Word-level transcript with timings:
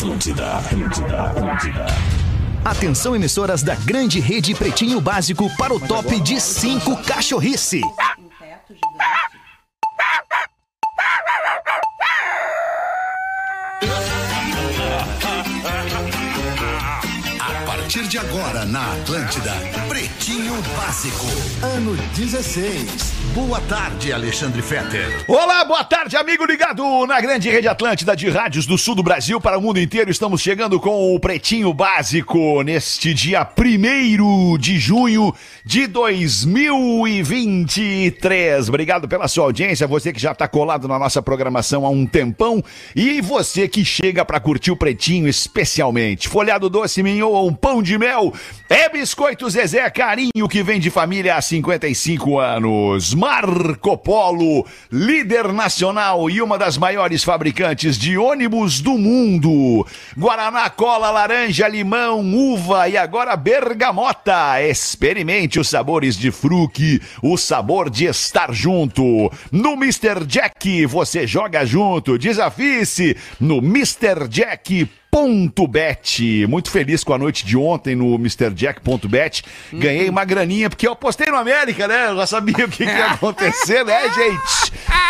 Atlântida, 0.00 0.56
Atlântida, 0.56 1.22
Atlântida. 1.24 1.86
Atenção, 2.64 3.14
emissoras 3.14 3.62
da 3.62 3.74
grande 3.74 4.18
rede 4.18 4.54
Pretinho 4.54 4.98
Básico 4.98 5.54
para 5.58 5.74
o 5.74 5.78
top 5.78 6.18
de 6.20 6.40
5 6.40 7.02
cachorrice. 7.02 7.82
A 17.38 17.66
partir 17.66 18.08
de 18.08 18.16
agora 18.16 18.64
na 18.64 18.94
Atlântida, 18.94 19.52
Pretinho 20.00 20.54
Básico, 20.78 21.26
ano 21.62 21.94
16. 22.16 23.20
Boa 23.34 23.60
tarde, 23.60 24.14
Alexandre 24.14 24.62
Fetter. 24.62 25.26
Olá, 25.28 25.62
boa 25.62 25.84
tarde, 25.84 26.16
amigo 26.16 26.46
ligado 26.46 27.06
na 27.06 27.20
grande 27.20 27.50
rede 27.50 27.68
Atlântida 27.68 28.16
de 28.16 28.30
rádios 28.30 28.64
do 28.64 28.78
sul 28.78 28.94
do 28.94 29.02
Brasil 29.02 29.38
para 29.38 29.58
o 29.58 29.60
mundo 29.60 29.78
inteiro. 29.78 30.10
Estamos 30.10 30.40
chegando 30.40 30.80
com 30.80 31.14
o 31.14 31.20
Pretinho 31.20 31.74
Básico 31.74 32.62
neste 32.62 33.12
dia 33.12 33.46
1 33.46 34.56
de 34.56 34.78
junho 34.78 35.34
de 35.66 35.86
2023. 35.86 38.70
Obrigado 38.70 39.06
pela 39.06 39.28
sua 39.28 39.44
audiência, 39.44 39.86
você 39.86 40.14
que 40.14 40.20
já 40.20 40.32
está 40.32 40.48
colado 40.48 40.88
na 40.88 40.98
nossa 40.98 41.20
programação 41.20 41.84
há 41.84 41.90
um 41.90 42.06
tempão 42.06 42.64
e 42.96 43.20
você 43.20 43.68
que 43.68 43.84
chega 43.84 44.24
para 44.24 44.40
curtir 44.40 44.70
o 44.70 44.76
Pretinho 44.76 45.28
especialmente. 45.28 46.26
Folhado 46.26 46.70
doce, 46.70 47.02
mignon 47.02 47.28
ou 47.28 47.46
um 47.46 47.52
pão 47.52 47.82
de 47.82 47.98
mel. 47.98 48.32
É 48.68 48.88
Biscoito 48.88 49.50
Zezé 49.50 49.89
Carinho 49.90 50.48
que 50.48 50.62
vem 50.62 50.78
de 50.78 50.90
família 50.90 51.36
há 51.36 51.42
55 51.42 52.38
anos. 52.38 53.12
Marco 53.12 53.96
Polo, 53.98 54.66
líder 54.90 55.52
nacional 55.52 56.30
e 56.30 56.40
uma 56.40 56.56
das 56.56 56.78
maiores 56.78 57.24
fabricantes 57.24 57.98
de 57.98 58.16
ônibus 58.16 58.80
do 58.80 58.96
mundo. 58.96 59.86
Guaraná, 60.16 60.70
cola, 60.70 61.10
laranja, 61.10 61.66
limão, 61.66 62.20
uva 62.20 62.88
e 62.88 62.96
agora 62.96 63.36
bergamota. 63.36 64.62
Experimente 64.62 65.58
os 65.58 65.68
sabores 65.68 66.16
de 66.16 66.30
fruque, 66.30 67.00
o 67.22 67.36
sabor 67.36 67.90
de 67.90 68.06
estar 68.06 68.52
junto. 68.52 69.30
No 69.50 69.72
Mr. 69.72 70.24
Jack 70.26 70.86
você 70.86 71.26
joga 71.26 71.64
junto. 71.64 72.16
Desafie-se 72.16 73.16
no 73.40 73.58
Mr. 73.58 74.28
Jack 75.10 75.16
Ponto 75.20 75.66
Bet. 75.66 76.46
Muito 76.46 76.70
feliz 76.70 77.02
com 77.02 77.12
a 77.12 77.18
noite 77.18 77.44
de 77.44 77.56
ontem 77.56 77.96
no 77.96 78.14
MrJack.bet. 78.14 79.42
Ganhei 79.72 80.08
uma 80.08 80.24
graninha, 80.24 80.70
porque 80.70 80.86
eu 80.86 80.92
apostei 80.92 81.26
no 81.26 81.36
América, 81.36 81.88
né? 81.88 82.10
Eu 82.10 82.16
já 82.16 82.26
sabia 82.26 82.64
o 82.64 82.68
que, 82.68 82.84
que 82.84 82.90
ia 82.90 83.10
acontecer, 83.12 83.84
né, 83.84 84.08
gente? 84.14 84.40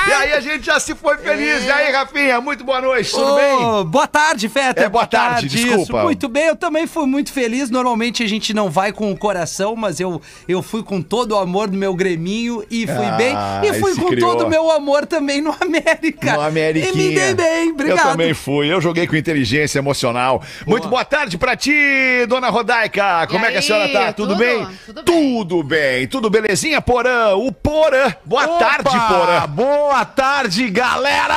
E 0.09 0.13
aí 0.13 0.33
a 0.33 0.41
gente 0.41 0.65
já 0.65 0.81
se 0.81 0.95
foi 0.95 1.17
feliz. 1.19 1.65
E 1.65 1.71
aí, 1.71 1.93
Rafinha, 1.93 2.41
muito 2.41 2.65
boa 2.65 2.81
noite, 2.81 3.11
tudo 3.11 3.33
Ô, 3.33 3.37
bem? 3.37 3.85
Boa 3.87 4.07
tarde, 4.07 4.49
Feta. 4.49 4.83
É, 4.83 4.89
boa 4.89 5.07
tarde, 5.07 5.49
desculpa. 5.49 5.83
Isso, 5.83 5.97
muito 5.99 6.29
bem, 6.29 6.47
eu 6.47 6.57
também 6.57 6.87
fui 6.87 7.07
muito 7.07 7.33
feliz. 7.33 7.71
Normalmente 7.71 8.23
a 8.23 8.29
gente 8.29 8.55
não 8.55 8.71
vai 8.71 8.93
com 8.93 9.13
o 9.13 9.17
coração, 9.17 9.77
mas 9.77 10.01
eu, 10.01 10.21
eu 10.49 10.63
fui 10.63 10.83
com 10.83 11.03
todo 11.03 11.33
o 11.33 11.39
amor 11.39 11.69
do 11.69 11.77
meu 11.77 11.95
greminho 11.95 12.65
e 12.71 12.87
fui 12.87 13.07
Ah, 13.07 13.13
bem. 13.13 13.35
E 13.69 13.79
fui 13.79 13.95
com 13.95 14.09
criou. 14.09 14.31
todo 14.37 14.47
o 14.47 14.51
meu 14.51 14.71
amor 14.71 15.07
também 15.07 15.41
no 15.41 15.55
América. 15.61 16.33
No 16.33 16.41
Ameriquinha. 16.41 16.93
E 16.93 16.97
me 16.97 17.15
dei 17.15 17.35
bem, 17.35 17.71
obrigado. 17.73 17.99
Eu 17.99 18.05
também 18.13 18.35
fui. 18.35 18.73
Eu 18.73 18.81
joguei 18.81 19.07
com 19.07 19.17
inteligência 19.17 19.79
emocional. 19.79 20.43
Muito 20.67 20.89
boa 20.89 21.05
tarde 21.05 21.37
pra 21.37 21.57
ti, 21.57 21.73
dona 22.29 22.49
Rodaica. 22.49 23.27
Como 23.29 23.45
é 23.45 23.53
que 23.53 23.59
a 23.59 23.63
senhora 23.63 23.89
tá? 23.89 24.13
Tudo, 24.13 24.31
tudo? 24.35 24.39
bem? 24.39 24.67
Tudo 24.87 25.03
bem. 25.03 25.05
Tudo 25.05 25.63
bem. 25.63 26.07
Tudo 26.09 26.31
belezinha, 26.31 26.81
Porã? 26.81 27.35
O 27.35 27.53
Porã. 27.53 28.13
Boa 28.25 28.49
tarde, 28.59 28.91
Porã. 28.91 29.47
Boa 29.49 29.80
tarde, 30.15 30.69
galera! 30.69 31.35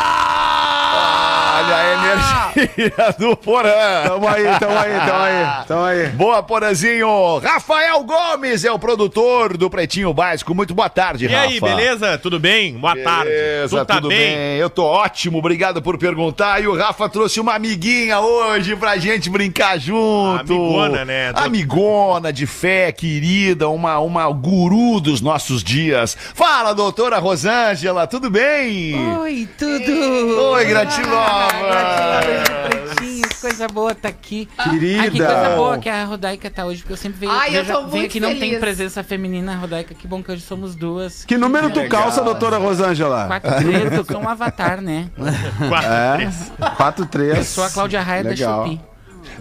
Olha 1.56 1.76
a 1.76 1.94
energia 1.94 3.16
do 3.18 3.38
Porã. 3.38 3.70
Tamo 4.06 4.28
aí, 4.28 4.44
tamo 4.60 4.78
aí, 4.78 4.92
tamo 5.06 5.22
aí, 5.24 5.66
tamo 5.68 5.84
aí. 5.84 6.08
Boa, 6.10 6.44
Porazinho. 6.44 7.38
Rafael 7.40 8.04
Gomes 8.04 8.66
é 8.66 8.72
o 8.72 8.78
produtor 8.80 9.56
do 9.58 9.70
Pretinho 9.70 10.14
Básico. 10.14 10.54
Muito 10.54 10.74
boa 10.74 10.90
tarde, 10.90 11.26
E 11.26 11.28
Rafa. 11.28 11.44
aí, 11.48 11.60
beleza? 11.60 12.18
Tudo 12.18 12.40
bem? 12.40 12.74
Boa 12.78 12.96
tarde. 12.98 13.30
Beleza, 13.30 13.80
Tu 13.80 13.86
tá 13.86 13.96
tudo 13.96 14.10
bem? 14.10 14.18
bem? 14.18 14.58
Eu 14.58 14.70
tô 14.70 14.84
ótimo, 14.84 15.38
obrigado 15.38 15.82
por 15.82 15.98
perguntar. 15.98 16.62
E 16.62 16.68
o 16.68 16.76
Rafa 16.76 17.08
trouxe 17.08 17.40
uma 17.40 17.54
amiguinha 17.56 18.20
hoje 18.20 18.76
pra 18.76 18.98
gente 18.98 19.30
brincar 19.30 19.78
junto. 19.80 20.54
Amigona, 20.54 21.06
né? 21.06 21.32
Amigona 21.36 22.34
de 22.34 22.46
fé, 22.46 22.92
querida, 22.92 23.70
uma, 23.70 24.00
uma 24.00 24.30
guru 24.32 25.00
dos 25.00 25.22
nossos 25.22 25.64
dias. 25.64 26.18
Fala, 26.34 26.74
doutora 26.74 27.20
Rosângela, 27.20 28.06
tudo 28.08 28.30
bem? 28.30 28.33
Oi, 28.36 29.48
tudo! 29.60 30.42
Oi, 30.54 30.66
gratilova. 30.66 31.48
Gratilova, 31.70 32.68
pretinho, 32.68 33.28
que 33.30 33.36
coisa 33.42 33.68
boa 33.68 33.94
tá 33.94 34.08
aqui. 34.10 34.50
Querida. 34.64 35.02
Ai, 35.04 35.12
que 35.12 35.18
coisa 35.20 35.50
boa 35.56 35.78
que 35.78 35.88
a 35.88 36.04
Rodaica 36.06 36.50
tá 36.50 36.66
hoje, 36.66 36.80
porque 36.82 36.94
eu 36.94 36.98
sempre 36.98 37.20
venho, 37.20 37.32
Ai, 37.32 37.50
eu 37.50 37.64
vejo- 37.64 37.74
tô 37.74 37.82
muito 37.84 38.06
aqui 38.08 38.20
não 38.20 38.34
tem 38.40 38.60
presença 38.60 39.04
feminina, 39.04 39.56
Rodaica, 39.56 39.94
que 39.94 40.08
bom 40.08 40.24
que 40.24 40.32
hoje 40.32 40.42
somos 40.42 40.74
duas. 40.74 41.24
Que 41.26 41.38
número 41.38 41.70
tu 41.70 41.80
legal. 41.82 42.02
calça, 42.04 42.24
doutora 42.24 42.58
Rosângela? 42.58 43.28
4-3, 43.28 43.94
eu 43.98 44.04
sou 44.06 44.20
um 44.20 44.28
avatar, 44.28 44.82
né? 44.82 45.10
Quatro, 45.70 45.92
É, 45.92 46.16
três. 46.18 46.52
4, 46.76 47.06
3. 47.06 47.38
Eu 47.38 47.44
sou 47.44 47.64
a 47.66 47.70
Cláudia 47.70 48.02
Raia 48.02 48.24
da 48.24 48.30
Legal. 48.32 48.64
Shopee. 48.64 48.82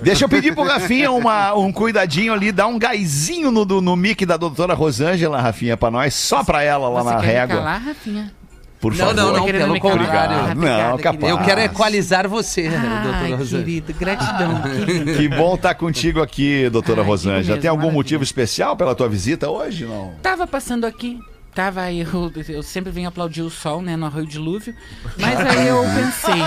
Deixa 0.02 0.24
eu 0.26 0.28
pedir 0.28 0.54
pro 0.54 0.64
Rafinha 0.64 1.10
uma, 1.10 1.54
um 1.54 1.72
cuidadinho 1.72 2.32
ali, 2.34 2.52
dar 2.52 2.66
um 2.66 2.78
gásinho 2.78 3.50
no, 3.50 3.64
do- 3.64 3.80
no 3.80 3.96
mic 3.96 4.26
da 4.26 4.36
doutora 4.36 4.74
Rosângela, 4.74 5.40
Rafinha, 5.40 5.78
pra 5.78 5.90
nós, 5.90 6.12
só 6.14 6.44
pra 6.44 6.62
ela 6.62 6.88
lá 6.90 7.02
Você 7.02 7.10
na 7.14 7.20
quer 7.20 7.26
me 7.26 7.32
régua. 7.32 7.56
calar, 7.56 7.82
Rafinha? 7.82 8.32
Por 8.82 8.90
Não, 8.96 8.98
favor. 8.98 9.14
não, 9.14 9.32
não, 9.36 9.44
pelo 9.46 9.78
contrário. 9.78 10.36
Ah, 10.50 10.54
Não, 10.56 10.98
capaz. 10.98 11.30
Eu 11.30 11.38
quero 11.38 11.60
equalizar 11.60 12.28
você, 12.28 12.66
Ai, 12.66 13.02
doutora 13.04 13.36
Rosana. 13.36 13.62
querido, 13.62 13.94
gratidão, 13.94 14.60
querido. 14.62 15.12
Que 15.16 15.28
bom 15.28 15.54
estar 15.54 15.74
contigo 15.76 16.20
aqui, 16.20 16.68
doutora 16.68 17.00
Rosângela. 17.00 17.58
Tem 17.60 17.70
algum 17.70 17.82
maravilha. 17.82 17.96
motivo 17.96 18.22
especial 18.24 18.76
pela 18.76 18.92
tua 18.92 19.08
visita 19.08 19.48
hoje, 19.48 19.84
não? 19.84 20.14
Tava 20.20 20.48
passando 20.48 20.84
aqui, 20.84 21.16
tava 21.54 21.82
aí, 21.82 22.00
eu, 22.00 22.32
eu 22.48 22.62
sempre 22.62 22.90
venho 22.90 23.08
aplaudir 23.08 23.42
o 23.42 23.50
sol, 23.50 23.82
né, 23.82 23.96
no 23.96 24.06
Arroio 24.06 24.26
Dilúvio. 24.26 24.74
Mas 25.18 25.38
aí 25.40 25.68
eu 25.68 25.82
pensei, 25.84 26.42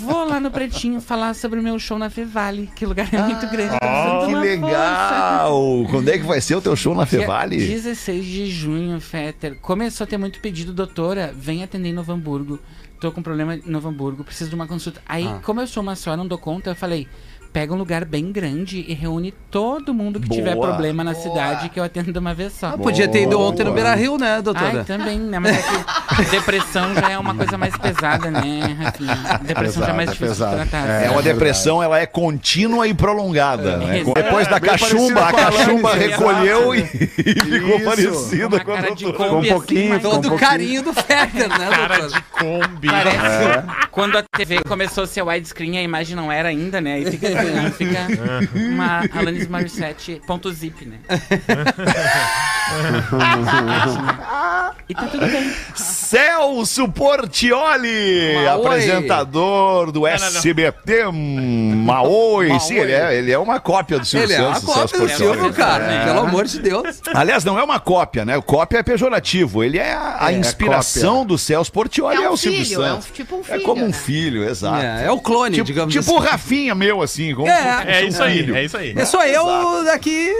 vou 0.00 0.24
lá 0.28 0.38
no 0.40 0.50
Pretinho 0.50 1.00
falar 1.00 1.34
sobre 1.34 1.58
o 1.60 1.62
meu 1.62 1.78
show 1.78 1.98
na 1.98 2.08
Fevale, 2.10 2.70
que 2.74 2.86
lugar 2.86 3.08
é 3.12 3.18
muito 3.22 3.46
grande. 3.48 3.72
tô 3.72 3.78
precisando 3.78 4.20
de 4.20 4.26
Que 4.26 4.34
uma 4.34 4.40
força. 4.40 4.76
legal! 4.78 5.86
Quando 5.90 6.08
é 6.08 6.18
que 6.18 6.24
vai 6.24 6.40
ser 6.40 6.54
o 6.56 6.60
teu 6.60 6.76
show 6.76 6.94
na 6.94 7.04
Dia 7.04 7.20
Fevale? 7.20 7.56
16 7.56 8.24
de 8.24 8.46
junho, 8.50 9.00
Fetter. 9.00 9.56
Começou 9.60 10.04
a 10.04 10.06
ter 10.06 10.16
muito 10.18 10.40
pedido, 10.40 10.72
doutora, 10.72 11.32
vem 11.36 11.62
atender 11.62 11.88
em 11.88 11.92
Novo 11.92 12.12
Hamburgo. 12.12 12.58
Tô 13.00 13.12
com 13.12 13.22
problema 13.22 13.54
em 13.54 13.62
Novo 13.64 13.88
Hamburgo, 13.88 14.24
preciso 14.24 14.50
de 14.50 14.56
uma 14.56 14.66
consulta. 14.66 15.00
Aí, 15.06 15.26
Ah. 15.26 15.38
como 15.44 15.60
eu 15.60 15.66
sou 15.66 15.82
uma 15.82 15.94
só, 15.94 16.16
não 16.16 16.26
dou 16.26 16.36
conta, 16.38 16.70
eu 16.70 16.74
falei, 16.74 17.06
pega 17.52 17.72
um 17.72 17.76
lugar 17.76 18.04
bem 18.04 18.30
grande 18.30 18.84
e 18.86 18.94
reúne 18.94 19.32
todo 19.50 19.92
mundo 19.94 20.20
que 20.20 20.28
tiver 20.28 20.54
Boa. 20.54 20.68
problema 20.68 21.02
na 21.02 21.14
cidade 21.14 21.68
que 21.68 21.78
eu 21.80 21.84
atendo 21.84 22.12
de 22.12 22.18
uma 22.18 22.34
vez 22.34 22.52
só. 22.52 22.76
Podia 22.76 23.08
ter 23.08 23.22
ido 23.22 23.40
ontem 23.40 23.64
no. 23.64 23.72
Beira 23.72 23.94
Rio, 23.94 24.18
né, 24.18 24.34
Ai, 24.36 24.42
doutora? 24.42 24.84
também, 24.84 25.18
né? 25.18 25.38
Mas 25.38 25.56
é 25.56 25.62
que 25.62 26.30
depressão 26.30 26.94
já 26.94 27.10
é 27.10 27.18
uma 27.18 27.34
coisa 27.34 27.56
mais 27.58 27.76
pesada, 27.76 28.30
né, 28.30 28.76
Rafinha? 28.78 29.40
Depressão 29.42 29.82
já 29.84 29.90
é 29.90 29.92
mais 29.92 30.10
Pesado, 30.10 30.12
difícil 30.12 30.46
pesado. 30.46 30.64
de 30.64 30.70
tratar. 30.70 30.88
É 31.04 31.10
uma 31.10 31.22
depressão, 31.22 31.82
ela 31.82 31.98
é 31.98 32.06
contínua 32.06 32.86
e 32.86 32.94
prolongada. 32.94 33.76
né? 33.78 34.00
É. 34.00 34.04
Depois 34.04 34.46
da 34.48 34.58
bem 34.58 34.70
cachumba, 34.70 35.28
a 35.28 35.32
cachumba 35.32 35.94
recolheu 35.94 36.74
e, 36.74 36.80
e 36.80 37.40
ficou 37.40 37.80
parecida 37.80 38.60
com 38.60 38.72
a 38.72 38.76
cara 38.76 38.94
de 38.94 39.04
doutora. 39.04 39.28
Kombi, 39.30 39.48
Com 39.48 39.54
um 39.54 39.58
pouquinho, 39.58 39.80
assim, 39.94 40.02
com 40.02 40.08
mas 40.08 40.14
Todo 40.18 40.30
um 40.30 40.34
o 40.34 40.38
carinho 40.38 40.82
do 40.82 40.92
Fetter, 40.92 41.48
né, 41.48 41.68
Cara 41.70 41.98
doutora? 41.98 42.08
de 42.08 42.22
Kombi. 42.22 42.88
Parece 42.88 43.88
quando 43.90 44.16
a 44.18 44.22
TV 44.36 44.62
começou 44.62 45.04
a 45.04 45.06
ser 45.06 45.22
widescreen, 45.22 45.78
a 45.78 45.82
imagem 45.82 46.14
não 46.16 46.30
era 46.30 46.48
ainda, 46.48 46.80
né? 46.80 46.94
Aí 46.94 47.10
fica, 47.10 47.28
fica 47.72 48.06
uma 48.54 49.00
Alanis 49.12 49.48
Morissette 49.48 50.20
ponto 50.26 50.52
zip, 50.52 50.84
né? 50.84 50.98
e 54.88 54.94
tá 54.94 55.06
tudo 55.06 55.26
bem. 55.26 55.52
Celso 56.08 56.88
Portioli, 56.88 58.34
Maoi. 58.34 58.48
apresentador 58.48 59.92
do 59.92 60.00
não, 60.00 60.08
não. 60.08 60.14
SBT 60.14 61.04
Maoi. 61.12 62.58
Sim, 62.60 62.76
ele 62.78 62.92
é, 62.92 63.14
ele 63.14 63.30
é 63.32 63.38
uma 63.38 63.60
cópia 63.60 63.98
do 63.98 64.04
Silvio 64.06 64.26
Ele 64.26 64.34
é 64.34 64.40
uma 64.46 64.54
Santos. 64.54 64.74
cópia 64.74 64.88
Celso 64.98 65.12
do. 65.12 65.16
Silvio, 65.18 65.52
cara. 65.52 65.84
É. 65.84 66.04
Pelo 66.06 66.20
amor 66.20 66.44
de 66.46 66.58
Deus. 66.60 67.00
Aliás, 67.14 67.44
não 67.44 67.58
é 67.58 67.62
uma 67.62 67.78
cópia, 67.78 68.24
né? 68.24 68.36
O 68.36 68.42
cópia 68.42 68.78
é 68.78 68.82
pejorativo. 68.82 69.62
Ele 69.62 69.78
é 69.78 69.92
a, 69.92 70.16
a 70.26 70.32
É, 70.32 70.36
inspiração 70.36 71.24
do 71.26 71.36
Celso 71.36 71.70
Portioli, 71.72 72.16
é, 72.16 72.24
É 72.24 72.30
um 72.30 72.32
o 72.32 72.36
Silvio 72.36 72.64
filho, 72.64 72.82
é 72.82 72.92
um- 72.92 72.94
Santos. 72.94 73.08
tipo 73.14 73.36
um 73.36 73.40
É 73.40 73.44
filho, 73.44 73.62
como 73.62 73.84
um 73.84 73.88
né? 73.88 73.92
filho, 73.92 74.44
exato. 74.48 74.82
É, 74.82 75.04
é 75.06 75.10
o 75.10 75.20
clone, 75.20 75.54
Tipo, 75.56 75.66
digamos 75.66 75.92
tipo 75.94 76.04
assim. 76.10 76.14
o 76.14 76.18
Rafinha 76.22 76.74
meu, 76.74 77.02
assim. 77.02 77.34
Como 77.34 77.48
É. 77.48 77.84
É 77.86 78.04
isso 78.04 78.22
aí, 78.22 78.50
é 78.54 78.64
isso 78.64 78.76
aí. 78.76 78.94
É 78.96 79.04
só 79.04 79.24
eu 79.26 79.84
daqui. 79.84 80.32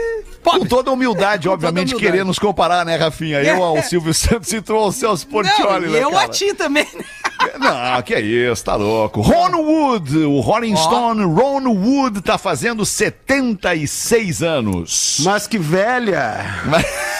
Com 0.43 0.65
toda 0.65 0.91
a 0.91 0.95
humildade, 0.95 1.49
Com 1.49 1.55
obviamente, 1.55 1.93
toda 1.93 2.03
querer 2.03 2.25
nos 2.25 2.39
comparar, 2.39 2.85
né, 2.85 2.97
Rafinha? 2.97 3.43
Eu 3.43 3.63
ao 3.63 3.81
Silvio 3.85 4.15
Santos 4.15 4.53
e 4.53 4.61
tu 4.63 4.75
ao 4.75 4.91
Celso 4.91 5.27
Portioli, 5.27 5.87
Não, 5.87 5.93
né, 5.93 6.03
eu 6.03 6.11
cara? 6.11 6.25
a 6.25 6.29
ti 6.29 6.55
também. 6.55 6.87
Não, 7.59 8.03
que 8.03 8.15
é 8.15 8.21
isso, 8.21 8.65
tá 8.65 8.75
louco. 8.75 9.21
Ron 9.21 9.57
Wood, 9.63 10.17
o 10.19 10.41
Rolling 10.41 10.77
Stone, 10.77 11.23
Ron 11.23 11.69
Wood 11.69 12.21
tá 12.21 12.37
fazendo 12.37 12.85
76 12.85 14.43
anos. 14.43 15.21
Mas 15.25 15.47
que 15.47 15.59
velha! 15.59 16.63
Mas 16.67 16.85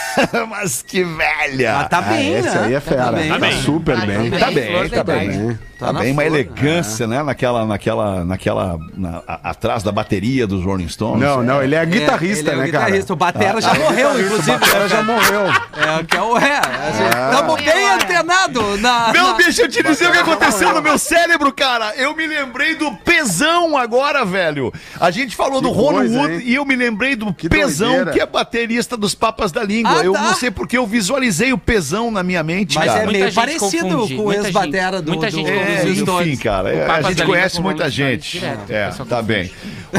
que 0.87 1.05
velha! 1.05 1.75
Mas 1.79 1.89
tá 1.89 2.03
bem, 2.03 2.35
esse 2.35 2.49
né? 2.49 2.65
aí 2.65 2.75
é 2.75 2.81
fera. 2.81 3.05
Tá 3.05 3.13
bem. 3.13 3.29
Tá, 3.29 3.39
bem. 3.39 3.63
super 3.63 3.97
bem. 4.07 4.31
Tá 4.31 4.51
bem, 4.51 4.89
tá 4.89 5.05
bem. 5.05 5.59
Tá, 5.79 5.87
Tá 5.87 5.93
na 5.93 6.01
bem, 6.01 6.11
uma 6.13 6.23
flor, 6.23 6.35
elegância, 6.35 7.07
né? 7.07 7.23
Naquela, 7.23 7.65
naquela, 7.65 8.25
naquela, 8.25 8.77
na- 8.97 9.23
a- 9.29 9.51
atrás 9.51 9.85
da 9.85 9.93
bateria 9.93 10.45
dos 10.45 10.65
Rolling 10.65 10.89
Stones. 10.89 11.21
Não, 11.23 11.41
não, 11.41 11.63
ele 11.63 11.77
é 11.77 11.83
É, 11.83 11.87
guitarrista, 11.87 12.51
ele 12.51 12.51
é 12.51 12.55
o 12.55 12.59
né, 12.59 12.67
guitarrista. 12.67 13.15
O 13.15 13.17
cara? 13.17 13.33
Batera 13.33 13.61
já 13.61 13.75
morreu, 13.75 14.21
inclusive. 14.21 14.51
O 14.57 14.59
Batera 14.59 14.89
já 14.89 15.03
morreu. 15.05 15.43
É, 15.47 16.05
que 16.05 16.17
é 16.17 16.21
o 16.23 16.37
é. 16.37 16.61
Estamos 17.31 17.63
bem 17.63 17.91
antenados 17.91 18.38
na. 18.79 19.13
Não, 19.13 19.31
na- 19.33 19.37
deixa 19.37 19.63
eu 19.63 19.69
te 19.69 19.83
dizer 19.83 20.09
o 20.09 20.13
que 20.13 20.19
aconteceu 20.19 20.73
no 20.75 20.83
meu 20.83 20.99
cérebro, 20.99 21.53
cara. 21.53 21.95
Eu 21.97 22.15
me 22.17 22.27
lembrei 22.27 22.75
do 22.75 22.93
Pesão 22.97 23.77
agora, 23.77 24.25
velho. 24.25 24.73
A 25.01 25.11
gente 25.11 25.35
falou 25.37 25.61
do 25.61 25.71
Ron 25.71 26.05
Wood 26.07 26.43
e 26.45 26.55
eu 26.55 26.65
me 26.65 26.77
lembrei 26.77 27.17
do 27.17 27.33
Que 27.33 27.49
Pesão, 27.49 27.89
doideira. 27.89 28.13
que 28.13 28.21
é 28.21 28.27
baterista 28.27 28.97
dos 28.97 29.15
Papas 29.15 29.53
da 29.53 29.63
Língua. 29.63 30.01
Ah, 30.01 30.05
eu 30.05 30.13
tá. 30.13 30.23
não 30.23 30.35
sei 30.35 30.51
porque 30.51 30.77
eu 30.77 30.87
visualizei 30.87 31.53
o 31.53 31.59
Pesão 31.59 32.11
na 32.11 32.23
minha 32.23 32.43
mente, 32.43 32.77
Mas 32.77 32.87
cara. 32.87 33.03
é 33.03 33.07
meio 33.07 33.33
parecido 33.33 33.89
confunde, 33.89 34.17
com 34.17 34.23
o 34.25 34.33
ex-batera 34.33 35.03
do, 35.03 35.13
muita 35.13 35.27
do, 35.31 35.37
gente 35.37 35.51
dos 35.51 36.09
É, 36.09 36.23
enfim, 36.23 36.37
cara, 36.37 36.73
é, 36.73 36.87
O 36.87 36.93
a 36.93 37.03
gente 37.03 37.25
conhece 37.25 37.61
muita 37.61 37.89
gente. 37.91 38.39
direto, 38.39 38.71
é, 38.71 38.91
tá 39.09 39.23
bem. 39.23 39.51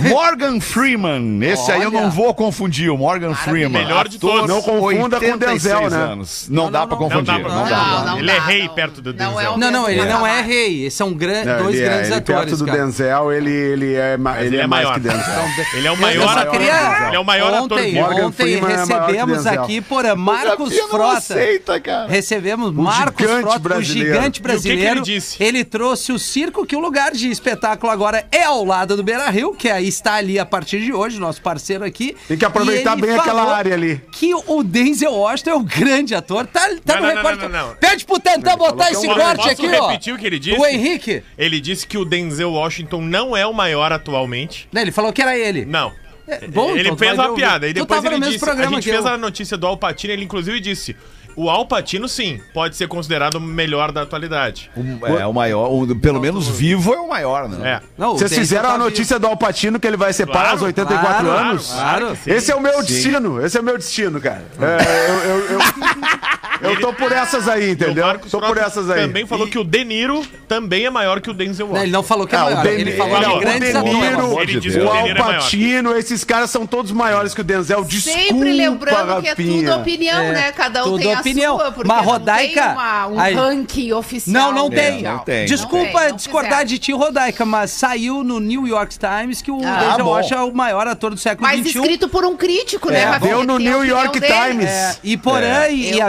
Morgan 0.09 0.59
Freeman, 0.59 1.39
esse 1.43 1.71
aí 1.71 1.81
eu 1.81 1.91
não 1.91 2.09
vou 2.11 2.33
confundir, 2.33 2.89
o 2.91 2.97
Morgan 2.97 3.33
Freeman. 3.33 3.83
Melhor 3.83 4.07
de 4.07 4.19
todos. 4.19 4.47
Não 4.47 4.61
confunda 4.61 5.19
com 5.19 5.25
86 5.25 5.63
Denzel, 5.63 5.89
né? 5.89 5.97
anos. 5.97 6.47
Não, 6.49 6.69
dá 6.71 6.85
pra. 6.85 6.97
Não 6.97 7.03
confundir. 7.09 7.25
dá 7.25 7.39
pra 7.39 7.49
Não 7.49 7.61
confundir. 7.63 7.75
dá. 7.77 8.03
Não 8.05 8.17
Ele 8.19 8.27
dá, 8.27 8.38
é 8.39 8.51
rei 8.51 8.67
não. 8.67 8.75
perto 8.75 9.01
do 9.01 9.13
Não 9.13 9.39
é 9.39 9.43
Denzel. 9.43 9.53
o 9.53 9.57
Não, 9.57 9.71
não, 9.71 9.89
ele 9.89 10.05
não 10.05 10.25
é 10.27 10.41
rei. 10.41 10.89
São 10.89 11.13
gran- 11.13 11.43
Não, 11.43 11.63
dois 11.63 11.75
ele 11.75 11.83
é, 11.85 11.89
grandes 11.89 12.07
ele 12.07 12.15
atores. 12.15 12.41
perto 12.45 12.57
do 12.57 12.65
cara. 12.65 12.77
Denzel, 12.79 13.31
ele, 13.31 13.51
ele 13.51 13.93
é, 13.95 14.17
ma- 14.17 14.33
Mas 14.33 14.45
ele 14.45 14.57
é, 14.57 14.67
mais 14.67 14.89
que 14.91 14.99
Denzel. 14.99 15.43
Ele 15.73 15.87
é 15.87 15.91
o 15.91 15.97
maior 15.97 16.37
ator. 16.37 16.51
queria- 16.51 17.03
Ele 17.07 17.15
é 17.15 17.19
o 17.19 17.25
maior 17.25 17.53
ator 17.53 17.63
ontem. 17.79 17.93
Morgan 17.93 18.25
ontem 18.27 18.53
é 18.55 18.61
maior 18.61 18.77
recebemos 18.79 19.45
aqui 19.47 19.81
por 19.81 20.03
Marcos 20.15 20.75
não 20.75 20.87
Frota. 20.89 21.17
aceita, 21.17 21.79
cara. 21.79 22.07
Recebemos 22.07 22.71
Marcos 22.73 23.25
gigante 23.25 23.41
Frota, 23.43 23.59
brasileiro. 23.59 24.09
o 24.11 24.15
gigante 24.15 24.39
E 24.39 24.41
o 24.41 24.43
que 24.43 24.49
que 24.61 24.67
ele 24.69 24.77
brasileiro. 24.77 25.01
disse? 25.01 25.43
Ele 25.43 25.63
trouxe 25.63 26.11
o 26.11 26.19
circo, 26.19 26.65
que 26.65 26.75
o 26.75 26.79
lugar 26.79 27.11
de 27.11 27.29
espetáculo 27.29 27.91
agora 27.91 28.25
é 28.31 28.43
ao 28.43 28.63
lado 28.65 28.95
do 28.95 29.03
Beira 29.03 29.29
Rio, 29.29 29.53
que 29.53 29.69
aí 29.69 29.87
está 29.87 30.15
ali 30.15 30.37
a 30.39 30.45
partir 30.45 30.79
de 30.81 30.93
hoje, 30.93 31.19
nosso 31.19 31.41
parceiro 31.41 31.83
aqui. 31.83 32.15
Tem 32.27 32.37
que 32.37 32.45
aproveitar 32.45 32.93
ele 32.93 33.01
bem 33.07 33.15
aquela 33.17 33.55
área 33.55 33.73
ali. 33.73 34.01
Que 34.11 34.33
o 34.33 34.63
Denzel 34.63 35.11
Washington 35.13 35.49
é 35.51 35.55
o 35.55 35.59
grande 35.63 36.15
ator. 36.15 36.45
Tá, 36.47 36.61
tá 36.85 36.99
Não, 36.99 37.07
no 37.09 37.15
não, 37.15 37.23
não, 37.23 37.35
não, 37.49 37.49
não. 37.69 37.75
Pede 37.75 38.05
pro 38.05 38.19
tentar 38.35 38.55
botar 38.57 38.89
é 38.89 38.91
esse 38.91 39.07
corte 39.07 39.49
aqui, 39.49 39.67
ó. 39.67 39.87
repetir 39.87 40.13
o 40.13 40.17
que 40.17 40.25
ele 40.27 40.39
disse? 40.39 40.59
O 40.59 40.65
Henrique. 40.65 41.23
Ele 41.37 41.59
disse 41.61 41.85
que 41.87 41.97
o 41.97 42.05
Denzel 42.05 42.51
Washington 42.51 43.01
não 43.01 43.35
é 43.35 43.45
o 43.45 43.53
maior 43.53 43.91
atualmente. 43.91 44.67
Né, 44.71 44.81
Ele 44.81 44.91
falou 44.91 45.11
que 45.13 45.21
era 45.21 45.37
ele. 45.37 45.65
Não. 45.65 45.91
É, 46.27 46.47
bom, 46.47 46.71
ele 46.71 46.81
então 46.81 46.95
tu 46.95 46.99
fez 46.99 47.15
vai 47.15 47.25
ver 47.25 47.29
uma 47.29 47.33
o- 47.33 47.35
piada 47.35 47.67
e 47.67 47.71
Tu 47.73 47.81
depois 47.81 47.87
tava 48.01 48.01
no 48.03 48.07
ele 48.15 48.19
mesmo 48.19 48.33
disse, 48.33 48.43
a 48.43 48.47
programa 48.47 48.75
gente 48.75 48.83
que 48.83 48.91
fez 48.91 49.03
eu. 49.03 49.11
a 49.11 49.17
notícia 49.17 49.57
do 49.57 49.65
Alpatino, 49.65 50.13
ele 50.13 50.23
inclusive 50.23 50.59
disse, 50.59 50.95
o 51.35 51.49
Alpatino 51.49 52.07
sim, 52.07 52.39
pode 52.53 52.75
ser 52.75 52.87
considerado 52.87 53.35
o 53.35 53.39
melhor 53.41 53.91
da 53.91 54.03
atualidade. 54.03 54.69
É 55.17 55.25
o 55.25 55.33
maior, 55.33 55.71
o- 55.71 55.95
pelo 55.95 56.19
menos 56.19 56.47
vivo 56.47 56.93
é 56.93 56.99
o 56.99 57.09
maior, 57.09 57.49
né? 57.49 57.81
É. 57.81 57.81
Não, 57.97 58.09
o 58.11 58.17
Vocês 58.19 58.29
Denzel 58.29 58.43
fizeram 58.45 58.69
tá 58.69 58.75
a 58.75 58.77
notícia 58.77 59.17
do 59.17 59.25
Alpatino 59.25 59.79
que 59.79 59.87
ele 59.87 59.97
vai 59.97 60.13
separar 60.13 60.39
Claro, 60.41 60.51
aos 60.57 60.61
84 60.61 61.25
claro, 61.25 61.31
anos? 61.49 61.71
claro. 61.71 62.17
Esse 62.27 62.51
é 62.51 62.55
o 62.55 62.61
meu 62.61 62.83
destino, 62.83 63.43
esse 63.43 63.57
é 63.57 63.61
o 63.61 63.63
meu 63.63 63.77
destino, 63.79 64.21
cara. 64.21 64.45
É, 64.61 65.09
eu, 65.09 65.15
eu, 65.31 65.49
eu, 65.53 65.59
eu 66.61 66.79
tô 66.79 66.93
por 66.93 67.11
essas 67.11 67.47
aí, 67.47 67.71
entendeu? 67.71 68.05
Marcos 68.05 68.31
Tô 68.31 68.39
por 68.39 68.47
Frota 68.49 68.65
essas 68.65 68.89
aí. 68.89 69.01
Também 69.01 69.25
falou 69.25 69.47
que 69.47 69.57
o 69.57 69.63
De 69.63 69.83
Niro 69.85 70.23
também 70.47 70.85
é 70.85 70.89
maior 70.89 71.19
que 71.21 71.29
o 71.29 71.33
Denzel 71.33 71.65
Não, 71.67 71.73
Washington. 71.73 71.85
ele 71.85 71.91
não 71.91 72.03
falou 72.03 72.27
que 72.27 72.35
é 72.35 72.37
Ah, 72.37 72.43
maior. 72.45 72.59
o 72.59 72.61
De, 72.63 72.69
ele 72.69 72.91
falou 72.93 73.21
não, 73.21 73.29
que 73.31 73.35
o 73.37 73.39
grandes 73.39 73.69
De 73.71 73.77
atores. 73.77 73.93
Niro, 73.95 74.19
amor 74.19 74.45
de 74.45 74.51
Ele 74.51 74.59
disse 74.61 74.77
Deus. 74.77 74.89
que 74.91 74.95
o 74.95 74.99
o 74.99 75.01
De 75.01 75.07
Niro 75.07 75.17
é 75.17 75.21
maior. 75.21 75.35
Alpatino, 75.35 75.95
esses 75.97 76.23
caras 76.23 76.49
são 76.49 76.65
todos 76.67 76.91
maiores 76.91 77.33
que 77.33 77.41
o 77.41 77.43
Denzel. 77.43 77.83
Desculpa, 77.83 78.19
Sempre 78.19 78.53
lembrando 78.53 79.21
que 79.21 79.27
é 79.29 79.35
tudo 79.35 79.75
opinião, 79.75 80.19
É, 80.21 80.31
né? 80.31 80.51
Cada 80.51 80.81
um 80.81 80.91
tudo 80.91 80.99
tem 81.01 81.13
a 81.13 81.19
opinião. 81.19 81.57
sua, 81.57 81.71
porque 81.71 81.87
Mas, 81.87 81.97
não 82.05 82.11
Rodaica, 82.11 82.61
tem 82.61 82.71
uma- 82.73 83.07
um 83.07 83.19
aí- 83.19 83.33
ranking 83.35 83.91
oficial. 83.93 84.33
Não, 84.33 84.51
não 84.53 84.69
tem. 84.69 85.01
não 85.03 85.19
tem. 85.19 85.45
Desculpa 85.45 85.85
Não 85.93 85.99
tem, 85.99 86.09
não 86.09 86.15
discordar 86.15 86.49
fizeram. 86.51 86.65
de 86.67 86.79
ti, 86.79 86.91
Rodaica, 86.93 87.45
mas 87.45 87.71
saiu 87.71 88.23
no 88.23 88.39
New 88.39 88.67
York 88.67 88.95
Times 88.97 89.41
que 89.41 89.51
o 89.51 89.59
Ah, 89.65 89.79
Denzel 89.79 90.05
bom. 90.05 90.11
Washington 90.11 90.35
é 90.35 90.43
o 90.43 90.53
maior 90.53 90.87
ator 90.87 91.11
do 91.11 91.17
século 91.17 91.47
Mas 91.47 91.59
XXI. 91.61 91.79
escrito 91.79 92.09
por 92.09 92.25
um 92.25 92.35
crítico, 92.35 92.89
né, 92.91 93.01
É, 93.01 93.05
Rafinha? 93.05 93.29
deu 93.35 93.43
no 93.43 93.57
Tem 93.57 93.67
a 93.67 93.69
New 93.71 93.79
opinião 93.79 93.97
York 94.01 94.19
dele. 94.19 94.33
Times. 94.33 94.69
É, 94.69 94.95
e 95.03 95.17
Porã 95.17 95.45
É. 95.63 95.71
e, 95.71 95.93
e 95.93 95.99
Eu- 95.99 96.05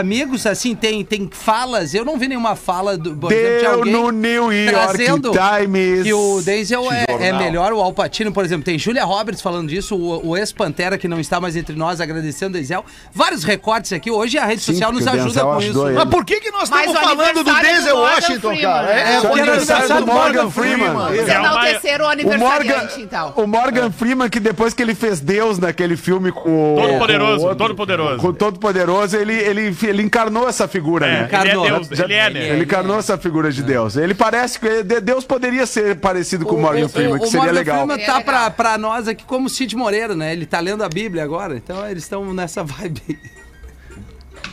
assim, 0.49 0.75
tem, 0.75 1.03
tem 1.03 1.29
falas. 1.31 1.93
Eu 1.93 2.03
não 2.05 2.17
vi 2.17 2.27
nenhuma 2.27 2.55
fala 2.55 2.97
do, 2.97 3.15
por 3.15 3.31
exemplo, 3.31 3.59
de 3.59 3.65
alguém 3.65 3.93
no 3.93 4.11
New 4.11 4.51
York 4.51 4.97
Times. 4.97 6.03
que 6.03 6.13
o 6.13 6.41
Denzel 6.41 6.91
é, 6.91 7.05
é 7.27 7.33
melhor, 7.33 7.73
o 7.73 7.79
Alpatino, 7.81 8.31
por 8.31 8.43
exemplo. 8.43 8.63
Tem 8.63 8.77
Julia 8.77 9.03
Roberts 9.03 9.41
falando 9.41 9.69
disso, 9.69 9.95
o, 9.95 10.29
o 10.29 10.37
ex-Pantera 10.37 10.97
que 10.97 11.07
não 11.07 11.19
está 11.19 11.39
mais 11.39 11.55
entre 11.55 11.75
nós, 11.75 11.99
agradecendo 12.01 12.55
o 12.57 12.59
Denzel. 12.59 12.83
Vários 13.13 13.43
recortes 13.43 13.93
aqui. 13.93 14.09
Hoje 14.11 14.37
a 14.37 14.45
rede 14.45 14.61
Sim, 14.61 14.73
social 14.73 14.91
nos 14.91 15.05
o 15.05 15.09
ajuda 15.09 15.23
Denzel 15.25 15.45
com 15.45 15.59
isso. 15.61 15.87
ele. 15.87 15.95
Mas 15.95 16.09
por 16.09 16.25
que, 16.25 16.39
que 16.39 16.51
nós 16.51 16.69
Mas 16.69 16.87
estamos 16.87 17.01
o 17.01 17.03
falando 17.17 17.43
do 17.43 17.55
Denzel 17.61 17.95
do 17.95 18.01
Washington, 18.01 18.39
Freeman, 18.49 18.61
cara? 18.61 18.87
né? 18.87 19.15
É, 19.15 19.19
Só 19.21 19.27
o 19.29 19.33
que 19.33 19.39
aniversário 19.39 19.87
do 19.95 20.07
Morgan 20.07 20.49
Freeman. 20.51 20.87
É 20.87 20.91
o 20.91 21.29
enaltecer 21.29 22.01
o 22.01 22.03
O 22.03 22.07
aniversariante, 22.07 23.01
então. 23.01 23.33
o 23.35 23.47
Morgan 23.47 23.91
Freeman, 23.91 24.29
que 24.29 24.39
depois 24.39 24.73
que 24.73 24.81
ele 24.81 24.95
fez 24.95 25.19
Deus 25.19 25.57
naquele 25.59 25.95
filme 25.97 26.31
com 26.31 26.73
o. 26.73 26.75
Todo 26.77 26.89
com 26.89 26.95
o 26.95 26.99
poderoso, 26.99 27.41
outro- 27.43 27.57
todo 27.57 27.75
poderoso. 27.75 28.17
Com 28.17 28.27
o 28.27 28.33
Todo 28.33 28.59
Poderoso, 28.59 29.15
ele, 29.17 29.33
ele, 29.33 29.75
ele 29.83 30.01
encarnou 30.03 30.30
essa 30.47 30.67
figura, 30.67 31.05
É, 31.05 31.09
né? 31.09 31.15
ele 31.17 31.23
é 31.23 31.25
Encarnou. 31.27 31.65
Deus, 31.65 31.87
Já- 31.89 32.03
ele 32.05 32.13
é, 32.13 32.29
né? 32.29 32.47
Ele 32.49 32.63
encarnou 32.63 32.97
essa 32.99 33.17
figura 33.17 33.51
de 33.51 33.61
Deus. 33.63 33.95
Ele 33.97 34.13
parece 34.13 34.59
que 34.59 34.83
de- 34.83 34.99
Deus 35.01 35.23
poderia 35.25 35.65
ser 35.65 35.95
parecido 35.97 36.45
com 36.45 36.55
o 36.55 36.61
Morgan 36.61 36.87
Freeman, 36.89 37.17
que 37.19 37.23
o 37.25 37.27
seria 37.27 37.39
Morgan 37.41 37.53
legal. 37.53 37.77
Freeman 37.77 37.95
Seria 37.97 38.11
tá 38.13 38.17
legal. 38.19 38.33
pra, 38.33 38.51
pra 38.51 38.77
nós 38.77 39.07
aqui 39.07 39.23
como 39.25 39.49
Cid 39.49 39.75
Moreira, 39.75 40.15
né? 40.15 40.31
Ele 40.33 40.45
tá 40.45 40.59
lendo 40.59 40.83
a 40.83 40.89
Bíblia 40.89 41.23
agora, 41.23 41.55
então 41.55 41.87
eles 41.89 42.03
estão 42.03 42.33
nessa 42.33 42.63
vibe. 42.65 43.19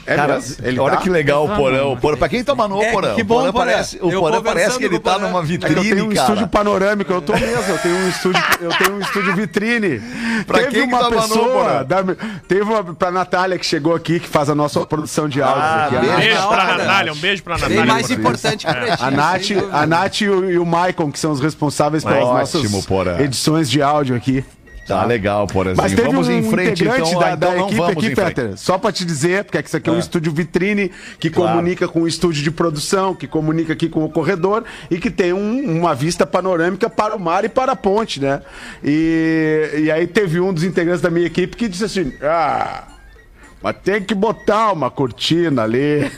É 0.09 0.17
Cara, 0.17 0.35
mesmo? 0.37 0.57
Ele 0.67 0.79
olha 0.81 0.97
tá? 0.97 1.03
que 1.03 1.11
legal 1.11 1.45
o 1.45 1.55
Porão. 1.55 1.97
Porão. 1.99 2.19
Pra 2.19 2.29
quem 2.29 2.43
toma 2.43 2.67
no 2.67 2.83
É, 2.83 2.91
Porão, 2.93 3.15
que 3.15 3.21
o 3.23 3.25
bom, 3.25 3.35
Porão 3.41 3.53
Porã. 3.53 3.67
parece, 3.67 3.99
o 4.01 4.11
Eu 4.11 4.21
Porã 4.21 4.37
conversando 4.39 4.45
parece 4.45 4.79
que 4.79 4.85
ele 4.87 4.99
tá 4.99 5.19
numa 5.19 5.41
É 5.43 5.47
que 5.47 5.53
eu 5.55 5.59
tenho 5.59 5.75
vitrine, 5.83 6.03
um 6.03 6.09
cara. 6.09 6.21
estúdio 6.21 6.49
panorâmico, 6.49 7.13
eu 7.13 7.21
tô 7.21 7.33
mesmo, 7.35 7.63
eu 7.69 7.79
tenho 7.79 7.95
um 7.97 8.09
estúdio, 8.09 8.43
eu 8.61 8.71
tenho 8.71 8.95
um 8.97 9.01
estúdio 9.01 9.35
vitrine. 9.37 10.01
Pra 10.47 10.59
teve 10.61 10.71
quem 10.71 10.89
que 10.89 10.95
uma 10.95 11.01
tá 11.01 11.11
pessoa, 11.11 11.85
da, 11.85 11.97
teve 12.47 12.63
uma 12.63 12.83
pra 12.95 13.11
Natália 13.11 13.59
que 13.59 13.67
chegou 13.67 13.95
aqui, 13.95 14.21
que 14.21 14.29
faz 14.29 14.49
a 14.49 14.55
nossa 14.55 14.87
produção 14.87 15.29
de 15.29 15.43
áudios 15.43 15.65
Ah, 15.65 15.85
aqui. 15.87 15.97
a 15.97 16.01
beijo. 16.17 16.49
Pra. 16.49 16.65
Natália, 16.79 17.13
um 17.13 17.17
beijo 17.17 17.43
pra 17.43 17.55
Bem 17.59 17.63
Natália. 17.69 17.93
mais 17.93 18.07
por 18.07 18.13
importante 18.19 18.65
que 18.67 18.73
o 18.73 18.75
Pretinho, 18.75 19.09
A 19.09 19.11
Nath, 19.11 19.43
a 19.73 19.87
Nath 19.87 20.21
e 20.21 20.29
o, 20.29 20.51
e 20.51 20.59
o 20.59 20.65
Maicon, 20.65 21.11
que 21.11 21.19
são 21.19 21.33
os 21.33 21.41
responsáveis 21.41 22.05
pelas 22.05 22.23
Ótimo, 22.25 22.71
nossas 22.81 23.21
edições 23.21 23.69
de 23.69 23.83
áudio 23.83 24.15
aqui. 24.17 24.45
Tá 24.89 25.05
legal, 25.05 25.47
Porãzinho. 25.47 25.83
Mas 25.83 25.93
teve 25.95 26.03
vamos 26.09 26.29
um 26.29 26.33
em 26.33 26.43
frente, 26.51 26.83
integrante 26.83 27.09
então. 27.11 27.21
da, 27.21 27.33
então 27.35 27.51
da 27.55 27.93
equipe 27.93 28.21
aqui. 28.21 28.35
Peter, 28.35 28.57
só 28.57 28.79
pra 28.79 28.91
te 28.91 29.05
dizer, 29.05 29.45
porque 29.45 29.59
isso 29.59 29.77
aqui 29.77 29.89
é 29.91 29.93
um 29.93 29.99
estúdio 29.99 30.33
vitrine 30.33 30.91
que 31.21 31.31
Claro. 31.31 31.53
comunica 31.57 31.87
com 31.87 32.03
o 32.03 32.09
estúdio 32.09 32.43
de 32.43 32.51
produção, 32.51 33.15
que 33.15 33.27
comunica 33.27 33.73
aqui 33.73 33.89
com 33.89 34.05
o 34.05 34.09
corredor 34.09 34.65
e 34.91 34.99
que 34.99 35.11
tem 35.11 35.33
um- 35.33 35.79
uma 35.79 35.95
vista 35.95 36.27
panorâmica 36.27 36.89
para 36.91 37.15
o 37.15 37.21
mar 37.21 37.45
e 37.45 37.49
para 37.49 37.73
a 37.73 37.77
ponte, 37.77 38.21
né? 38.21 38.41
E, 38.83 39.83
e 39.85 39.91
aí 39.91 40.07
teve 40.07 40.41
um 40.41 40.53
dos 40.53 40.65
integrantes 40.65 41.01
da 41.03 41.11
minha 41.11 41.27
equipe 41.27 41.57
que 41.57 41.69
disse 41.69 41.85
assim: 41.85 42.13
Ah. 42.23 42.85
Mas 43.63 43.77
tem 43.83 44.01
que 44.01 44.15
botar 44.15 44.73
uma 44.73 44.91
cortina 44.91 45.63
ali. 45.65 46.11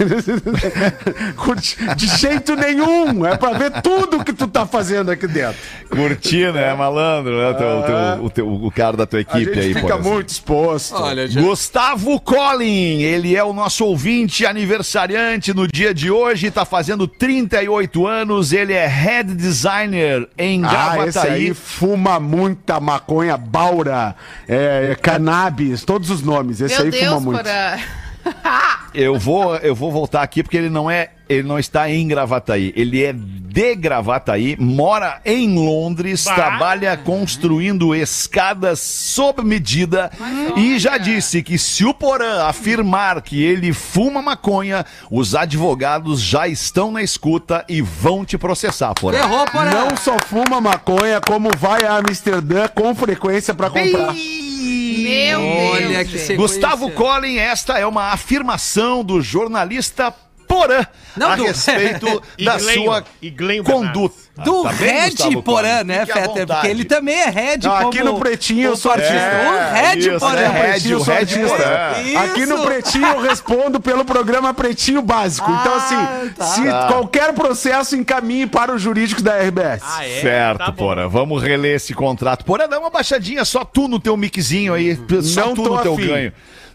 De 1.97 2.07
jeito 2.07 2.55
nenhum. 2.55 3.25
É 3.25 3.37
pra 3.37 3.53
ver 3.53 3.71
tudo 3.83 4.25
que 4.25 4.33
tu 4.33 4.47
tá 4.47 4.67
fazendo 4.67 5.11
aqui 5.11 5.27
dentro. 5.27 5.57
Curtindo, 5.89 6.59
é 6.59 6.75
malandro, 6.75 7.39
né? 7.39 7.51
O, 7.51 7.55
teu- 7.55 7.69
o 7.69 7.83
teu- 7.83 8.25
o, 8.25 8.31
teu- 8.31 8.65
o 8.67 8.71
cara 8.71 8.97
da 8.97 9.07
tua 9.07 9.19
A 9.19 9.23
equipe 9.23 9.45
gente 9.55 9.59
aí, 9.59 9.75
fica 9.75 9.97
muito 9.99 10.29
exposto. 10.29 10.95
Olha, 10.97 11.27
já- 11.27 11.41
Gustavo 11.41 12.21
Collin, 12.21 13.01
ele 13.03 13.35
é 13.35 13.43
o 13.43 13.53
nosso 13.53 13.85
ouvinte 13.85 14.45
aniversariante 14.47 15.53
no 15.55 15.67
dia 15.67 15.93
de 15.95 16.11
hoje, 16.11 16.51
tá 16.51 16.65
fazendo 16.65 17.07
38 17.09 18.07
anos, 18.07 18.53
ele 18.53 18.73
é 18.73 18.87
head 18.87 19.35
designer 19.35 20.29
em 20.39 20.65
Ah, 20.65 20.97
esse 21.07 21.19
Gravataí. 21.19 21.33
aí 21.47 21.55
fuma 21.55 22.21
muita 22.21 22.79
maconha, 22.81 23.37
baura, 23.37 24.15
é, 24.49 24.97
cannabis, 25.01 25.85
todos 25.85 26.11
os 26.11 26.23
nomes. 26.23 26.61
Esse 26.61 26.75
Meu 26.77 26.85
aí 26.85 26.91
Deus, 26.91 27.05
fuma 27.07 27.21
muito. 27.21 27.30
Porã. 27.37 27.79
Eu 28.93 29.19
vou, 29.19 29.57
eu 29.57 29.75
vou 29.75 29.91
voltar 29.91 30.21
aqui 30.21 30.43
porque 30.43 30.57
ele 30.57 30.69
não 30.69 30.91
é, 30.91 31.11
ele 31.31 31.47
não 31.47 31.61
está 31.61 31.89
em 31.89 32.09
Gravataí, 32.09 32.73
ele 32.75 33.05
é 33.05 33.13
de 33.13 33.77
Gravataí, 33.77 34.57
mora 34.59 35.21
em 35.25 35.55
Londres, 35.55 36.25
Bah. 36.25 36.35
trabalha 36.35 36.97
construindo 36.97 37.95
escadas 37.95 38.81
sob 38.81 39.43
medida 39.43 40.11
e 40.57 40.77
já 40.79 40.99
disse 40.99 41.41
que 41.41 41.57
se 41.57 41.85
o 41.85 41.95
Porã 41.95 42.47
afirmar 42.47 43.23
que 43.23 43.43
ele 43.43 43.73
fuma 43.73 44.21
maconha, 44.21 44.85
os 45.09 45.37
advogados 45.37 46.21
já 46.21 46.49
estão 46.49 46.91
na 46.91 47.03
escuta 47.03 47.65
e 47.69 47.81
vão 47.81 48.25
te 48.25 48.37
processar, 48.37 48.93
Porã. 48.95 49.19
Errou, 49.19 49.47
Porã. 49.47 49.71
Não 49.71 49.97
só 49.97 50.17
fuma 50.27 50.61
maconha, 50.61 51.21
como 51.21 51.49
vai 51.57 51.85
a 51.85 51.97
Amsterdã 51.97 52.67
com 52.67 52.93
frequência 52.95 53.55
pra 53.55 53.71
comprar. 53.71 54.13
Meu 54.15 55.41
Olha 55.41 56.05
Deus, 56.05 56.27
que. 56.27 56.35
Gustavo 56.37 56.91
Collin, 56.91 57.37
esta 57.37 57.79
é 57.79 57.87
uma 57.87 58.13
afirmação 58.13 59.05
do 59.05 59.21
jornalista 59.21 60.15
Porã 60.61 60.87
Não, 61.17 61.31
a 61.31 61.37
do- 61.37 61.45
respeito 61.45 62.23
E 62.38 62.45
da 62.45 62.59
Glenn- 62.59 62.75
sua 62.85 63.05
e 63.23 63.31
Glenn 63.31 63.62
conduta. 63.62 64.14
Do 64.45 64.62
Tá 64.62 64.73
bem, 64.73 64.88
Red 64.88 65.11
Gustavo 65.11 65.43
Porã, 65.43 65.85
né, 65.85 66.07
Fique 66.07 66.19
à 66.19 66.23
vontade. 66.26 66.47
Porque 66.47 66.67
ele 66.69 66.85
também 66.85 67.14
é 67.14 67.29
Red 67.29 67.59
Não, 67.64 67.76
aqui 67.76 68.02
no 68.02 68.19
Pretinho 68.19 68.69
eu 68.69 68.76
sou 68.76 68.90
artista. 68.90 69.14
O 69.14 69.75
Red 69.75 69.99
isso, 69.99 70.19
Porã. 70.19 70.35
né? 70.35 70.73
Red, 70.79 70.95
o 70.95 71.02
Red 71.02 71.12
artista. 71.14 71.47
Porã. 71.49 72.23
Aqui 72.25 72.47
no. 72.47 72.61
Pretinho 72.64 73.07
eu 73.07 73.21
respondo 73.21 73.81
pelo 73.81 74.02
programa 74.05 74.55
Pretinho 74.55 75.02
Básico. 75.02 75.50
então, 75.50 75.75
assim, 75.75 76.29
tá. 76.38 76.45
se 76.47 76.62
qualquer 76.88 77.33
processo 77.35 77.97
encaminhe 77.97 78.47
para 78.47 78.73
os 78.75 78.81
jurídicos 78.81 79.23
da 79.23 79.37
RBS. 79.38 79.83
Ah, 79.85 80.07
é? 80.09 80.21
Certo, 80.23 80.59
Tá 80.59 80.67
bom. 80.71 80.73
Porã. 80.85 81.09
Vamos 81.09 81.43
reler 81.43 81.76
esse 81.76 81.93
contrato. 81.93 82.45
Porã, 82.45 82.67
dá 82.67 82.79
uma 82.79 82.88
baixadinha, 82.90 83.45
só 83.45 83.62
tu 83.64 83.88
no 83.88 83.99
teu 84.00 84.17
miczinho 84.17 84.73
aí. 84.73 84.99
Só 85.23 85.47
Não 85.47 85.55
tu 85.55 85.62
tô 85.64 85.76
no 85.76 85.83
teu 85.83 85.95
afim. 85.95 86.07
ganho. 86.07 86.33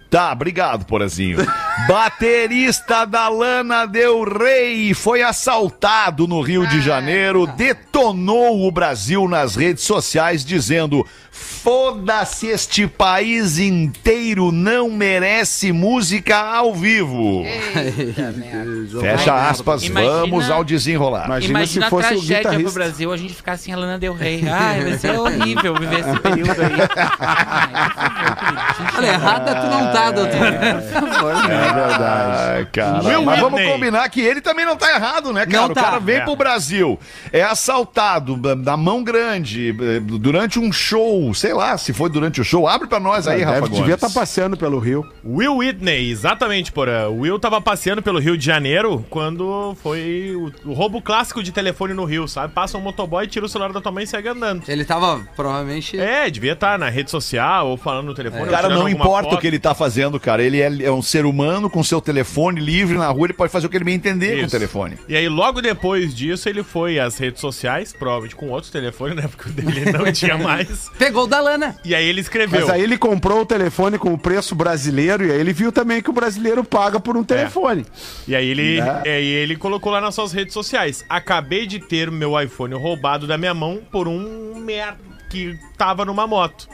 Tá, 0.09 0.31
obrigado, 0.31 0.85
Porazinho. 0.85 1.37
Baterista 1.87 3.05
da 3.05 3.27
Lana 3.27 3.85
Del 3.85 4.23
Rey 4.23 4.93
foi 4.93 5.21
assaltado 5.21 6.27
no 6.27 6.41
Rio 6.41 6.65
de 6.67 6.81
Janeiro, 6.81 7.45
detonou 7.47 8.65
o 8.65 8.71
Brasil 8.71 9.27
nas 9.27 9.55
redes 9.55 9.83
sociais 9.83 10.45
dizendo: 10.45 11.05
Foda-se, 11.69 12.45
este 12.45 12.85
país 12.85 13.57
inteiro 13.57 14.51
não 14.51 14.87
merece 14.91 15.71
música 15.71 16.37
ao 16.37 16.75
vivo. 16.75 17.43
Fecha 19.01 19.33
Ai, 19.33 19.49
aspas, 19.49 19.83
imagina- 19.83 20.13
vamos 20.19 20.51
ao 20.51 20.63
desenrolar. 20.63 21.25
Imagina, 21.25 21.49
Imagina 21.61 21.85
se 21.85 21.89
fosse 21.89 22.05
a 22.05 22.09
o 22.09 22.11
tragédia 22.19 22.41
pro 22.43 22.51
guitarrista. 22.51 22.79
Brasil 22.79 23.11
a 23.11 23.17
gente 23.17 23.33
ficar 23.33 23.53
assim, 23.53 23.73
a 23.73 23.77
Lana 23.77 23.97
Del 23.97 24.13
Rey. 24.13 24.47
Ai, 24.47 24.83
vai 24.83 24.97
ser 24.99 25.17
horrível 25.17 25.73
viver 25.73 26.01
esse 26.01 26.19
período 26.19 26.51
aí. 26.51 26.75
Ai, 27.19 28.97
Olha, 28.97 29.07
errada 29.07 29.55
tu 29.55 29.65
não 29.67 29.91
tá, 29.91 30.11
doutor. 30.11 30.37
Por 30.99 31.09
favor. 31.09 31.31
É 31.35 31.73
verdade. 31.73 32.37
Ai, 32.57 32.65
cara. 32.71 33.03
Will 33.03 33.23
Mas 33.23 33.39
vamos 33.39 33.59
Whitney. 33.59 33.73
combinar 33.73 34.07
que 34.09 34.21
ele 34.21 34.39
também 34.39 34.65
não 34.65 34.75
tá 34.77 34.93
errado, 34.93 35.33
né, 35.33 35.47
cara? 35.47 35.63
Não 35.63 35.71
o 35.71 35.73
tá. 35.73 35.81
cara 35.81 35.99
vem 35.99 36.17
É. 36.17 36.21
pro 36.21 36.35
Brasil, 36.35 36.99
é 37.33 37.41
assaltado 37.41 38.37
da- 38.55 38.77
mão 38.77 39.03
grande 39.03 39.71
durante 40.19 40.59
um 40.59 40.71
show, 40.71 41.33
sei 41.33 41.54
lá, 41.55 41.77
se 41.77 41.93
foi 41.93 42.09
durante 42.09 42.41
o 42.41 42.43
show. 42.43 42.67
Abre 42.67 42.87
pra 42.87 42.99
nós 42.99 43.27
aí, 43.27 43.41
Rafa 43.41 43.55
Deve, 43.55 43.61
Gomes. 43.67 43.77
devia 43.79 43.95
estar 43.95 44.09
passeando 44.09 44.57
pelo 44.57 44.79
Rio. 44.79 45.05
Will 45.23 45.57
Whitney, 45.57 46.09
exatamente, 46.09 46.71
porra. 46.71 47.07
O 47.09 47.21
Will 47.21 47.39
tava 47.39 47.59
passeando 47.61 48.01
pelo 48.01 48.19
Rio 48.19 48.37
de 48.37 48.45
Janeiro 48.45 49.05
quando 49.09 49.75
foi 49.81 50.33
o, 50.35 50.69
o 50.69 50.73
roubo 50.73 51.01
clássico 51.01 51.41
de 51.41 51.51
telefone 51.51 51.93
no 51.93 52.05
Rio, 52.05 52.27
sabe? 52.27 52.53
Passa 52.53 52.77
um 52.77 52.81
motoboy, 52.81 53.27
tira 53.27 53.45
o 53.45 53.49
celular 53.49 53.71
da 53.71 53.81
tua 53.81 53.91
mãe 53.91 54.03
e 54.03 54.07
segue 54.07 54.27
andando. 54.29 54.63
Ele 54.67 54.83
tava 54.85 55.21
provavelmente. 55.35 55.99
É, 55.99 56.29
devia 56.29 56.53
estar 56.53 56.77
na 56.79 56.89
rede 56.89 57.09
social 57.11 57.67
ou 57.67 57.77
falando 57.77 58.07
no 58.07 58.13
telefone. 58.13 58.43
ou 58.43 58.49
Cara, 58.49 58.69
não 58.69 58.87
importa 58.89 59.29
foto. 59.29 59.37
o 59.37 59.41
que 59.41 59.47
ele 59.47 59.59
tá 59.59 59.73
fazendo, 59.73 60.19
cara. 60.19 60.43
Ele 60.43 60.61
é, 60.61 60.83
é 60.85 60.91
um 60.91 61.01
ser 61.01 61.25
humano 61.25 61.69
com 61.69 61.83
seu 61.83 62.01
telefone 62.01 62.59
livre 62.59 62.97
na 62.97 63.07
rua, 63.09 63.27
ele 63.27 63.33
pode 63.33 63.51
fazer 63.51 63.67
o 63.67 63.69
que 63.69 63.77
ele 63.77 63.85
bem 63.85 63.95
entender 63.95 64.35
com 64.35 64.41
o 64.41 64.45
Isso. 64.45 64.51
telefone. 64.51 64.97
E 65.07 65.15
aí, 65.15 65.27
logo 65.29 65.61
depois 65.61 66.13
disso, 66.15 66.47
ele 66.49 66.63
foi 66.63 66.99
às 66.99 67.17
redes 67.17 67.39
sociais, 67.41 67.93
provavelmente 67.93 68.35
com 68.35 68.49
outros 68.49 68.71
telefones, 68.71 69.15
né? 69.15 69.27
Porque 69.27 69.49
o 69.49 69.51
dele 69.53 69.91
não 69.91 70.11
tinha 70.11 70.37
mais. 70.37 70.89
Pegou 70.97 71.23
o 71.23 71.27
da 71.27 71.39
Lana. 71.45 71.77
E 71.85 71.93
aí 71.95 72.05
ele 72.05 72.21
escreveu. 72.21 72.61
Mas 72.61 72.69
aí 72.69 72.81
ele 72.81 72.97
comprou 72.97 73.41
o 73.41 73.45
telefone 73.45 73.97
com 73.97 74.13
o 74.13 74.17
preço 74.17 74.55
brasileiro 74.55 75.25
e 75.25 75.31
aí 75.31 75.39
ele 75.39 75.53
viu 75.53 75.71
também 75.71 76.01
que 76.01 76.09
o 76.09 76.13
brasileiro 76.13 76.63
paga 76.63 76.99
por 76.99 77.15
um 77.15 77.23
telefone. 77.23 77.85
E 78.27 78.35
aí 78.35 78.47
ele, 78.47 78.81
Né? 78.81 79.01
é, 79.05 79.21
e 79.21 79.27
ele 79.27 79.55
colocou 79.55 79.91
lá 79.91 80.01
nas 80.01 80.15
suas 80.15 80.33
redes 80.33 80.53
sociais. 80.53 81.05
Acabei 81.07 81.65
de 81.65 81.79
ter 81.79 82.09
meu 82.11 82.39
iPhone 82.41 82.73
roubado 82.75 83.27
da 83.27 83.37
minha 83.37 83.53
mão 83.53 83.81
por 83.91 84.07
um 84.07 84.55
merda 84.59 84.97
que 85.29 85.57
tava 85.77 86.03
numa 86.03 86.25
moto. 86.27 86.67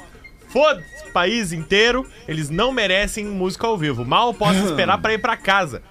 Foda-se, 0.50 1.10
país 1.14 1.54
inteiro, 1.54 2.06
eles 2.28 2.50
não 2.50 2.72
merecem 2.74 3.26
música 3.26 3.66
ao 3.68 3.78
vivo. 3.78 4.04
Mal 4.04 4.34
posso 4.34 4.60
esperar 4.66 4.98
pra 4.98 5.14
ir 5.14 5.18
pra 5.20 5.38
casa. 5.38 5.82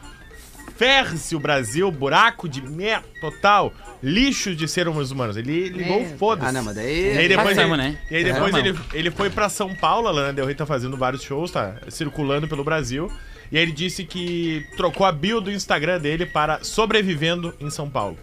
Ferre-se 0.81 1.37
o 1.37 1.39
Brasil, 1.39 1.91
buraco 1.91 2.49
de 2.49 2.63
merda 2.63 3.05
total, 3.21 3.71
lixo 4.03 4.57
de 4.57 4.67
seres 4.67 5.11
humanos. 5.11 5.37
Ele 5.37 5.69
ligou, 5.69 6.01
Meu 6.01 6.17
foda-se. 6.17 6.49
Ah, 6.49 6.53
não, 6.53 6.63
mas 6.65 6.75
E 6.75 6.81
daí. 6.81 7.19
aí 7.19 7.29
depois, 7.29 7.49
Passamos, 7.55 7.79
ele, 7.79 7.89
né? 7.89 7.99
e 8.11 8.17
aí 8.17 8.25
depois 8.25 8.55
É, 8.55 8.59
ele, 8.61 8.79
ele 8.95 9.11
foi 9.11 9.29
pra 9.29 9.51
São 9.51 9.75
Paulo, 9.75 10.09
a 10.09 10.11
Lana 10.11 10.33
Del 10.33 10.47
Rey 10.47 10.55
tá 10.55 10.65
fazendo 10.65 10.97
vários 10.97 11.23
shows, 11.23 11.51
tá 11.51 11.75
circulando 11.91 12.49
pelo 12.49 12.65
Brasil. 12.65 13.13
E 13.53 13.59
aí 13.59 13.63
ele 13.63 13.73
disse 13.73 14.05
que 14.05 14.65
trocou 14.75 15.05
a 15.07 15.13
bio 15.13 15.39
do 15.39 15.53
Instagram 15.53 16.01
dele 16.01 16.25
para 16.25 16.65
Sobrevivendo 16.65 17.55
em 17.61 17.69
São 17.69 17.91
Paulo, 17.91 18.17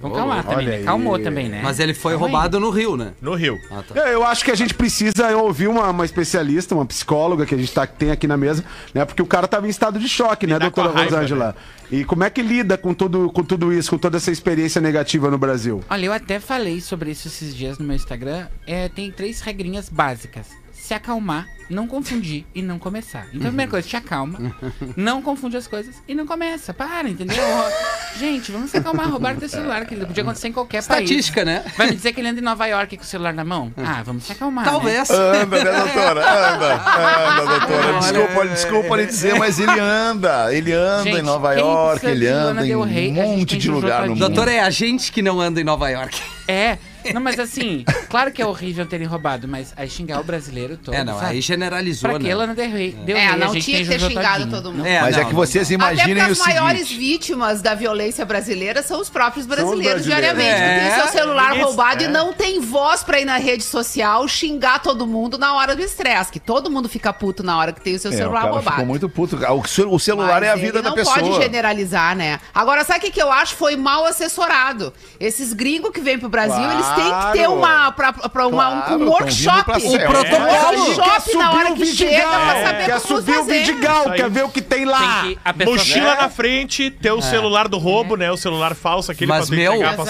Vamos 0.00 0.16
calmar 0.16 0.44
também, 0.44 0.66
né? 0.66 0.76
aí. 0.76 0.84
Calmou 0.84 1.18
também, 1.18 1.48
né? 1.48 1.60
Mas 1.62 1.78
ele 1.78 1.94
foi 1.94 2.12
Calma 2.12 2.26
aí. 2.26 2.32
roubado 2.32 2.60
no 2.60 2.70
Rio, 2.70 2.96
né? 2.96 3.12
no 3.20 3.34
Rio. 3.34 3.58
Ah, 3.70 3.82
tá. 3.86 4.00
É, 4.08 4.14
Eu 4.14 4.24
acho 4.24 4.44
que 4.44 4.50
a 4.50 4.54
gente 4.54 4.74
precisa 4.74 5.36
ouvir 5.36 5.68
uma, 5.68 5.88
uma 5.90 6.04
especialista, 6.04 6.74
uma 6.74 6.86
psicóloga 6.86 7.46
que 7.46 7.54
a 7.54 7.58
gente 7.58 7.72
tá, 7.72 7.86
tem 7.86 8.10
aqui 8.10 8.26
na 8.26 8.36
mesa, 8.36 8.64
né? 8.92 9.04
Porque 9.04 9.22
o 9.22 9.26
cara 9.26 9.46
tava 9.48 9.66
em 9.66 9.70
estado 9.70 9.98
de 9.98 10.08
choque, 10.08 10.46
né, 10.46 10.54
com 10.54 10.60
doutora 10.60 11.04
Rosângela? 11.04 11.56
E 11.90 12.04
como 12.04 12.24
é 12.24 12.30
que 12.30 12.42
lida 12.42 12.76
com 12.78 12.92
tudo, 12.94 13.30
com 13.30 13.42
tudo 13.44 13.72
isso, 13.72 13.90
com 13.90 13.98
toda 13.98 14.16
essa 14.16 14.30
experiência 14.30 14.80
negativa 14.80 15.30
no 15.30 15.38
Brasil? 15.38 15.82
Olha, 15.88 16.06
eu 16.06 16.12
até 16.12 16.40
falei 16.40 16.80
sobre 16.80 17.10
isso 17.10 17.28
esses 17.28 17.54
dias 17.54 17.78
no 17.78 17.84
meu 17.86 17.94
Instagram. 17.94 18.46
É, 18.66 18.88
tem 18.88 19.10
três 19.12 19.40
regrinhas 19.40 19.88
básicas. 19.88 20.46
Se 20.72 20.92
acalmar, 20.92 21.46
não 21.70 21.86
confundir 21.86 22.44
e 22.54 22.60
não 22.60 22.78
começar. 22.78 23.26
Então, 23.28 23.42
a 23.46 23.48
primeira 23.48 23.70
coisa, 23.70 23.88
te 23.88 23.96
acalma, 23.96 24.54
não 24.96 25.22
confunde 25.22 25.56
as 25.56 25.66
coisas 25.66 25.94
e 26.06 26.14
não 26.14 26.26
começa. 26.26 26.74
Para, 26.74 27.08
entendeu? 27.08 27.36
Gente, 28.18 28.52
vamos 28.52 28.70
se 28.70 28.76
acalmar, 28.76 29.10
roubar 29.10 29.36
teu 29.36 29.48
celular, 29.48 29.84
que 29.86 29.96
podia 29.96 30.22
acontecer 30.22 30.48
em 30.48 30.52
qualquer 30.52 30.78
Estatística, 30.78 31.44
país. 31.44 31.64
né? 31.64 31.72
Vai 31.76 31.88
me 31.88 31.96
dizer 31.96 32.12
que 32.12 32.20
ele 32.20 32.28
anda 32.28 32.40
em 32.40 32.42
Nova 32.44 32.66
York 32.66 32.96
com 32.96 33.02
o 33.02 33.06
celular 33.06 33.34
na 33.34 33.44
mão? 33.44 33.72
Ah, 33.76 34.02
vamos 34.04 34.24
se 34.24 34.32
acalmar. 34.32 34.64
né? 34.64 34.70
Talvez. 34.70 35.10
Anda, 35.10 35.64
né, 35.64 35.72
doutora? 35.72 36.54
Anda, 36.54 36.74
anda, 36.74 37.58
doutora. 37.58 37.86
Olha, 37.86 38.00
Desculpa, 38.00 38.46
desculpa 38.46 38.96
lhe 38.96 39.06
dizer, 39.06 39.34
mas 39.38 39.58
ele 39.58 39.80
anda. 39.80 40.54
Ele 40.54 40.72
anda 40.72 41.02
Gente, 41.04 41.18
em 41.18 41.22
Nova 41.22 41.54
York, 41.54 42.06
ele 42.06 42.26
anda 42.26 42.66
em 42.66 42.76
um 42.76 43.12
monte 43.12 43.56
de 43.58 43.70
lugar 43.70 44.02
no 44.02 44.08
mundo. 44.10 44.18
Doutor, 44.18 44.48
é 44.48 44.60
a 44.60 44.70
gente 44.70 45.10
que 45.10 45.20
não 45.22 45.40
anda 45.40 45.60
em 45.60 45.64
Nova 45.64 45.88
York. 45.88 46.20
É. 46.46 46.78
Não, 47.12 47.20
mas 47.20 47.38
assim, 47.38 47.84
claro 48.08 48.30
que 48.32 48.40
é 48.40 48.46
horrível 48.46 48.86
terem 48.86 49.06
roubado, 49.06 49.46
mas 49.48 49.72
aí 49.76 49.88
xingar 49.90 50.20
o 50.20 50.24
brasileiro 50.24 50.76
todo. 50.76 50.94
É, 50.94 51.04
não, 51.04 51.18
sabe? 51.18 51.32
aí 51.32 51.40
generalizou, 51.40 52.10
Pra 52.10 52.18
que 52.18 52.26
né? 52.26 52.34
Lana 52.34 52.54
Del 52.54 52.70
Rey? 52.70 52.96
É, 53.06 53.12
Rey, 53.12 53.26
a 53.26 53.36
não 53.36 53.52
gente 53.52 53.64
tinha 53.64 53.78
que 53.82 53.88
ter 53.88 54.00
xingado 54.00 54.38
Todinho. 54.44 54.50
todo 54.62 54.72
mundo. 54.72 54.86
É, 54.86 55.00
Mas 55.00 55.16
é 55.16 55.20
não, 55.22 55.28
que 55.28 55.34
vocês 55.34 55.66
Até 55.70 55.76
porque 55.78 55.94
imaginem 55.94 56.22
o 56.28 56.32
as 56.32 56.38
maiores 56.38 56.88
seguinte. 56.88 56.98
vítimas 56.98 57.62
da 57.62 57.74
violência 57.74 58.24
brasileira 58.24 58.82
são 58.82 59.00
os 59.00 59.08
próprios 59.10 59.46
brasileiros, 59.46 60.06
brasileiros. 60.06 60.06
diariamente. 60.06 60.62
É. 60.62 60.74
Que 60.90 60.94
tem 60.96 61.02
seu 61.04 61.12
celular 61.20 61.48
Ninguém- 61.50 61.64
roubado 61.64 62.02
é. 62.02 62.06
e 62.06 62.08
não 62.08 62.32
tem 62.32 62.60
voz 62.60 63.02
pra 63.02 63.20
ir 63.20 63.24
na 63.24 63.36
rede 63.36 63.64
social 63.64 64.26
xingar 64.28 64.80
todo 64.82 65.06
mundo 65.06 65.36
na 65.38 65.54
hora 65.54 65.74
do 65.76 65.82
estresse. 65.82 66.30
Que 66.32 66.40
todo 66.40 66.70
mundo 66.70 66.88
fica 66.88 67.12
puto 67.12 67.42
na 67.42 67.56
hora 67.58 67.72
que 67.72 67.80
tem 67.80 67.94
o 67.94 67.98
seu 67.98 68.10
É, 68.10 68.14
o 68.14 68.16
celular 68.18 68.40
cara 68.42 68.52
roubado. 68.52 68.70
ficou 68.70 68.86
muito 68.86 69.08
puto. 69.08 69.36
O 69.36 69.66
ce- 69.66 69.82
O 69.82 69.98
celular 69.98 70.40
Mas 70.40 70.42
é 70.44 70.50
a 70.50 70.56
ele 70.56 70.66
vida 70.66 70.82
da 70.82 70.88
não 70.90 70.96
pessoa. 70.96 71.18
pode 71.18 71.42
generalizar, 71.42 72.16
né? 72.16 72.40
Agora, 72.54 72.84
sabe 72.84 72.98
o 72.98 73.02
que, 73.02 73.10
que 73.10 73.22
eu 73.22 73.30
acho? 73.30 73.54
Foi 73.54 73.76
mal 73.76 74.04
assessorado. 74.06 74.92
Esses 75.20 75.52
gringos 75.52 75.90
que 75.92 76.00
vêm 76.00 76.18
pro 76.18 76.28
Brasil, 76.28 76.70
eles 76.72 76.86
têm 76.94 77.04
que 77.20 77.32
ter 77.38 77.48
uma, 77.48 77.92
pra, 77.92 78.12
pra 78.12 78.46
uma, 78.46 78.68
um- 78.68 78.72
Claro, 78.80 78.94
um 78.94 78.98
tão 78.98 79.08
workshop. 79.08 79.54
vindo 79.56 79.64
pra 79.64 79.76
Um 79.76 79.80
ser. 79.90 80.06
protocolo. 80.08 80.46
É. 80.46 80.70
Um 80.70 80.84
workshop 80.84 81.36
na 81.36 81.52
hora 81.52 81.72
o 81.72 81.74
que 81.76 81.86
chega 81.86 82.10
pra 82.28 82.38
Vidigal, 82.54 82.64
saber 82.64 82.84
quer 82.84 83.00
como 83.00 83.16
subir 83.16 83.30
o 83.32 83.34
fazer. 83.34 83.58
Vidigal, 83.64 84.04
quer 84.12 84.30
ver 84.30 84.44
o 84.44 84.48
que 84.48 84.62
tem 84.62 84.84
lá. 84.84 85.22
Tem 85.22 85.34
que 85.34 85.40
a 85.44 85.52
pessoa 85.52 85.76
Mochila 85.76 86.12
É. 86.14 86.16
na 86.22 86.28
frente, 86.28 86.90
ter 86.90 87.12
o 87.12 87.20
celular 87.22 87.68
do 87.68 87.78
roubo, 87.78 88.16
né? 88.16 88.30
O 88.30 88.36
celular 88.36 88.74
falso, 88.74 89.10
aquele 89.12 89.28
Mas, 89.28 89.46
pra 89.46 89.56
tu 89.56 89.58
meu, 89.58 89.72
entregar 89.74 89.96
pra 89.96 90.04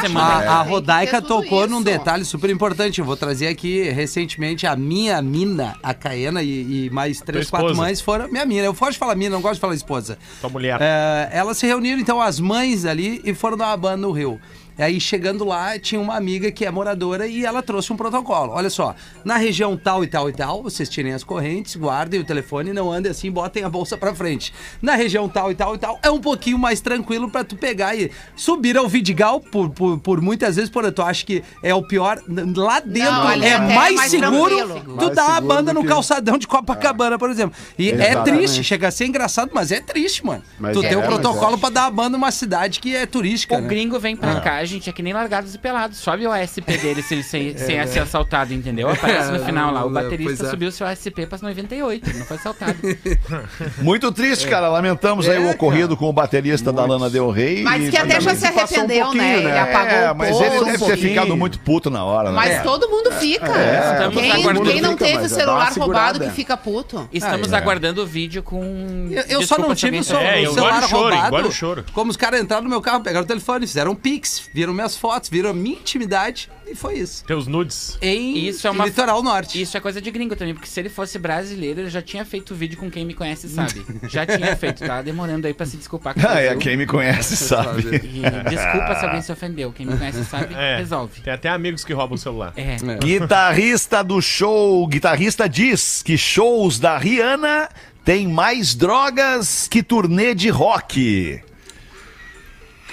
semana- 0.00 0.24
A, 0.28 0.36
a 0.38 0.40
Tem 0.58 0.64
que 0.64 0.70
Rodaica 0.70 1.22
ter 1.22 1.26
tudo 1.26 1.42
tocou 1.42 1.60
isso. 1.64 1.70
num 1.70 1.82
detalhe 1.82 2.24
super 2.24 2.50
importante. 2.50 2.98
Eu 3.00 3.04
vou 3.04 3.16
trazer 3.16 3.48
aqui 3.48 3.82
recentemente 3.90 4.66
a 4.66 4.76
minha 4.76 5.20
mina, 5.22 5.74
a 5.82 5.92
Caena, 5.94 6.42
e, 6.42 6.86
e 6.86 6.90
mais 6.90 7.20
três, 7.20 7.50
quatro 7.50 7.68
esposa. 7.68 7.82
mães 7.82 8.00
foram. 8.00 8.28
Minha 8.28 8.44
mina, 8.46 8.66
eu 8.66 8.72
gosto 8.74 8.92
de 8.92 8.98
falar 8.98 9.14
mina, 9.14 9.34
não 9.34 9.42
gosto 9.42 9.54
de 9.54 9.60
falar 9.60 9.74
esposa. 9.74 10.18
Tua 10.40 10.50
mulher. 10.50 10.78
É, 10.80 11.28
elas 11.32 11.56
se 11.58 11.66
reuniram, 11.66 11.98
então, 12.00 12.20
as 12.20 12.38
mães 12.40 12.84
ali 12.84 13.20
e 13.24 13.34
foram 13.34 13.56
dar 13.56 13.66
uma 13.68 13.76
banda 13.76 13.96
no 13.98 14.10
Rio. 14.12 14.40
Aí 14.78 15.00
chegando 15.00 15.44
lá, 15.44 15.78
tinha 15.78 16.00
uma 16.00 16.16
amiga 16.16 16.50
que 16.52 16.64
é 16.64 16.70
moradora 16.70 17.26
e 17.26 17.44
ela 17.44 17.62
trouxe 17.62 17.92
um 17.92 17.96
protocolo. 17.96 18.52
Olha 18.52 18.70
só, 18.70 18.94
na 19.24 19.36
região 19.36 19.76
tal 19.76 20.04
e 20.04 20.06
tal 20.06 20.28
e 20.28 20.32
tal, 20.32 20.62
vocês 20.62 20.88
tirem 20.88 21.12
as 21.12 21.24
correntes, 21.24 21.74
guardem 21.76 22.20
o 22.20 22.24
telefone, 22.24 22.72
não 22.72 22.90
andem 22.92 23.10
assim, 23.10 23.30
botem 23.30 23.64
a 23.64 23.68
bolsa 23.68 23.96
pra 23.96 24.14
frente. 24.14 24.54
Na 24.80 24.94
região 24.94 25.28
tal 25.28 25.50
e 25.50 25.54
tal 25.54 25.74
e 25.74 25.78
tal, 25.78 25.98
é 26.02 26.10
um 26.10 26.20
pouquinho 26.20 26.58
mais 26.58 26.80
tranquilo 26.80 27.28
pra 27.30 27.42
tu 27.44 27.56
pegar 27.56 27.94
e 27.96 28.10
subir 28.36 28.76
ao 28.76 28.88
Vidigal, 28.88 29.40
por, 29.40 29.70
por, 29.70 29.98
por 29.98 30.20
muitas 30.20 30.56
vezes, 30.56 30.70
por 30.70 30.90
tu 30.92 31.02
acha 31.02 31.24
que 31.26 31.42
é 31.62 31.74
o 31.74 31.82
pior, 31.82 32.20
lá 32.56 32.80
dentro 32.80 33.12
Não, 33.12 33.30
é 33.30 33.48
é 33.48 33.58
mais, 33.58 33.94
mais 33.96 34.10
seguro 34.10 34.56
tranquilo. 34.56 34.96
tu 34.98 35.10
dar 35.10 35.36
a 35.36 35.40
banda 35.40 35.72
no 35.74 35.82
que- 35.82 35.88
calçadão 35.88 36.38
de 36.38 36.46
Copacabana, 36.46 37.18
por 37.18 37.30
exemplo. 37.30 37.56
E 37.78 37.90
é 37.90 37.94
Exatamente. 38.10 38.36
triste, 38.38 38.64
chega 38.64 38.88
a 38.88 38.90
ser 38.90 39.06
engraçado, 39.06 39.50
mas 39.52 39.72
é 39.72 39.80
triste, 39.80 40.24
mano. 40.24 40.42
Mas 40.58 40.76
tu 40.76 40.82
é, 40.84 40.88
tem 40.88 40.96
um 40.98 41.02
protocolo 41.02 41.54
é. 41.56 41.58
pra 41.58 41.68
dar 41.68 41.86
a 41.86 41.90
banda 41.90 42.10
numa 42.10 42.30
cidade 42.30 42.80
que 42.80 42.94
é 42.94 43.06
turística, 43.06 43.56
O 43.56 43.60
né? 43.60 43.68
gringo 43.68 43.98
vem 43.98 44.16
pra 44.16 44.40
cá 44.40 44.64
gente, 44.68 44.88
é 44.88 44.92
que 44.92 45.02
nem 45.02 45.12
largados 45.12 45.54
e 45.54 45.58
pelados. 45.58 45.98
Sobe 45.98 46.26
o 46.26 46.32
ASP 46.32 46.60
dele 46.78 47.02
se 47.02 47.14
ele 47.14 47.22
sem, 47.22 47.56
sem 47.58 47.86
ser 47.86 47.98
assaltado, 48.00 48.52
entendeu? 48.54 48.88
Aparece 48.90 49.32
no 49.32 49.40
final 49.44 49.72
lá. 49.72 49.84
O 49.84 49.88
É, 49.90 49.92
baterista 50.02 50.46
é. 50.46 50.50
subiu 50.50 50.70
seu 50.70 50.86
ASP 50.86 51.26
para 51.26 51.38
98, 51.42 52.16
não 52.18 52.24
foi 52.26 52.36
assaltado. 52.36 52.76
Muito 53.82 54.10
triste, 54.12 54.46
cara. 54.46 54.68
Lamentamos 54.68 55.28
aí 55.28 55.36
É, 55.36 55.40
o 55.40 55.50
ocorrido 55.50 55.96
com 55.96 56.06
o 56.08 56.12
baterista 56.12 56.72
da 56.72 56.84
Lana 56.84 57.08
Del 57.10 57.30
Rey. 57.30 57.62
Mas 57.62 57.88
e 57.88 57.90
que 57.90 57.96
até 57.96 58.20
já 58.20 58.34
se 58.34 58.44
um 58.44 58.48
arrependeu, 58.48 59.14
né? 59.14 59.36
Ele 59.38 59.44
né? 59.44 59.60
apagou 59.60 59.92
É, 59.96 60.12
o 60.12 60.14
mas 60.16 60.30
post. 60.30 60.44
ele 60.44 60.50
deve 60.54 60.64
um 60.68 60.72
ter 60.72 60.78
pouquinho. 60.78 61.08
ficado 61.08 61.36
muito 61.36 61.58
puto 61.60 61.90
na 61.90 62.04
hora, 62.04 62.30
né? 62.30 62.36
Mas 62.36 62.62
todo 62.62 62.88
mundo 62.88 63.10
fica. 63.12 63.46
Estamos 63.46 64.14
Quem, 64.14 64.32
quem 64.64 64.80
não 64.80 64.92
Fica, 64.92 65.04
teve 65.04 65.26
o 65.26 65.28
celular 65.28 65.72
roubado 65.72 66.20
que 66.20 66.30
fica 66.30 66.56
puto. 66.56 67.08
Estamos 67.12 67.52
Ah, 67.52 67.56
é. 67.56 67.60
aguardando 67.60 68.02
o 68.02 68.06
vídeo 68.06 68.42
com. 68.42 69.08
Eu, 69.10 69.40
eu 69.40 69.42
só 69.42 69.58
não 69.58 69.74
tive 69.74 69.98
o 69.98 70.00
É, 70.00 70.02
celular 70.44 70.82
roubado. 70.84 71.48
Como 71.92 72.10
os 72.10 72.16
caras 72.16 72.40
entraram 72.40 72.64
no 72.64 72.70
meu 72.70 72.80
carro, 72.80 73.00
pegaram 73.02 73.24
o 73.24 73.28
telefone, 73.28 73.66
fizeram 73.66 73.92
um 73.92 73.94
pix, 73.94 74.48
viram 74.58 74.74
minhas 74.74 74.96
fotos, 74.96 75.30
viram 75.30 75.50
a 75.50 75.52
minha 75.54 75.76
intimidade 75.76 76.50
e 76.66 76.74
foi 76.74 76.94
isso. 76.98 77.24
Teus 77.24 77.46
nudes. 77.46 77.96
Em 78.02 78.36
Isso 78.48 78.66
é 78.66 78.70
uma- 78.72 78.84
Litoral 78.86 79.22
Norte. 79.22 79.62
Isso 79.62 79.76
é 79.76 79.80
coisa 79.80 80.00
de 80.02 80.10
gringo 80.10 80.34
também, 80.34 80.52
porque 80.52 80.68
se 80.68 80.80
ele 80.80 80.88
fosse 80.88 81.16
brasileiro, 81.16 81.80
ele 81.82 81.88
já 81.88 82.02
tinha 82.02 82.24
feito 82.24 82.56
vídeo 82.56 82.76
com 82.76 82.90
quem 82.90 83.04
me 83.04 83.14
conhece 83.14 83.48
sabe. 83.48 83.86
Já 84.08 84.26
tinha 84.26 84.56
feito, 84.56 84.84
tá 84.84 85.00
demorando 85.00 85.46
aí 85.46 85.54
pra 85.54 85.64
se 85.64 85.76
desculpar 85.76 86.12
com 86.14 86.20
o 86.20 86.22
Ah, 86.28 86.40
é, 86.40 86.56
quem 86.56 86.76
me 86.76 86.86
conhece 86.86 87.36
sabe. 87.38 87.82
E 87.88 88.50
desculpa 88.50 88.96
se 88.98 89.04
alguém 89.06 89.22
se 89.22 89.30
ofendeu. 89.30 89.72
Quem 89.72 89.86
me 89.86 89.96
conhece 89.96 90.24
sabe, 90.24 90.52
É. 90.54 90.78
resolve. 90.78 91.20
Tem 91.20 91.32
até 91.32 91.48
amigos 91.48 91.84
que 91.84 91.92
roubam 91.92 92.16
o 92.16 92.18
celular. 92.18 92.52
É. 92.56 92.76
Guitarrista 93.00 94.02
do 94.02 94.20
show, 94.20 94.84
guitarrista 94.88 95.48
diz 95.48 96.02
que 96.02 96.18
shows 96.18 96.80
da 96.80 96.98
Rihanna 96.98 97.68
têm 98.04 98.26
mais 98.26 98.74
drogas 98.74 99.68
que 99.70 99.82
turnê 99.84 100.34
de 100.34 100.48
rock. 100.48 101.40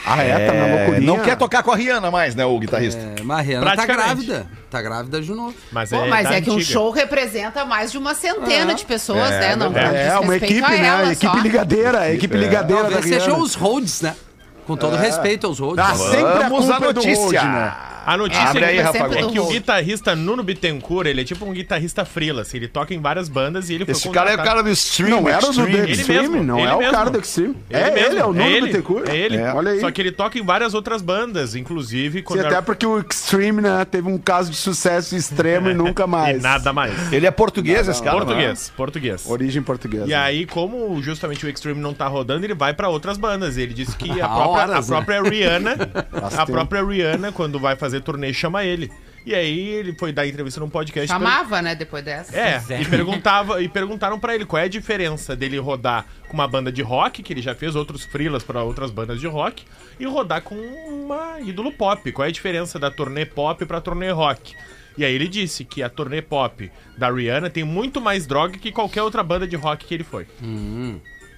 Ah, 0.07 0.21
é? 0.23 0.45
Tá 0.47 0.53
na 0.53 0.59
É, 0.67 0.75
loucurinha. 0.77 1.01
não 1.13 1.19
quer 1.19 1.35
tocar 1.35 1.63
com 1.63 1.71
a 1.71 1.75
Rihanna 1.75 2.11
mais, 2.11 2.35
né, 2.35 2.45
o 2.45 2.59
guitarrista? 2.59 3.01
É, 3.19 3.23
mas 3.23 3.39
a 3.39 3.41
Rihanna 3.41 3.65
tá 3.65 3.71
Praticamente. 3.73 4.05
grávida. 4.25 4.47
Tá 4.69 4.81
grávida 4.81 5.21
de 5.21 5.31
novo. 5.33 5.55
Mas 5.71 5.89
Pô, 5.89 5.95
é, 5.95 6.07
mas 6.07 6.23
da 6.29 6.35
é 6.35 6.41
que 6.41 6.49
um 6.49 6.53
antiga. 6.55 6.71
show 6.71 6.91
representa 6.91 7.65
mais 7.65 7.91
de 7.91 7.97
uma 7.97 8.13
centena 8.13 8.71
Ah. 8.71 8.75
de 8.75 8.85
pessoas, 8.85 9.31
É, 9.31 9.39
né? 9.39 9.55
Não. 9.55 9.75
É, 9.75 10.19
uma 10.19 10.35
equipe, 10.35 10.63
a 10.63 10.69
né? 10.69 10.85
ela 10.87 11.11
equipe 11.11 11.35
só. 11.35 11.41
ligadeira, 11.41 11.99
a 12.01 12.11
equipe 12.13 12.37
ligadeira 12.37 12.83
da 12.83 12.89
Talvez 12.89 13.05
Rihanna. 13.05 13.23
sejam 13.23 13.39
os 13.41 13.55
holds, 13.55 14.01
né? 14.01 14.15
Com 14.67 14.75
todo 14.75 14.95
respeito 14.95 15.47
aos 15.47 15.59
holds. 15.59 15.83
Ah, 15.83 15.95
sempre 15.95 16.43
a 16.43 16.49
Vamos 16.49 16.69
à 16.69 16.75
é 16.75 16.79
do 16.79 16.85
notícia. 16.93 17.43
Né? 17.43 17.73
A 18.05 18.15
notícia 18.15 18.43
Abre 18.43 18.63
é, 18.63 18.67
aí, 18.67 18.79
Rafa 18.79 18.97
é 18.97 19.21
do 19.21 19.29
que 19.31 19.39
o 19.39 19.47
guitarrista 19.47 20.15
Nuno 20.15 20.43
Bittencourt, 20.43 21.07
ele 21.07 21.21
é 21.21 21.23
tipo 21.23 21.43
um 21.43 21.51
guitarrista 21.51 22.05
freelance. 22.05 22.55
Ele 22.55 22.67
toca 22.67 22.93
em 22.93 22.99
várias 22.99 23.27
bandas 23.27 23.69
e 23.69 23.73
ele 23.73 23.83
foi 23.83 23.93
Esse 23.93 24.09
cara 24.09 24.31
é 24.31 24.35
o 24.35 24.43
cara 24.43 24.61
do 24.61 24.69
Extreme. 24.69 25.09
Não 25.09 25.27
era 25.27 25.39
o 25.39 25.51
do 25.51 25.61
Extreme. 25.61 25.85
The 25.85 25.91
Extreme, 25.91 26.39
não 26.41 26.59
ele 26.59 26.69
é 26.69 26.75
o 26.75 26.91
cara 26.91 27.09
do 27.09 27.19
Extreme. 27.19 27.55
Ele 27.67 27.79
é 27.81 27.91
mesmo, 27.91 28.11
ele, 28.11 28.19
é 28.19 28.25
o 28.25 28.33
Nuno 28.33 28.45
ele, 28.45 28.65
Bittencourt. 28.67 29.09
É 29.09 29.17
ele. 29.17 29.37
É, 29.37 29.53
olha 29.53 29.71
aí. 29.71 29.79
Só 29.79 29.89
que 29.89 30.01
ele 30.01 30.11
toca 30.11 30.37
em 30.37 30.43
várias 30.43 30.75
outras 30.75 31.01
bandas, 31.01 31.55
inclusive 31.55 32.23
Sim, 32.27 32.39
até 32.39 32.61
porque 32.61 32.85
o 32.85 32.99
Extreme, 32.99 33.61
né, 33.61 33.83
teve 33.85 34.07
um 34.07 34.19
caso 34.19 34.51
de 34.51 34.57
sucesso 34.57 35.15
extremo 35.15 35.71
e 35.71 35.73
nunca 35.75 36.05
mais. 36.05 36.37
E 36.37 36.41
nada 36.41 36.71
mais. 36.71 37.11
Ele 37.11 37.25
é 37.25 37.31
português, 37.31 37.87
esse 37.87 38.03
cara. 38.03 38.17
português, 38.17 38.71
português. 38.77 39.25
Origem 39.25 39.63
portuguesa. 39.63 40.07
E 40.07 40.13
aí, 40.13 40.45
como 40.45 41.01
justamente 41.01 41.43
o 41.43 41.49
Extreme 41.49 41.79
não 41.81 41.93
tá 41.93 42.07
rodando, 42.07 42.45
ele 42.45 42.53
vai 42.53 42.73
pra 42.73 42.87
outras 42.87 43.17
bandas. 43.17 43.57
Ele 43.57 43.73
disse 43.73 43.95
que 43.97 44.21
a 44.21 44.29
própria, 44.29 44.67
né? 44.67 44.81
própria 44.85 45.21
Rihanna, 45.23 45.75
a 46.37 46.45
própria 46.45 46.83
Rihanna, 46.83 47.31
quando 47.31 47.59
vai 47.59 47.75
fazer 47.75 47.94
turnê, 48.01 48.33
chama 48.33 48.63
ele. 48.63 48.91
E 49.25 49.33
aí 49.33 49.69
ele 49.69 49.93
foi 49.93 50.11
dar 50.11 50.27
entrevista 50.27 50.59
num 50.59 50.69
podcast. 50.69 51.07
Chamava, 51.07 51.59
né, 51.59 51.73
depois 51.73 52.05
dessa. 52.05 52.37
É, 52.37 52.63
é. 52.69 52.81
e 52.81 52.85
perguntava 52.85 53.61
e 53.61 53.67
perguntaram 53.67 54.19
pra 54.19 54.35
ele 54.35 54.45
qual 54.45 54.61
é 54.61 54.65
a 54.65 54.69
diferença 54.69 55.35
dele 55.35 55.57
rodar 55.57 56.05
com 56.27 56.33
uma 56.33 56.47
banda 56.47 56.71
de 56.71 56.83
rock, 56.83 57.23
que 57.23 57.33
ele 57.33 57.41
já 57.41 57.55
fez 57.55 57.75
outros 57.75 58.05
freelas 58.05 58.43
pra 58.43 58.61
outras 58.61 58.91
bandas 58.91 59.19
de 59.19 59.25
rock, 59.25 59.63
e 59.99 60.05
rodar 60.05 60.43
com 60.43 60.55
uma 60.55 61.39
ídolo 61.41 61.71
pop. 61.71 62.11
Qual 62.11 62.23
é 62.23 62.29
a 62.29 62.31
diferença 62.31 62.77
da 62.77 62.91
turnê 62.91 63.25
pop 63.25 63.65
pra 63.65 63.81
turnê 63.81 64.11
rock? 64.11 64.53
E 64.97 65.03
aí 65.03 65.13
ele 65.13 65.27
disse 65.27 65.65
que 65.65 65.81
a 65.81 65.89
turnê 65.89 66.21
pop 66.21 66.71
da 66.95 67.11
Rihanna 67.11 67.49
tem 67.49 67.63
muito 67.63 67.99
mais 67.99 68.27
droga 68.27 68.57
que 68.57 68.71
qualquer 68.71 69.01
outra 69.01 69.23
banda 69.23 69.47
de 69.47 69.55
rock 69.55 69.85
que 69.85 69.93
ele 69.93 70.03
foi. 70.03 70.27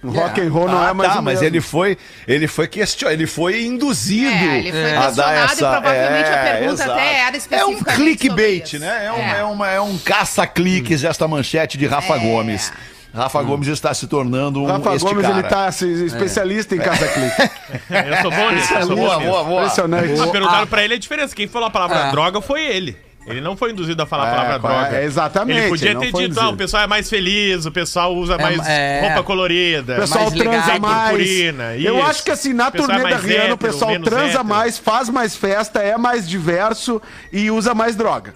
Rock 0.04 0.40
and 0.42 0.50
roll 0.52 0.68
não 0.68 0.82
Ah, 0.82 0.90
é 0.90 0.94
mais 0.94 1.14
tá, 1.14 1.20
o 1.20 1.24
mas 1.24 1.34
mesmo. 1.42 1.48
ele 1.48 1.60
foi, 1.62 1.98
ele 2.28 2.48
foi 2.48 2.68
question... 2.68 3.10
ele 3.10 3.26
foi 3.26 3.64
induzido 3.64 4.30
É, 4.30 4.60
ele 4.60 4.72
foi 4.72 4.96
a 4.96 5.10
dar 5.10 5.48
questionado 5.48 5.52
essa... 5.52 5.54
e 5.56 5.58
provavelmente 5.82 6.30
a 6.30 6.38
pergunta 6.38 6.74
exato. 6.74 6.92
até 6.92 7.20
era 7.20 7.38
É 7.52 7.66
um 7.66 7.80
clickbait, 7.84 8.74
né? 8.80 9.06
É 9.08 9.12
um, 9.12 9.16
É. 9.18 9.40
é 9.40 9.44
uma- 9.44 9.70
é 9.70 9.82
um 9.82 9.98
caça-cliques 9.98 11.04
esta 11.04 11.28
manchete 11.28 11.78
de 11.78 11.86
Rafa 11.88 12.16
É. 12.16 12.20
Gomes. 12.20 12.72
Rafa 13.14 13.42
Gomes 13.42 13.68
está 13.70 13.92
se 13.96 14.06
tornando 14.06 14.62
um 14.62 14.68
Rafa 14.68 14.94
este 14.96 15.04
Gomes, 15.08 15.24
cara. 15.26 15.40
ele 15.40 15.48
tá 15.48 15.72
se- 15.72 16.06
especialista 16.06 16.76
em 16.76 16.80
caça-clique. 16.80 17.50
Eu 17.90 18.22
sou 18.22 18.32
bom 18.32 18.52
nisso, 18.52 18.74
eu 18.76 18.82
sou 18.88 18.96
bom 18.96 19.02
Boa, 19.04 19.18
nisso. 19.18 19.30
boa, 19.32 19.44
boa. 19.44 19.62
Impressionante. 19.64 20.14
Mas 20.18 20.30
perguntaram 20.30 20.68
pra 20.68 20.84
ele 20.84 20.94
a 20.94 20.98
diferença. 21.00 21.36
Quem 21.36 21.48
falou 21.48 21.68
a 21.68 21.72
palavra 21.72 21.98
É. 21.98 22.12
droga 22.12 22.40
foi 22.42 22.64
ele. 22.64 22.96
Ele 23.28 23.42
não 23.42 23.58
foi 23.58 23.72
induzido 23.72 24.02
a 24.02 24.06
falar 24.06 24.24
a 24.24 24.28
É, 24.28 24.36
palavra 24.36 24.56
é? 24.56 24.60
droga. 24.60 24.98
É, 24.98 25.04
exatamente, 25.06 25.60
Ele 25.60 25.70
podia 25.70 25.96
ter 26.00 26.12
dito, 26.14 26.40
ah, 26.40 26.50
o 26.50 26.56
pessoal 26.58 26.84
é 26.84 26.88
mais 26.88 27.10
feliz, 27.10 27.66
o 27.66 27.72
pessoal 27.72 28.16
usa 28.16 28.38
mais 28.38 28.66
é. 28.68 29.02
roupa 29.02 29.24
colorida. 29.24 29.96
O 29.96 30.00
pessoal 30.02 30.26
Mais 30.32 30.34
transa 30.42 30.80
mais. 30.80 31.10
Purpurina, 31.18 31.76
Eu 31.76 32.04
acho 32.06 32.24
que 32.24 32.32
assim, 32.32 32.54
na 32.54 32.70
O 32.70 32.72
pessoal 32.72 32.88
turnê 32.90 33.02
é 33.02 33.04
da 33.04 33.10
mais 33.18 33.26
Rihanna, 33.26 33.54
o 33.54 33.58
pessoal 33.58 34.00
transa 34.00 34.26
hétero. 34.28 34.46
mais, 34.46 34.78
faz 34.78 35.10
mais 35.10 35.36
festa, 35.36 35.80
é 35.82 35.98
mais 35.98 36.28
diverso 36.28 37.02
e 37.32 37.52
usa 37.52 37.74
mais 37.76 37.96
droga. 37.96 38.34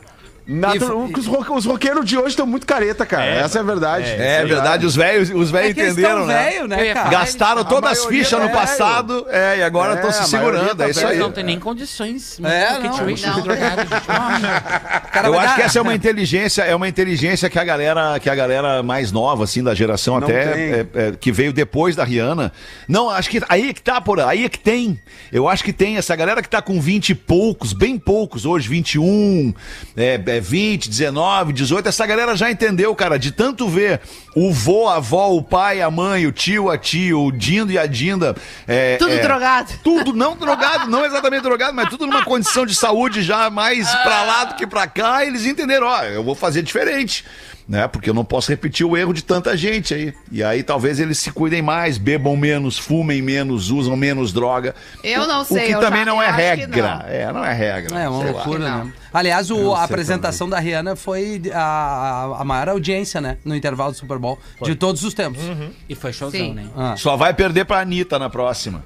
E- 0.52 1.20
os, 1.20 1.26
ro- 1.28 1.56
os 1.56 1.66
roqueiros 1.66 2.06
de 2.06 2.18
hoje 2.18 2.30
estão 2.30 2.46
muito 2.46 2.66
careta, 2.68 3.06
cara. 3.06 3.26
É, 3.26 3.40
Essa 3.40 3.60
é 3.60 3.62
a 3.62 3.64
verdade. 3.64 4.06
É 4.10 4.46
verdade, 4.46 4.86
os 4.86 4.96
velhos 4.96 5.30
os 5.30 5.50
velhos 5.50 5.78
É 5.78 5.82
entenderam, 5.90 6.26
né? 6.26 6.58
Eu 6.60 6.68
né, 6.68 6.94
cara? 6.94 7.10
Gastaram 7.10 7.64
todas 7.64 7.92
as 8.00 8.06
fichas 8.06 8.42
no 8.42 8.50
passado, 8.50 9.26
é, 9.30 9.60
e 9.60 9.64
agora 9.64 9.94
É, 9.94 9.96
estão 9.96 10.12
se 10.12 10.36
a 10.36 10.40
maioria 10.40 10.60
segurando, 10.60 10.78
tá 10.78 10.88
é 10.88 10.90
isso 10.90 11.08
aí. 11.08 11.18
Não 11.18 11.32
tem 11.32 11.44
nem 11.44 11.60
condições. 11.60 12.40
É, 12.44 12.80
Muito 12.80 12.98
não. 12.98 13.06
Não. 13.08 13.36
de 13.36 13.42
drogado. 13.42 13.82
Cara, 15.12 15.28
Eu 15.28 15.38
acho 15.38 15.48
dar- 15.50 15.56
que 15.56 15.62
essa 15.62 15.80
é 15.80 15.82
uma 15.82 15.94
inteligência, 15.94 16.64
é 16.64 16.76
uma 16.76 16.88
inteligência 16.88 17.50
que 17.50 17.60
a 17.60 17.64
galera, 17.64 18.20
que 18.20 18.30
a 18.30 18.36
galera 18.36 18.82
mais 18.84 19.12
nova, 19.12 19.44
assim, 19.44 19.64
da 19.64 19.74
geração 19.74 20.20
Não 20.20 20.28
até, 20.28 20.36
é, 20.44 20.86
é, 20.94 21.12
que 21.20 21.32
veio 21.32 21.54
depois 21.54 21.96
da 21.96 22.04
Rihanna. 22.04 22.52
Não, 22.88 23.10
acho 23.10 23.30
que 23.30 23.42
aí 23.50 23.70
é 23.70 23.74
que 23.74 23.82
tá, 23.82 24.00
por 24.02 24.20
aí 24.20 24.46
é 24.46 24.50
que 24.50 24.60
tem. 24.60 25.00
Eu 25.32 25.48
acho 25.48 25.64
que 25.64 25.74
tem 25.74 25.98
essa 25.98 26.16
galera 26.16 26.42
que 26.42 26.50
tá 26.50 26.62
com 26.62 26.80
20 26.80 27.10
e 27.10 27.16
poucos, 27.16 27.74
bem 27.74 27.98
poucos 27.98 28.46
hoje, 28.46 28.68
21, 28.70 29.54
é, 29.96 30.20
é 30.26 30.41
20, 30.42 30.90
19, 30.90 31.54
18, 31.54 31.88
essa 31.88 32.06
galera 32.06 32.36
já 32.36 32.52
entendeu, 32.52 32.94
cara, 32.96 33.18
de 33.18 33.32
tanto 33.32 33.70
ver 33.70 34.02
o 34.36 34.52
vô, 34.52 34.88
a 34.88 34.96
avó, 34.96 35.30
o 35.32 35.42
pai, 35.44 35.82
a 35.82 35.90
mãe, 35.92 36.26
o 36.26 36.32
tio, 36.32 36.70
a 36.70 36.78
tia, 36.78 37.18
o 37.18 37.32
Dindo 37.32 37.72
e 37.72 37.78
a 37.78 37.86
Dinda. 37.86 38.36
é, 38.68 38.98
Tudo 38.98 39.12
é, 39.14 39.20
drogado. 39.20 39.72
tudo 39.84 40.14
não 40.14 40.36
drogado, 40.36 40.90
não 40.90 41.06
exatamente 41.06 41.44
drogado, 41.44 41.74
mas 41.74 41.90
tudo 41.90 42.06
numa 42.08 42.26
condição 42.26 42.66
de 42.66 42.76
saúde 42.76 43.22
já 43.22 43.50
mais 43.50 43.90
pra 43.96 44.24
lá 44.24 44.44
do 44.46 44.56
que 44.56 44.66
pra 44.68 44.88
cá. 44.88 45.26
Eles 45.26 45.46
entenderam, 45.46 45.88
ó, 45.88 46.04
eu 46.04 46.24
vou 46.24 46.34
fazer 46.36 46.62
diferente, 46.62 47.24
né? 47.72 47.88
Porque 47.88 48.10
eu 48.10 48.14
não 48.14 48.26
posso 48.26 48.50
repetir 48.50 48.86
o 48.86 48.98
erro 48.98 49.14
de 49.14 49.24
tanta 49.24 49.56
gente 49.56 49.94
aí. 49.94 50.14
E 50.30 50.44
aí 50.44 50.62
talvez 50.62 51.00
eles 51.00 51.18
se 51.18 51.32
cuidem 51.32 51.62
mais, 51.62 51.98
bebam 51.98 52.36
menos, 52.36 52.78
fumem 52.78 53.22
menos, 53.22 53.72
usam 53.72 53.96
menos 53.96 54.34
droga. 54.34 54.76
Eu 55.02 55.26
não 55.26 55.46
sei, 55.46 55.64
O 55.64 55.68
que 55.68 55.72
eu 55.76 55.80
também 55.80 56.02
já- 56.02 56.06
não 56.06 56.22
é 56.22 56.26
eu 56.26 56.30
acho 56.30 56.38
que 56.38 56.44
regra. 56.60 56.82
não. 56.96 57.02
É, 57.08 57.34
não 57.34 57.46
é 57.46 57.54
regra. 57.54 58.00
É 58.02 58.10
uma 58.10 58.24
loucura, 58.26 58.60
Não. 58.70 58.86
né? 58.86 58.94
Aliás, 59.14 59.50
o- 59.50 59.58
Eu 59.58 59.76
a 59.76 59.84
apresentação 59.86 60.50
da 60.50 60.60
Rihanna 60.60 60.96
foi 60.98 61.42
a, 61.54 62.38
a- 62.42 62.44
maior 62.44 62.68
audiência, 62.70 63.22
né? 63.22 63.38
No 63.46 63.56
intervalo 63.56 63.92
do 63.94 63.98
Super 63.98 64.18
Bowl 64.20 64.38
de 64.64 64.76
todos 64.76 65.04
os 65.06 65.14
tempos. 65.14 65.42
E 65.88 65.96
foi 65.96 66.12
showzão, 66.12 66.40
Sim. 66.40 66.54
né? 66.54 66.66
Ah, 66.76 66.96
Só 66.98 67.16
vai 67.16 67.34
perder 67.34 67.64
pra 67.66 67.80
Anitta 67.80 68.20
na 68.20 68.30
próxima. 68.30 68.84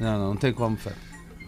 não, 0.00 0.18
não, 0.18 0.28
não 0.30 0.36
tem 0.36 0.52
como, 0.52 0.76
Fer. 0.76 0.92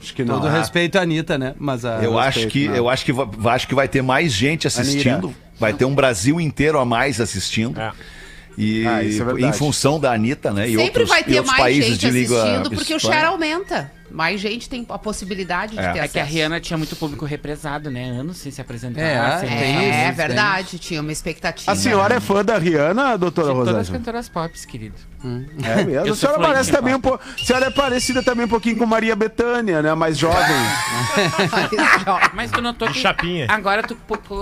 Acho 0.01 0.15
que 0.15 0.23
não. 0.25 0.35
Todo 0.35 0.49
Ah, 0.49 0.59
respeito 0.59 0.99
à 0.99 1.03
Anitta, 1.03 1.37
né? 1.39 1.55
Mas 1.59 1.85
a. 1.85 1.95
Eu 2.03 2.19
acho 2.19 2.41
respeito, 2.41 2.53
que 2.53 2.69
não. 2.69 2.77
eu 2.77 2.89
acho 2.91 3.05
que 3.05 3.13
va- 3.13 3.55
acho 3.55 3.67
que 3.67 3.75
vai 3.75 3.89
ter 3.89 4.03
mais 4.03 4.33
gente 4.33 4.67
assistindo. 4.67 5.27
Anira. 5.29 5.44
Vai 5.59 5.73
ter 5.73 5.85
um 5.85 5.95
Brasil 5.95 6.41
inteiro 6.41 6.79
a 6.79 6.85
mais 6.85 7.21
assistindo. 7.21 7.81
É. 7.81 7.93
E 8.57 8.87
Ah, 8.87 9.03
isso 9.03 9.23
é 9.23 9.41
em 9.41 9.53
função 9.53 9.99
da 9.99 10.13
Anitta, 10.13 10.53
né? 10.53 10.69
E 10.69 10.77
Sempre 10.77 10.85
outros, 10.85 11.09
vai 11.09 11.21
e 11.21 11.25
ter 11.25 11.39
outros 11.39 11.47
mais 11.49 11.61
países 11.61 11.91
gente 11.91 12.01
de 12.01 12.11
língua 12.11 12.43
assistindo, 12.43 12.71
porque 12.71 12.95
o 12.95 13.01
share 13.01 13.27
aumenta. 13.27 13.91
Mais 14.15 14.41
gente 14.41 14.69
tem 14.69 14.87
a 14.89 14.97
possibilidade 14.99 15.73
de 15.73 15.79
É. 15.81 15.83
ter 15.83 15.89
É 15.89 15.93
que 16.09 16.19
a 16.19 16.23
acesso. 16.23 16.27
Rihanna 16.37 16.61
tinha 16.61 16.79
muito 16.79 16.95
público 16.95 17.25
represado, 17.25 17.91
né? 17.91 18.05
Anos 18.11 18.37
sem 18.37 18.53
se 18.53 18.61
apresentar. 18.61 19.01
É, 19.01 19.39
sem 19.41 19.49
É, 19.51 20.09
isso, 20.09 20.17
verdade, 20.17 20.79
tinha 20.79 21.01
uma 21.01 21.11
expectativa. 21.11 21.73
A 21.73 21.75
senhora 21.75 22.15
é 22.15 22.21
fã 22.21 22.45
da 22.45 22.57
Rihanna, 22.57 23.19
doutora 23.19 23.49
de 23.49 23.55
todas 23.59 23.75
as 23.77 23.89
cantoras 23.91 24.29
pop, 24.29 24.67
querido. 24.67 24.95
É 25.65 25.83
mesmo. 25.85 26.13
A 26.13 26.17
senhora 26.17 26.39
parece 26.39 26.71
também 26.71 26.95
um 26.95 27.01
pop. 27.01 27.19
pouco. 27.19 27.35
A 27.43 27.45
senhora 27.45 27.67
é 27.67 27.71
parecida 27.71 28.23
também 28.23 28.45
um 28.47 28.49
pouquinho 28.49 28.77
com 28.77 28.87
Maria 28.87 29.17
Bethânia, 29.17 29.83
né? 29.83 29.93
Mais 29.95 30.17
jovem. 30.17 30.39
Mas 32.35 32.51
tu 32.51 32.61
notou 32.61 32.89
De 32.89 32.95
que. 32.95 33.01
chapinha. 33.01 33.47
Agora 33.49 33.83
tu, 33.83 33.97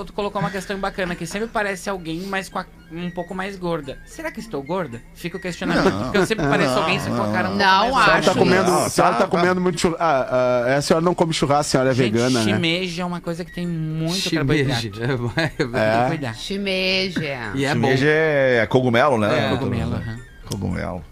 tu 0.07 0.13
colocou 0.13 0.41
uma 0.41 0.51
questão 0.51 0.79
bacana, 0.79 1.15
que 1.15 1.27
sempre 1.27 1.49
parece 1.49 1.89
alguém, 1.89 2.21
mas 2.23 2.49
com 2.49 2.59
a- 2.59 2.67
um 2.91 3.11
pouco 3.11 3.35
mais 3.35 3.57
gorda. 3.57 3.99
Será 4.05 4.31
que 4.31 4.41
estou 4.41 4.63
gorda? 4.63 5.01
Fica 5.15 5.37
o 5.37 5.41
questionamento. 5.41 5.91
Porque 6.05 6.19
eu 6.19 6.27
sempre 6.27 6.47
pareço 6.47 6.75
alguém 6.79 6.99
se 7.01 7.09
com 7.09 7.23
a 7.23 7.33
cara 7.33 7.49
um 7.51 7.55
Não 7.57 7.81
pouco 7.85 7.99
A 7.99 8.03
senhora 8.05 8.19
acho. 8.19 8.29
tá 8.33 8.35
comendo, 8.39 8.71
Não, 8.71 8.85
a 8.85 8.89
senhora 8.91 9.13
tá, 9.15 9.19
tá 9.21 9.25
tá. 9.29 9.31
comendo 9.31 9.61
muito 9.63 9.81
churrasco. 9.81 10.03
Ah, 10.05 10.65
ah, 10.67 10.77
a 10.77 10.83
senhora 10.83 11.05
não 11.05 11.15
come 11.15 11.33
churrasco, 11.33 11.61
a 11.61 11.65
senhora 11.65 11.91
é 11.91 11.95
Gente, 11.95 12.13
vegana, 12.13 12.45
né? 12.45 12.53
shimeji 12.53 13.01
é 13.01 13.05
uma 13.05 13.21
coisa 13.21 13.45
que 13.45 13.53
tem 13.55 13.67
muito 13.67 14.17
Shimeji. 14.17 14.91
carboidrato. 14.91 15.33
Tem 15.73 15.81
É. 15.81 16.09
cuidar. 16.09 16.35
Shimeji. 16.35 17.21
E 17.55 17.65
é 17.65 17.75
bom. 17.75 17.87
Shimeji 17.89 18.07
é 18.09 18.67
cogumelo, 18.69 19.17
né? 19.19 19.47
É, 19.47 19.57
Cogumelo, 19.57 19.95
aham. 19.95 20.19
Cogumelo. 20.49 21.05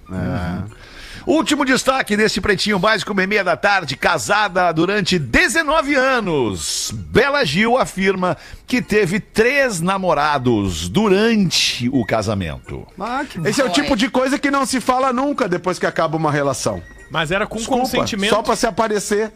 Último 1.26 1.66
destaque 1.66 2.16
desse 2.16 2.40
pretinho 2.40 2.78
básico, 2.78 3.14
meia 3.14 3.44
da 3.44 3.54
tarde, 3.54 3.94
casada 3.94 4.72
durante 4.72 5.18
19 5.18 5.94
anos. 5.94 6.90
Bela 6.94 7.44
Gil 7.44 7.76
afirma 7.76 8.36
que 8.66 8.80
teve 8.80 9.20
três 9.20 9.80
namorados 9.82 10.88
durante 10.88 11.90
o 11.92 12.06
casamento. 12.06 12.86
Ah, 12.98 13.22
que 13.28 13.38
Esse 13.46 13.60
é 13.60 13.64
o 13.64 13.68
tipo 13.70 13.94
de 13.96 14.08
coisa 14.08 14.38
que 14.38 14.50
não 14.50 14.64
se 14.64 14.80
fala 14.80 15.12
nunca 15.12 15.46
depois 15.46 15.78
que 15.78 15.84
acaba 15.86 16.16
uma 16.16 16.32
relação. 16.32 16.82
Mas 17.10 17.30
era 17.30 17.46
com 17.46 17.56
Desculpa, 17.56 17.82
consentimento. 17.82 18.30
Só 18.30 18.42
pra 18.42 18.54
se 18.56 18.66
aparecer. 18.66 19.32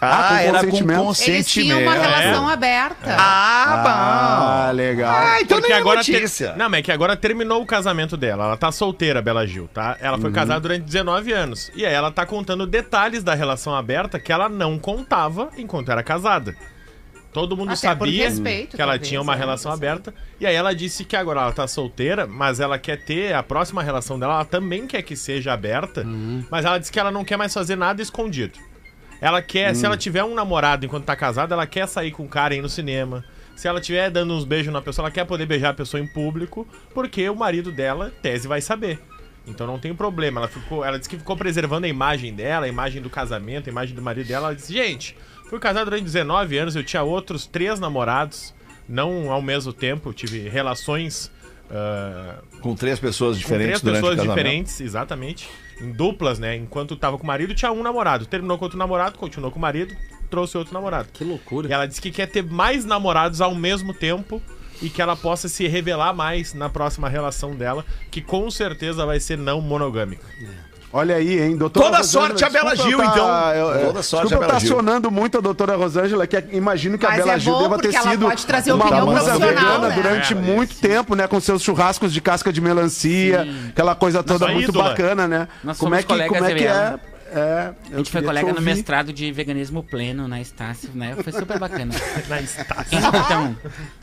Ah, 0.00 0.28
com 0.30 0.34
era 0.34 0.58
com 0.58 0.64
consentimento. 0.66 0.98
consentimento. 1.04 1.36
Eles 1.38 1.46
tinham 1.52 1.80
uma 1.82 1.94
relação 1.94 2.50
É. 2.50 2.52
aberta. 2.52 3.16
Ah, 3.18 4.66
Ah, 4.68 4.70
legal. 4.72 5.14
Ah, 5.14 5.40
então 5.40 5.58
Porque 5.58 5.68
nem 5.68 5.76
é 5.76 5.80
agora 5.80 6.02
ter- 6.04 6.12
notícia. 6.12 6.54
Não, 6.56 6.68
mas 6.68 6.80
é 6.80 6.82
que 6.82 6.92
agora 6.92 7.16
terminou 7.16 7.62
o 7.62 7.66
casamento 7.66 8.16
dela. 8.16 8.44
Ela 8.44 8.56
tá 8.56 8.70
solteira, 8.72 9.22
Bela 9.22 9.46
Gil, 9.46 9.68
tá? 9.72 9.96
Ela 10.00 10.16
Uhum. 10.16 10.22
foi 10.22 10.32
casada 10.32 10.60
durante 10.60 10.82
19 10.84 11.32
anos. 11.32 11.70
E 11.74 11.86
aí 11.86 11.94
ela 11.94 12.10
tá 12.10 12.26
contando 12.26 12.66
detalhes 12.66 13.22
da 13.22 13.34
relação 13.34 13.74
aberta 13.74 14.18
que 14.18 14.32
ela 14.32 14.48
não 14.48 14.78
contava 14.78 15.48
enquanto 15.56 15.90
era 15.90 16.02
casada. 16.02 16.54
Todo 17.34 17.56
mundo 17.56 17.70
Até 17.70 17.76
sabia 17.76 18.28
respeito, 18.28 18.76
que 18.76 18.80
ela 18.80 18.92
talvez, 18.92 19.08
tinha 19.08 19.20
uma 19.20 19.34
é, 19.34 19.36
relação 19.36 19.72
aberta. 19.72 20.14
E 20.40 20.46
aí 20.46 20.54
ela 20.54 20.72
disse 20.72 21.04
que 21.04 21.16
agora 21.16 21.40
ela 21.40 21.52
tá 21.52 21.66
solteira, 21.66 22.28
mas 22.28 22.60
ela 22.60 22.78
quer 22.78 23.04
ter 23.04 23.34
a 23.34 23.42
próxima 23.42 23.82
relação 23.82 24.16
dela, 24.18 24.34
ela 24.34 24.44
também 24.44 24.86
quer 24.86 25.02
que 25.02 25.16
seja 25.16 25.52
aberta. 25.52 26.02
Uhum. 26.02 26.44
Mas 26.48 26.64
ela 26.64 26.78
disse 26.78 26.92
que 26.92 27.00
ela 27.00 27.10
não 27.10 27.24
quer 27.24 27.36
mais 27.36 27.52
fazer 27.52 27.74
nada 27.74 28.00
escondido. 28.00 28.56
Ela 29.20 29.42
quer, 29.42 29.72
Hum. 29.72 29.74
se 29.74 29.84
ela 29.84 29.96
tiver 29.96 30.22
um 30.22 30.32
namorado 30.32 30.86
enquanto 30.86 31.04
tá 31.06 31.16
casada, 31.16 31.54
ela 31.56 31.66
quer 31.66 31.88
sair 31.88 32.12
com 32.12 32.24
o 32.24 32.28
cara 32.28 32.54
e 32.54 32.58
ir 32.58 32.62
no 32.62 32.68
cinema. 32.68 33.24
Se 33.56 33.66
ela 33.66 33.80
tiver 33.80 34.10
dando 34.10 34.32
uns 34.32 34.44
beijos 34.44 34.72
na 34.72 34.80
pessoa, 34.80 35.06
ela 35.06 35.10
quer 35.12 35.24
poder 35.24 35.44
beijar 35.44 35.70
a 35.70 35.74
pessoa 35.74 36.00
em 36.00 36.06
público, 36.06 36.66
porque 36.94 37.28
o 37.28 37.34
marido 37.34 37.72
dela, 37.72 38.12
tese, 38.22 38.46
vai 38.46 38.60
saber. 38.60 39.00
Então 39.46 39.66
não 39.66 39.78
tem 39.78 39.94
problema. 39.94 40.40
Ela 40.40 40.48
ficou, 40.48 40.84
ela 40.84 40.98
disse 40.98 41.08
que 41.10 41.18
ficou 41.18 41.36
preservando 41.36 41.84
a 41.84 41.88
imagem 41.88 42.32
dela, 42.32 42.66
a 42.66 42.68
imagem 42.68 43.02
do 43.02 43.10
casamento, 43.10 43.68
a 43.68 43.72
imagem 43.72 43.94
do 43.94 44.00
marido 44.02 44.26
dela. 44.26 44.46
Ela 44.48 44.54
disse: 44.56 44.72
"Gente, 44.72 45.16
fui 45.48 45.58
casada 45.58 45.86
durante 45.86 46.04
19 46.04 46.58
anos, 46.58 46.76
eu 46.76 46.84
tinha 46.84 47.02
outros 47.02 47.46
três 47.46 47.78
namorados, 47.78 48.54
não 48.88 49.30
ao 49.30 49.42
mesmo 49.42 49.72
tempo, 49.72 50.12
tive 50.12 50.48
relações 50.48 51.30
ah, 51.70 52.36
Com 52.60 52.74
três 52.74 52.98
pessoas 52.98 53.36
com 53.36 53.42
diferentes 53.42 53.80
três 53.80 54.00
durante 54.00 54.16
pessoas 54.16 54.28
diferentes, 54.28 54.80
exatamente. 54.80 55.48
Em 55.80 55.90
duplas, 55.92 56.38
né? 56.38 56.56
Enquanto 56.56 56.96
tava 56.96 57.18
com 57.18 57.24
o 57.24 57.26
marido, 57.26 57.54
tinha 57.54 57.72
um 57.72 57.82
namorado. 57.82 58.26
Terminou 58.26 58.58
com 58.58 58.64
outro 58.64 58.78
namorado, 58.78 59.18
continuou 59.18 59.50
com 59.50 59.58
o 59.58 59.62
marido, 59.62 59.94
trouxe 60.30 60.56
outro 60.56 60.72
namorado. 60.72 61.08
Que 61.12 61.24
loucura. 61.24 61.68
E 61.68 61.72
ela 61.72 61.86
disse 61.86 62.00
que 62.00 62.10
quer 62.10 62.26
ter 62.26 62.44
mais 62.44 62.84
namorados 62.84 63.40
ao 63.40 63.54
mesmo 63.54 63.92
tempo 63.92 64.40
e 64.80 64.88
que 64.88 65.00
ela 65.00 65.16
possa 65.16 65.48
se 65.48 65.66
revelar 65.66 66.12
mais 66.12 66.52
na 66.52 66.68
próxima 66.68 67.08
relação 67.08 67.54
dela, 67.56 67.84
que 68.10 68.20
com 68.20 68.50
certeza 68.50 69.06
vai 69.06 69.18
ser 69.18 69.38
não 69.38 69.60
monogâmica. 69.60 70.24
Olha 70.96 71.16
aí, 71.16 71.40
hein, 71.42 71.56
doutora 71.56 71.86
Toda 71.86 71.96
Rosângela, 71.98 72.28
sorte 72.28 72.44
a 72.44 72.50
Bela 72.50 72.76
Gil, 72.76 73.00
eu 73.00 73.04
então. 73.04 73.28
eu- 73.52 73.66
eu- 73.70 73.86
Toda 73.86 74.02
sorte 74.04 74.22
desculpa 74.28 74.34
a 74.34 74.36
eu 74.36 74.40
Bela 74.40 74.52
tá 74.52 74.58
Gil. 74.60 74.72
acionando 74.78 75.10
muito 75.10 75.38
a 75.38 75.40
doutora 75.40 75.74
Rosângela, 75.74 76.24
que 76.24 76.36
imagino 76.52 76.96
que 76.96 77.04
a 77.04 77.08
Mas 77.08 77.18
Bela 77.18 77.32
é 77.32 77.38
Gil 77.40 77.58
deva 77.58 77.78
ter 77.78 77.92
sido 77.92 78.26
uma 78.76 79.04
musa 79.04 79.36
vegana 79.36 79.88
né? 79.88 79.94
durante 79.96 80.32
É, 80.34 80.36
muito 80.36 80.76
tempo, 80.76 81.16
né, 81.16 81.26
com 81.26 81.40
seus 81.40 81.62
churrascos 81.62 82.12
de 82.12 82.20
casca 82.20 82.52
de 82.52 82.60
melancia, 82.60 83.44
aquela 83.70 83.96
coisa 83.96 84.22
toda 84.22 84.44
Nossa 84.46 84.52
muito 84.52 84.68
ídola. 84.70 84.90
bacana, 84.90 85.26
né? 85.26 85.48
Nós 85.64 85.78
como 85.78 85.96
é 85.96 85.98
que, 86.04 86.06
como 86.06 86.20
é, 86.44 86.54
que 86.54 86.62
eu 86.62 86.70
é? 86.70 86.98
É, 87.36 87.70
A 87.92 87.96
gente 87.96 88.12
foi 88.12 88.22
colega 88.22 88.52
no 88.52 88.60
mestrado 88.60 89.12
de 89.12 89.32
veganismo 89.32 89.82
pleno 89.82 90.28
na 90.28 90.40
Estácio, 90.40 90.90
né? 90.94 91.16
Foi 91.20 91.32
super 91.32 91.58
bacana. 91.58 91.92
Na 92.30 92.40
Estácio. 92.40 92.96
Então, 92.96 93.56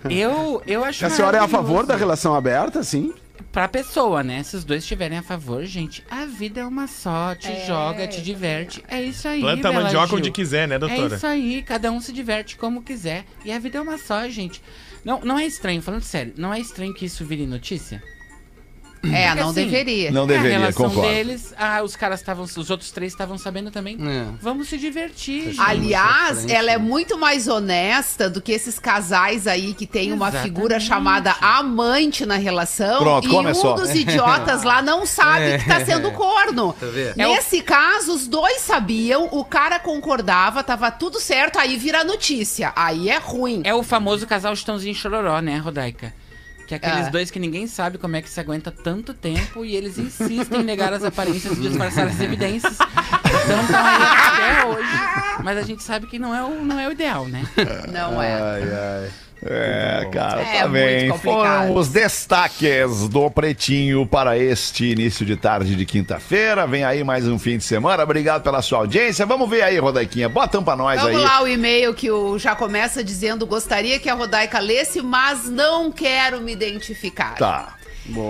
eu, 0.09 0.61
eu 0.67 0.83
acho 0.83 1.05
A 1.05 1.09
senhora 1.09 1.37
é 1.37 1.39
a 1.39 1.47
favor 1.47 1.85
da 1.85 1.95
relação 1.95 2.35
aberta, 2.35 2.83
sim? 2.83 3.13
Pra 3.51 3.67
pessoa, 3.67 4.23
né? 4.23 4.43
Se 4.43 4.55
os 4.55 4.63
dois 4.63 4.83
estiverem 4.83 5.17
a 5.17 5.21
favor, 5.23 5.63
gente, 5.65 6.03
a 6.09 6.25
vida 6.25 6.61
é 6.61 6.65
uma 6.65 6.87
só. 6.87 7.33
Te 7.35 7.47
É. 7.51 7.65
joga, 7.65 8.07
te 8.07 8.21
diverte. 8.21 8.83
É 8.87 9.01
isso 9.01 9.27
aí, 9.27 9.41
Planta 9.41 9.67
a 9.67 9.71
Bela 9.71 9.83
mandioca 9.85 10.07
Gil. 10.07 10.17
onde 10.17 10.31
quiser, 10.31 10.67
né, 10.67 10.75
É 10.75 10.79
doutora? 10.79 11.15
isso 11.15 11.27
aí, 11.27 11.61
cada 11.61 11.91
um 11.91 11.99
se 12.01 12.11
diverte 12.13 12.57
como 12.57 12.81
quiser. 12.81 13.25
E 13.45 13.51
a 13.51 13.59
vida 13.59 13.77
é 13.77 13.81
uma 13.81 13.97
só, 13.97 14.27
gente. 14.29 14.61
Não, 15.03 15.19
não 15.21 15.37
é 15.39 15.45
estranho, 15.45 15.81
falando 15.81 16.03
sério, 16.03 16.33
não 16.37 16.53
é 16.53 16.59
estranho 16.59 16.93
que 16.93 17.05
isso 17.05 17.25
vire 17.25 17.45
notícia? 17.47 18.03
É, 19.03 19.27
Porque 19.29 19.39
não 19.41 19.49
assim, 19.49 19.63
deveria. 19.65 20.11
Não 20.11 20.21
é 20.21 20.23
a 20.23 20.27
deveria, 20.27 20.59
relação 20.59 20.89
concordo. 20.89 21.09
deles, 21.09 21.53
ah, 21.57 21.81
os 21.83 21.95
caras 21.95 22.19
estavam, 22.19 22.43
os 22.43 22.69
outros 22.69 22.91
três 22.91 23.11
estavam 23.11 23.37
sabendo 23.37 23.71
também. 23.71 23.97
É. 23.99 24.27
Vamos 24.39 24.69
se 24.69 24.77
divertir, 24.77 25.45
gente. 25.53 25.59
Aliás, 25.59 26.39
frente, 26.39 26.53
ela 26.53 26.71
é 26.71 26.77
né? 26.77 26.83
muito 26.83 27.17
mais 27.17 27.47
honesta 27.47 28.29
do 28.29 28.39
que 28.41 28.51
esses 28.51 28.77
casais 28.77 29.47
aí 29.47 29.73
que 29.73 29.87
tem 29.87 30.11
uma 30.13 30.27
Exatamente. 30.29 30.53
figura 30.53 30.79
chamada 30.79 31.35
amante 31.41 32.25
na 32.25 32.35
relação 32.35 32.99
Pronto, 32.99 33.27
e 33.27 33.31
começou. 33.31 33.73
um 33.73 33.75
dos 33.75 33.89
idiotas 33.89 34.63
lá 34.63 34.81
não 34.81 35.05
sabe 35.05 35.57
que 35.57 35.67
tá 35.67 35.83
sendo 35.83 36.11
corno. 36.13 36.75
vendo? 36.79 37.15
Nesse 37.17 37.61
caso, 37.61 38.13
os 38.13 38.27
dois 38.27 38.61
sabiam, 38.61 39.27
o 39.31 39.43
cara 39.43 39.79
concordava, 39.79 40.63
tava 40.63 40.91
tudo 40.91 41.19
certo, 41.19 41.57
aí 41.57 41.75
vira 41.75 42.03
notícia. 42.03 42.71
Aí 42.75 43.09
é 43.09 43.17
ruim. 43.17 43.61
É 43.63 43.73
o 43.73 43.81
famoso 43.81 44.27
casal 44.27 44.55
Chitãozinho 44.55 44.91
e 44.91 44.95
Chororó, 44.95 45.39
né, 45.41 45.57
Rodaica? 45.57 46.13
Que 46.71 46.75
é 46.75 46.77
aqueles 46.77 47.07
É. 47.07 47.09
dois 47.09 47.29
que 47.29 47.37
ninguém 47.37 47.67
sabe 47.67 47.97
como 47.97 48.15
é 48.15 48.21
que 48.21 48.29
se 48.29 48.39
aguenta 48.39 48.71
tanto 48.71 49.13
tempo 49.13 49.65
e 49.65 49.75
eles 49.75 49.97
insistem 49.97 50.61
em 50.61 50.63
negar 50.63 50.93
as 50.93 51.03
aparências 51.03 51.57
e 51.57 51.61
disfarçar 51.61 52.07
as 52.07 52.17
evidências. 52.21 52.77
Então 52.79 53.61
estão 53.61 53.85
aí 53.85 54.01
até 54.01 54.65
hoje. 54.67 55.43
Mas 55.43 55.57
a 55.57 55.61
gente 55.63 55.83
sabe 55.83 56.07
que 56.07 56.17
não 56.17 56.33
é 56.33 56.41
o, 56.41 56.63
não 56.63 56.79
é 56.79 56.87
o 56.87 56.91
ideal, 56.93 57.27
né? 57.27 57.43
Não 57.91 58.21
é. 58.21 58.33
Ai, 58.41 58.63
ai. 59.03 59.11
É, 59.43 60.07
cara, 60.11 60.41
É 60.41 60.59
tá 60.61 60.67
muito 60.67 60.71
bem. 60.73 61.09
complicado. 61.09 61.67
Foram 61.67 61.75
os 61.75 61.87
destaques 61.89 63.07
do 63.09 63.29
Pretinho 63.31 64.05
para 64.05 64.37
este 64.37 64.85
início 64.91 65.25
de 65.25 65.35
tarde 65.35 65.75
de 65.75 65.85
quinta-feira. 65.85 66.67
Vem 66.67 66.83
aí 66.83 67.03
mais 67.03 67.27
um 67.27 67.39
fim 67.39 67.57
de 67.57 67.63
semana. 67.63 68.03
Obrigado 68.03 68.43
pela 68.43 68.61
sua 68.61 68.79
audiência. 68.79 69.25
Vamos 69.25 69.49
ver 69.49 69.63
aí, 69.63 69.79
Rodaiquinha. 69.79 70.29
Bota 70.29 70.59
um 70.59 70.63
pra 70.63 70.75
nós 70.75 71.01
Vamos 71.01 71.17
aí. 71.17 71.23
lá 71.23 71.41
o 71.41 71.47
e-mail 71.47 71.93
que 71.93 72.11
o 72.11 72.37
já 72.37 72.55
começa 72.55 73.03
dizendo 73.03 73.45
gostaria 73.47 73.97
que 73.99 74.09
a 74.09 74.13
Rodaica 74.13 74.59
lesse, 74.59 75.01
mas 75.01 75.45
não 75.49 75.91
quero 75.91 76.39
me 76.41 76.51
identificar. 76.53 77.35
Tá. 77.35 77.75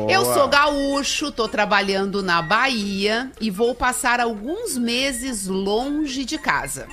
Eu 0.09 0.25
sou 0.25 0.47
gaúcho, 0.49 1.31
tô 1.31 1.47
trabalhando 1.47 2.21
na 2.21 2.41
Bahia 2.41 3.31
e 3.39 3.49
vou 3.49 3.73
passar 3.73 4.19
alguns 4.19 4.77
meses 4.77 5.47
longe 5.47 6.23
de 6.25 6.37
casa. 6.37 6.87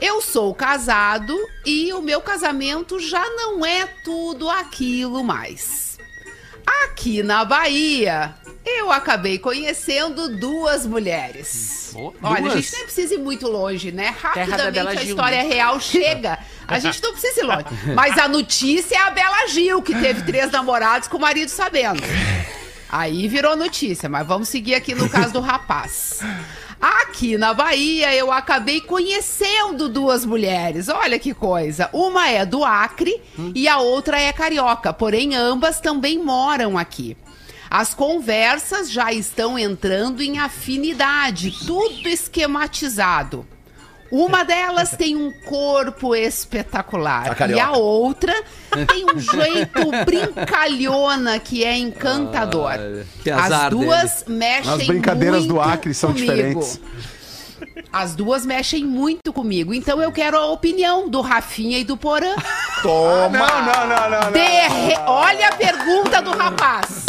Eu 0.00 0.22
sou 0.22 0.54
casado 0.54 1.36
e 1.64 1.92
o 1.92 2.00
meu 2.00 2.22
casamento 2.22 2.98
já 2.98 3.22
não 3.30 3.64
é 3.64 3.86
tudo 4.02 4.48
aquilo 4.48 5.22
mais. 5.22 5.98
Aqui 6.84 7.22
na 7.22 7.44
Bahia, 7.44 8.34
eu 8.64 8.90
acabei 8.90 9.38
conhecendo 9.38 10.38
duas 10.38 10.86
mulheres. 10.86 11.92
Oh, 11.94 12.12
Olha, 12.22 12.38
a 12.38 12.40
duas? 12.40 12.54
gente 12.54 12.72
nem 12.72 12.84
precisa 12.84 13.14
ir 13.14 13.18
muito 13.18 13.46
longe, 13.46 13.92
né? 13.92 14.14
Rapidamente 14.18 14.78
a 14.78 14.94
Gil, 15.02 15.10
história 15.10 15.42
real 15.42 15.78
chega. 15.80 16.38
A 16.66 16.78
gente 16.78 17.02
não 17.02 17.12
precisa 17.12 17.40
ir 17.40 17.44
longe. 17.44 17.64
Mas 17.94 18.16
a 18.16 18.26
notícia 18.26 18.96
é 18.96 18.98
a 19.00 19.10
Bela 19.10 19.48
Gil, 19.48 19.82
que 19.82 19.94
teve 19.94 20.22
três 20.22 20.50
namorados 20.50 21.08
com 21.08 21.18
o 21.18 21.20
marido 21.20 21.48
sabendo. 21.50 22.02
Aí 22.88 23.28
virou 23.28 23.54
notícia, 23.54 24.08
mas 24.08 24.26
vamos 24.26 24.48
seguir 24.48 24.74
aqui 24.74 24.96
no 24.96 25.08
caso 25.08 25.32
do 25.32 25.40
rapaz. 25.40 26.18
Aqui 26.80 27.36
na 27.36 27.52
Bahia, 27.52 28.14
eu 28.14 28.32
acabei 28.32 28.80
conhecendo 28.80 29.86
duas 29.86 30.24
mulheres. 30.24 30.88
Olha 30.88 31.18
que 31.18 31.34
coisa. 31.34 31.90
Uma 31.92 32.30
é 32.30 32.46
do 32.46 32.64
Acre 32.64 33.20
e 33.54 33.68
a 33.68 33.78
outra 33.78 34.18
é 34.18 34.32
carioca, 34.32 34.90
porém 34.90 35.36
ambas 35.36 35.78
também 35.78 36.18
moram 36.18 36.78
aqui. 36.78 37.18
As 37.68 37.92
conversas 37.92 38.90
já 38.90 39.12
estão 39.12 39.58
entrando 39.58 40.22
em 40.22 40.38
afinidade, 40.38 41.54
tudo 41.66 42.08
esquematizado. 42.08 43.46
Uma 44.10 44.44
delas 44.44 44.90
tem 44.90 45.14
um 45.16 45.30
corpo 45.30 46.14
espetacular 46.16 47.36
A 47.40 47.46
e 47.48 47.60
a 47.60 47.70
outra 47.72 48.34
tem 48.88 49.04
um 49.04 49.18
jeito 49.20 49.90
brincalhona 50.04 51.38
que 51.38 51.64
é 51.64 51.76
encantador. 51.78 52.72
Azar 53.32 53.64
As 53.66 53.70
duas 53.70 54.24
mexem 54.26 54.72
As 54.72 54.86
brincadeiras 54.86 55.46
do 55.46 55.60
Acre 55.60 55.94
são 55.94 56.12
comigo. 56.12 56.26
diferentes. 56.32 56.80
As 57.92 58.14
duas 58.14 58.44
mexem 58.46 58.84
muito 58.84 59.32
comigo. 59.32 59.72
Então 59.74 60.00
eu 60.02 60.10
quero 60.10 60.36
a 60.36 60.46
opinião 60.46 61.08
do 61.08 61.20
Rafinha 61.20 61.78
e 61.78 61.84
do 61.84 61.96
Porã. 61.96 62.34
Toma! 62.82 63.28
Não, 63.38 63.62
não, 63.62 63.86
não, 63.86 64.10
não. 64.10 64.20
não. 64.22 64.32
Derre- 64.32 64.98
Olha 65.06 65.48
a 65.48 65.52
pergunta 65.52 66.22
do 66.22 66.30
rapaz. 66.30 67.06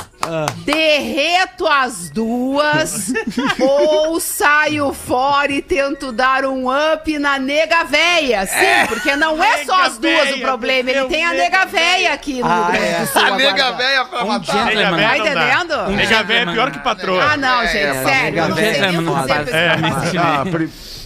Derreto 0.66 1.68
as 1.68 2.10
duas 2.10 3.12
ou 3.60 4.20
saio 4.20 4.94
fora 4.94 5.52
e 5.52 5.62
tento 5.62 6.12
dar 6.12 6.46
um 6.46 6.68
up 6.70 7.18
na 7.20 7.38
nega 7.40 7.84
véia? 7.84 8.46
Sim, 8.46 8.88
porque 8.88 9.16
não 9.16 9.44
é 9.44 9.66
só 9.66 9.76
Nega 9.78 9.88
as 9.88 9.98
duas 9.98 10.22
o 10.22 10.34
véia, 10.34 10.42
problema, 10.46 10.90
ele 10.92 11.06
tem 11.06 11.26
a 11.26 11.30
nega 11.34 11.42
nega 11.44 11.66
véia 11.66 11.98
véia. 11.98 12.14
aqui 12.14 12.40
no 12.42 12.46
Ah, 12.48 12.56
Rio 12.56 12.72
Grande 12.72 12.86
é. 12.88 13.00
do 13.00 13.08
Sul. 13.08 13.22
A 13.22 13.32
nega 13.36 13.50
agora. 13.66 13.72
velha 13.78 14.06
pra 14.06 14.24
Um 14.24 14.28
matar. 14.28 14.54
gentleman. 14.68 14.92
Tá 14.92 14.92
não 14.92 14.98
dá. 15.00 15.18
entendendo? 15.18 15.92
Nega 15.96 16.24
véia 16.24 16.40
é 16.40 16.46
pior 16.54 16.72
que 16.72 16.80
patroa. 16.80 17.24
Ah, 17.24 17.38
não, 17.38 17.62
gente, 17.68 17.78
É, 17.78 18.04
sério. 18.04 18.48
Não 18.48 18.56
sei 18.56 18.72
nega 18.72 18.92
nem 18.92 19.06
véia 19.26 19.40
é 19.40 19.44
dizer 19.44 20.18
É. 20.18 20.20
Ah, 20.20 20.44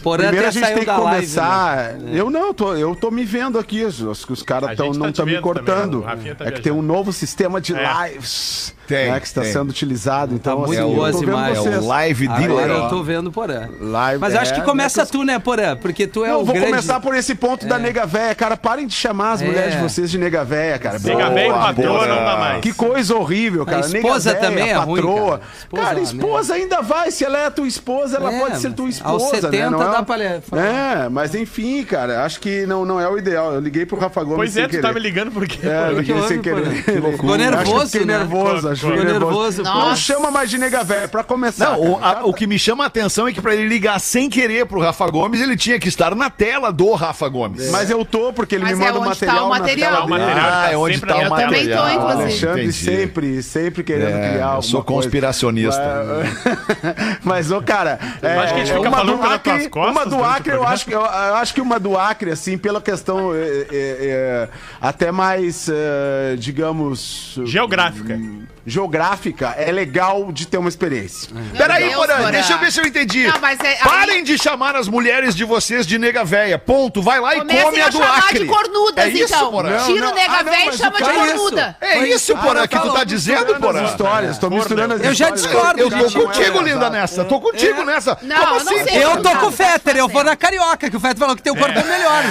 Porã 0.05 0.25
Primeiro 0.27 0.47
a 0.47 0.51
gente 0.51 0.63
tem 0.67 0.77
que 0.77 0.85
da 0.85 0.97
live, 0.97 1.15
começar. 1.15 1.93
né? 1.93 2.11
Eu 2.13 2.29
não, 2.29 2.45
eu 2.47 2.53
tô, 2.53 2.75
eu 2.75 2.95
tô 2.95 3.09
me 3.09 3.25
vendo 3.25 3.57
aqui. 3.57 3.83
Os, 3.83 3.99
os 4.01 4.43
caras 4.43 4.69
não 4.69 4.75
tá 4.77 4.83
te 4.83 4.91
estão 4.91 5.07
me 5.07 5.09
vendo 5.09 5.13
também, 5.15 5.41
cortando. 5.41 5.95
o 6.01 6.35
tá 6.35 6.45
é 6.45 6.51
que 6.51 6.61
tem 6.61 6.71
um 6.71 6.83
novo 6.83 7.11
sistema 7.11 7.59
de 7.59 7.73
É. 7.75 8.11
lives. 8.11 8.75
Tem, 8.87 9.11
né, 9.11 9.19
que 9.19 9.27
está 9.27 9.41
tem. 9.41 9.51
sendo 9.51 9.69
utilizado. 9.69 10.35
Então, 10.35 10.59
muito 10.59 10.71
assim, 10.73 10.81
boa 10.95 10.97
eu 10.97 11.05
as 11.05 11.11
tô 11.15 11.19
vendo 11.21 11.29
imagens. 11.31 11.65
É 11.65 11.77
o 11.79 11.85
live 11.87 12.27
dealer. 12.27 12.49
Agora 12.51 12.73
eu 12.73 12.89
tô 12.89 13.03
vendo 13.03 13.31
Porã. 13.31 13.67
Live- 13.79 14.19
Mas 14.19 14.35
acho 14.35 14.53
é, 14.53 14.55
que 14.55 14.61
começa 14.61 14.99
né, 15.01 15.05
que 15.05 15.11
tu, 15.11 15.23
né, 15.23 15.39
Porã? 15.39 15.75
Porque 15.75 16.07
tu 16.07 16.23
é 16.25 16.31
eu 16.31 16.41
o 16.41 16.45
vou 16.45 16.53
grande... 16.53 16.69
começar 16.69 16.99
por 16.99 17.15
esse 17.15 17.35
ponto 17.35 17.65
da 17.65 17.77
nega 17.79 18.05
véia, 18.05 18.35
cara. 18.35 18.55
Parem 18.57 18.87
de 18.87 18.93
chamar 18.93 19.33
as 19.33 19.41
É. 19.41 19.45
mulheres 19.45 19.73
de 19.75 19.81
vocês 19.81 20.09
de 20.11 20.17
nega 20.17 20.43
véia, 20.43 20.77
cara. 20.79 20.99
Nega 20.99 21.29
véia 21.29 21.47
e 21.47 21.51
patroa 21.51 22.07
não 22.07 22.15
dá 22.15 22.37
mais. 22.37 22.61
Que 22.61 22.73
coisa 22.73 23.15
horrível, 23.15 23.65
cara. 23.65 23.77
A 23.77 23.87
esposa 23.87 24.29
Nega 24.33 24.41
véia, 24.41 24.51
também 24.51 24.69
é 24.69 24.75
ruim, 24.75 25.01
patroa. 25.01 25.39
cara. 25.39 25.41
Esposa, 25.59 25.83
cara, 25.83 25.95
né? 25.95 26.01
esposa 26.03 26.53
ainda 26.53 26.81
vai. 26.81 27.11
Se 27.11 27.23
ela 27.25 27.39
é 27.39 27.49
tua 27.49 27.67
esposa, 27.67 28.17
ela 28.17 28.33
É, 28.33 28.39
pode 28.39 28.57
ser 28.59 28.73
tua 28.73 28.85
aos 28.85 28.95
esposa, 28.95 29.35
70 29.41 29.51
né? 29.51 29.69
Não 29.69 29.81
é, 29.81 29.91
dá 29.91 30.03
pra. 30.03 30.15
É, 30.23 31.09
mas 31.09 31.33
enfim, 31.35 31.83
cara. 31.83 32.23
Acho 32.23 32.39
que 32.39 32.65
não, 32.65 32.85
não 32.85 32.99
é 32.99 33.07
o 33.09 33.17
ideal. 33.17 33.53
Eu 33.53 33.59
liguei 33.59 33.85
pro 33.85 33.97
Rafa 33.97 34.21
Gomes 34.23 34.37
Pois 34.37 34.51
sem 34.53 34.63
é, 34.63 34.67
tu 34.67 34.81
tá 34.81 34.93
me 34.93 34.99
ligando 34.99 35.31
por 35.31 35.47
quê? 35.47 35.59
É, 35.67 35.91
eu 35.91 35.95
que 36.03 36.13
liguei 36.13 36.27
sem 36.27 36.41
querer. 36.41 36.65
Ficou 36.83 37.31
que 37.31 37.37
nervoso, 37.37 37.85
fiquei 37.91 38.05
né? 38.05 38.17
nervoso, 38.19 38.74
Ficou 38.75 38.91
fiquei 38.97 39.11
nervoso, 39.11 39.63
Não 39.63 39.95
chama 39.95 40.31
mais 40.31 40.49
de 40.49 40.57
nega 40.57 40.83
velha, 40.83 41.07
pra 41.07 41.23
começar. 41.23 41.71
Não, 41.71 41.81
o, 41.93 42.03
a- 42.03 42.21
o 42.25 42.33
que 42.33 42.45
me 42.47 42.57
chama 42.59 42.83
a 42.83 42.87
atenção 42.87 43.27
é 43.27 43.33
que 43.33 43.41
pra 43.41 43.53
ele 43.55 43.67
ligar 43.67 43.99
sem 43.99 44.29
querer 44.29 44.65
pro 44.65 44.79
Rafa 44.79 45.07
Gomes, 45.09 45.41
ele 45.41 45.55
tinha 45.57 45.79
que 45.79 45.87
estar 45.87 46.15
na 46.15 46.29
tela 46.29 46.71
do 46.71 46.93
Rafa 46.93 47.27
Gomes. 47.29 47.69
Mas 47.71 47.89
eu 47.89 48.03
tô, 48.05 48.31
porque 48.33 48.55
ele 48.55 48.63
Mas 48.63 48.77
me 48.77 48.83
é 48.85 48.87
manda 48.91 48.99
o 48.99 49.09
onde 49.09 49.19
tá 49.19 49.25
material. 49.25 49.45
o 49.45 49.49
na 49.53 49.59
material. 49.59 49.91
tela 49.91 50.03
O 50.03 50.07
dele. 50.07 50.19
material 50.19 50.47
Ah, 50.47 50.51
tá 50.51 50.71
é 50.71 50.77
onde 50.77 50.93
sempre 50.95 51.09
tá 51.09 51.15
na 51.15 51.21
o 51.21 51.23
Eu 51.25 51.29
também 51.29 51.45
material. 51.47 51.83
tô, 51.83 51.89
O 51.89 51.93
inclusive. 51.95 52.21
Alexandre 52.23 52.61
Entendi. 52.63 52.73
sempre, 52.73 53.43
sempre 53.43 53.83
querendo 53.83 54.15
É, 54.17 54.29
criar 54.29 54.37
eu 54.41 54.43
alguma 54.47 54.61
sou 54.63 54.83
conspiracionista. 54.83 55.81
Mas, 55.83 57.17
mas, 57.23 57.51
ô, 57.51 57.61
cara, 57.61 57.99
é, 58.21 58.37
acho 58.39 58.53
que 58.53 58.59
a 58.61 58.65
gente 58.65 58.71
é 58.71 58.75
fica 58.77 58.87
uma 58.89 58.97
falando 58.97 59.17
do 59.17 59.23
Acre, 59.23 59.69
costas 59.69 59.95
uma 59.95 60.05
do 60.05 60.17
o 60.17 60.23
Acre, 60.23 60.53
eu 60.53 60.67
acho, 60.67 60.85
que, 60.85 60.93
eu, 60.93 61.01
eu 61.01 61.35
acho 61.35 61.53
que 61.53 61.61
uma 61.61 61.79
do 61.79 61.97
Acre, 61.97 62.31
assim, 62.31 62.57
pela 62.57 62.81
questão 62.81 63.33
é, 63.33 63.37
é, 63.39 63.67
é, 63.71 64.49
até 64.81 65.11
mais, 65.11 65.69
é, 65.69 66.35
digamos... 66.37 67.39
Geográfica. 67.45 68.19
Geográfica, 68.65 69.53
é 69.57 69.71
legal 69.71 70.31
de 70.31 70.47
ter 70.47 70.57
uma 70.57 70.69
experiência. 70.69 71.29
Peraí, 71.55 71.83
Deus, 71.83 71.95
Porã, 71.95 72.15
Porã. 72.17 72.31
deixa 72.31 72.53
eu 72.53 72.57
ver 72.57 72.71
se 72.71 72.79
eu 72.81 72.85
entendi. 72.85 73.27
Não, 73.27 73.39
mas 73.39 73.59
é- 73.59 73.75
Parem 73.75 74.15
aí- 74.17 74.23
de 74.23 74.37
chamar 74.39 74.75
as 74.75 74.87
mulheres 74.87 75.35
de 75.35 75.43
vocês 75.45 75.85
de 75.85 75.99
nega 75.99 76.23
véia. 76.25 76.57
Ponto. 76.57 77.01
Vai 77.01 77.19
lá 77.19 77.35
e 77.35 77.39
Comecem 77.39 77.63
come 77.63 77.79
a 77.81 77.85
a 77.85 77.89
do 77.89 77.97
chamar 77.97 78.17
Acre. 78.17 78.39
de 78.39 78.45
cornudas, 78.45 79.05
é 79.05 79.09
isso, 79.09 79.23
então. 79.35 79.51
Porã? 79.51 79.69
Não, 79.77 79.85
Tira 79.85 80.05
não. 80.05 80.11
o 80.11 80.15
nega 80.15 80.33
Ah, 80.33 80.43
não, 80.43 80.51
véia 80.51 80.63
e 80.63 80.65
mas 80.65 80.75
chama 80.77 80.89
o 80.89 80.97
de 80.97 81.03
cara- 81.03 81.13
cornuda. 81.27 81.77
É 81.79 82.07
isso, 82.07 82.35
Porã, 82.37 82.67
que 82.67 82.79
tu 82.79 82.93
tá 82.93 83.03
dizendo, 83.03 83.55
Porã? 83.59 83.83
As 83.83 83.91
histórias, 83.91 84.37
tô 84.39 84.49
misturando 84.49 84.93
as 84.95 85.01
Eu 85.03 85.13
já 85.13 85.29
histórias. 85.29 85.41
discordo 85.43 85.79
Eu 85.81 85.89
tô 85.91 86.21
contigo, 86.25 86.61
linda, 86.61 86.89
nessa. 86.89 87.23
Tô 87.25 87.39
contigo 87.39 87.83
nessa. 87.83 88.17
Não, 88.23 88.35
Como 88.37 88.49
eu 88.51 88.55
assim? 88.57 88.75
não 88.77 88.83
sei. 88.83 89.03
Eu 89.03 89.21
tô 89.21 89.29
Não, 89.29 89.39
com 89.41 89.45
o 89.47 89.51
tá 89.51 89.57
Fetter, 89.63 89.97
eu 89.97 90.07
vou 90.07 90.23
na 90.23 90.35
Carioca, 90.35 90.89
que 90.89 90.97
o 90.97 90.99
Fetter 90.99 91.17
falou 91.17 91.35
que 91.35 91.43
teu 91.43 91.55
corpo 91.55 91.77
é 91.77 91.83
melhor. 91.83 92.23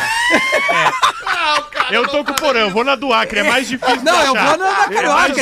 Eu 1.91 2.09
tô 2.09 2.25
com 2.25 2.33
o 2.33 2.35
Porã, 2.35 2.61
eu 2.61 2.71
vou 2.71 2.83
na 2.83 2.97
do 2.97 3.13
Acre, 3.13 3.41
é 3.41 3.43
mais 3.45 3.69
difícil 3.69 3.99
de 3.99 4.05
Não, 4.05 4.15
eu 4.25 4.33
achar. 4.35 4.49
vou 4.49 4.59
na, 4.59 4.71
na 4.73 4.89
Carioca, 4.89 5.09
mais 5.15 5.35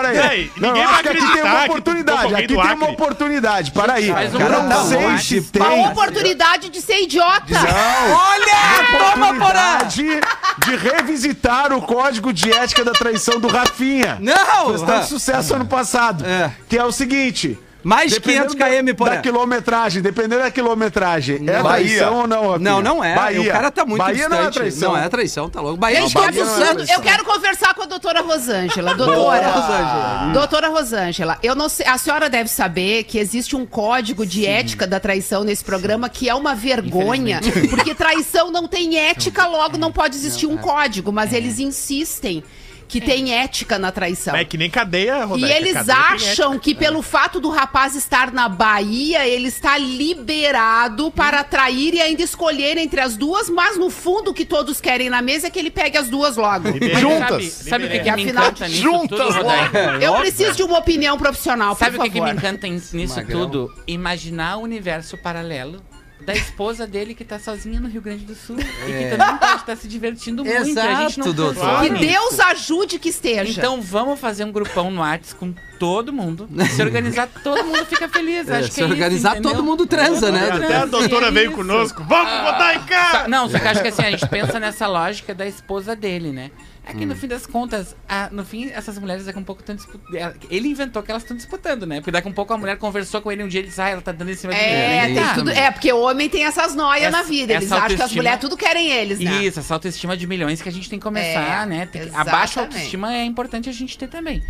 Peraí, 0.00 0.16
Peraí, 0.16 0.52
Não, 0.56 0.68
ninguém 0.68 0.84
acho 0.84 0.92
vai 0.94 1.02
que 1.02 1.08
aqui 1.08 1.18
tem 1.18 1.26
acreditar 1.28 1.54
uma 1.54 1.64
oportunidade. 1.64 2.22
concorrei 2.22 2.44
Aqui 2.44 2.54
tem 2.56 2.74
uma 2.74 2.90
oportunidade. 2.90 3.70
Para 3.72 3.92
aí. 3.94 4.08
Faz 4.12 4.34
um 4.34 4.40
Eu 4.40 4.62
não 4.62 4.84
sei 4.88 5.18
se 5.18 5.50
tem. 5.50 5.62
Uma 5.62 5.90
oportunidade 5.90 6.68
de 6.68 6.80
ser 6.80 7.02
idiota. 7.02 7.44
Olha! 7.52 8.98
Toma, 8.98 9.26
Porã! 9.34 9.76
oportunidade 9.76 10.20
de 10.66 10.76
revisitar 10.76 11.72
o 11.72 11.82
código 11.82 12.32
de 12.32 12.52
ética 12.52 12.84
da 12.84 12.92
traição 12.92 13.38
do 13.40 13.48
Rafinha. 13.48 14.18
Não! 14.20 14.68
Fez 14.68 14.82
tanto 14.82 15.06
sucesso 15.06 15.54
ano 15.54 15.66
passado. 15.66 16.24
É. 16.24 16.50
Que 16.68 16.78
é 16.78 16.84
o 16.84 16.92
seguinte. 16.92 17.58
Mais 17.82 18.10
de 18.10 18.18
dependendo 18.18 18.56
500 18.56 18.80
km, 18.80 18.86
da, 18.86 18.94
Porã. 18.94 19.10
da 19.14 19.16
quilometragem, 19.22 20.02
dependendo 20.02 20.42
da 20.42 20.50
quilometragem, 20.50 21.36
é 21.48 21.62
Bahia. 21.62 21.86
traição 21.86 22.14
ou 22.22 22.26
não, 22.26 22.40
Rafinha? 22.50 22.58
Não, 22.58 22.82
não 22.82 23.04
é. 23.04 23.14
Bahia. 23.14 23.40
O 23.40 23.52
cara 23.52 23.70
tá 23.70 23.86
muito 23.86 23.98
Bahia 24.00 24.14
distante. 24.16 24.30
não 24.40 24.46
é 24.46 24.50
traição. 24.50 24.92
Não 24.92 24.98
é 24.98 25.08
traição, 25.08 25.48
tá 25.50 25.60
louco. 25.60 25.76
Bahia 25.78 26.04
os 26.04 26.12
não 26.12 26.24
é 26.24 26.26
precisando. 26.26 26.66
santos. 26.66 26.90
Eu 26.90 27.00
quero 27.00 27.24
conversar 27.24 27.74
com 27.74 27.82
a 27.82 27.86
doutora 27.86 28.20
Rosângela. 28.20 28.94
Doutora. 28.94 29.48
Rosângela. 29.48 30.30
Doutora 30.34 30.68
Rosângela, 30.68 31.38
eu 31.42 31.54
não 31.54 31.68
sei. 31.68 31.86
A 31.86 31.96
senhora 31.96 32.28
deve 32.28 32.48
saber 32.50 33.04
que 33.04 33.16
existe 33.18 33.54
um 33.54 33.64
código 33.64 34.26
de 34.26 34.44
ética 34.44 34.86
da 34.86 34.98
traição 34.98 35.44
nesse 35.44 35.64
programa 35.64 36.08
que 36.08 36.28
é 36.28 36.34
uma 36.34 36.54
vergonha. 36.54 37.40
Porque 37.70 37.94
traição 37.94 38.50
não 38.50 38.66
tem 38.66 38.98
ética, 38.98 39.46
logo 39.46 39.78
não 39.78 39.92
pode 39.92 40.16
existir 40.16 40.46
um 40.46 40.56
código. 40.56 41.12
Mas 41.12 41.32
eles 41.32 41.58
insistem 41.60 42.42
que 42.88 43.00
tem 43.00 43.34
ética 43.34 43.78
na 43.78 43.92
traição. 43.92 44.34
É 44.34 44.44
que 44.44 44.56
nem 44.56 44.70
cadeia, 44.70 45.18
E 45.18 45.24
Rodaica, 45.24 45.56
eles 45.56 45.74
cadeia 45.74 45.98
acham 45.98 46.58
que 46.58 46.74
pelo 46.74 47.02
fato 47.02 47.38
do 47.38 47.50
rapaz 47.50 47.94
estar 47.94 48.32
na 48.32 48.48
Bahia, 48.48 49.26
ele 49.28 49.48
está 49.48 49.76
liberado 49.76 51.10
para 51.10 51.44
trair 51.44 51.94
e 51.94 52.00
ainda 52.00 52.22
escolher 52.22 52.78
entre 52.78 53.00
as 53.00 53.16
duas, 53.16 53.50
mas 53.50 53.76
no 53.76 53.90
fundo 53.90 54.30
o 54.30 54.34
que 54.34 54.44
todos 54.44 54.80
querem 54.80 55.10
na 55.10 55.20
mesa 55.20 55.48
é 55.48 55.50
que 55.50 55.58
ele 55.58 55.70
pegue 55.70 55.98
as 55.98 56.08
duas 56.08 56.36
logo. 56.36 56.68
Juntas. 56.98 57.28
Sabe, 57.28 57.50
sabe 57.50 57.84
o 57.84 57.90
que, 57.90 57.98
que 57.98 58.10
me 58.12 58.22
Afinal, 58.22 58.44
encanta 58.46 58.68
nisso 58.68 58.82
juntas 58.82 59.34
tudo? 59.34 60.02
Eu 60.02 60.14
preciso 60.14 60.56
de 60.56 60.62
uma 60.62 60.78
opinião 60.78 61.18
profissional, 61.18 61.76
por 61.76 61.84
Sabe 61.84 61.98
o 61.98 62.02
que, 62.02 62.10
que 62.10 62.20
me 62.20 62.30
encanta 62.30 62.66
nisso 62.66 63.16
Magrão. 63.16 63.40
tudo? 63.40 63.74
Imaginar 63.86 64.56
o 64.56 64.62
universo 64.62 65.16
paralelo 65.18 65.82
da 66.28 66.34
esposa 66.34 66.86
dele 66.86 67.14
que 67.14 67.24
tá 67.24 67.38
sozinha 67.38 67.80
no 67.80 67.88
Rio 67.88 68.02
Grande 68.02 68.22
do 68.26 68.34
Sul 68.34 68.56
e 68.60 68.64
que 68.64 69.16
também 69.16 69.36
pode 69.38 69.56
estar 69.60 69.76
se 69.76 69.88
divertindo 69.88 70.44
muito. 70.44 70.54
e 70.54 70.78
a 70.78 70.94
gente 71.06 71.18
não 71.18 71.26
Exato, 71.28 71.32
doutor. 71.32 71.80
pensou 71.80 71.96
Que. 71.96 72.06
Deus 72.06 72.40
ajude 72.40 72.98
que 72.98 73.08
esteja. 73.08 73.50
Então 73.50 73.80
vamos 73.80 74.20
fazer 74.20 74.44
um 74.44 74.52
grupão 74.52 74.90
no 74.90 75.00
Whats 75.00 75.32
com 75.32 75.54
todo 75.78 76.12
mundo. 76.12 76.46
Se 76.76 76.82
organizar, 76.82 77.28
todo 77.42 77.64
mundo 77.64 77.86
fica 77.86 78.06
feliz. 78.10 78.46
É, 78.46 78.58
Acho 78.58 78.68
que 78.68 78.74
se 78.74 78.82
é 78.82 78.84
isso, 78.84 78.92
organizar, 78.92 79.30
entendeu? 79.32 79.52
todo 79.52 79.64
mundo 79.64 79.86
transa, 79.86 80.30
né? 80.30 80.50
Até 80.52 80.76
a 80.76 80.84
doutora 80.84 81.28
É 81.28 81.30
veio 81.30 81.46
isso. 81.46 81.56
conosco. 81.56 82.04
Vamos 82.04 82.42
botar 82.42 82.74
em 82.74 82.80
casa! 82.84 83.26
não, 83.28 83.48
só 83.48 83.58
que 83.58 83.66
acho 83.68 83.80
que 83.80 83.88
assim, 83.88 84.02
a 84.02 84.10
gente 84.10 84.28
pensa 84.28 84.60
nessa 84.60 84.86
lógica 84.86 85.34
da 85.34 85.46
esposa 85.46 85.96
dele, 85.96 86.30
né? 86.30 86.50
É 86.90 86.94
que 86.94 87.04
no 87.04 87.14
fim 87.14 87.28
das 87.28 87.46
contas, 87.46 87.94
a- 88.08 88.30
no 88.32 88.44
fim, 88.46 88.70
essas 88.70 88.98
mulheres 88.98 89.26
daqui 89.26 89.38
a 89.38 89.42
um 89.42 89.44
pouco 89.44 89.60
estão 89.60 89.76
disputando. 89.76 90.34
Ele 90.50 90.68
inventou 90.68 91.02
que 91.02 91.10
elas 91.10 91.22
estão 91.22 91.36
disputando, 91.36 91.84
né? 91.86 91.96
Porque 91.96 92.10
daqui 92.10 92.26
a 92.26 92.30
um 92.30 92.34
pouco 92.34 92.54
a 92.54 92.56
mulher 92.56 92.78
conversou 92.78 93.20
com 93.20 93.30
ele 93.30 93.44
um 93.44 93.48
dia 93.48 93.60
e 93.60 93.62
ele 93.62 93.68
disse, 93.68 93.80
ah, 93.82 93.88
ela 93.90 94.00
tá 94.00 94.10
dando 94.10 94.30
em 94.30 94.34
cima 94.34 94.54
de 94.54 94.58
É, 94.58 95.06
mim. 95.06 95.14
tem 95.14 95.22
Tá. 95.22 95.34
tudo, 95.34 95.50
é, 95.50 95.70
porque 95.70 95.92
o 95.92 96.00
homem 96.00 96.30
tem 96.30 96.44
essas 96.44 96.74
noias 96.74 97.12
na 97.12 97.22
vida. 97.22 97.52
Eles 97.52 97.70
acham 97.70 97.94
que 97.96 98.02
as 98.02 98.12
mulheres 98.14 98.40
tudo 98.40 98.56
querem 98.56 98.88
eles, 98.90 99.18
né? 99.20 99.44
Isso, 99.44 99.60
essa 99.60 99.74
autoestima 99.74 100.16
de 100.16 100.26
milhões 100.26 100.62
que 100.62 100.68
a 100.68 100.72
gente 100.72 100.88
tem 100.88 100.98
que 100.98 101.02
começar, 101.04 101.62
É, 101.64 101.66
né? 101.66 101.86
Tem 101.86 102.00
exatamente. 102.02 102.28
a 102.28 102.32
baixa 102.32 102.60
autoestima 102.62 103.14
é 103.14 103.24
importante 103.24 103.68
a 103.68 103.72
gente 103.72 103.98
ter 103.98 104.08
também. 104.08 104.42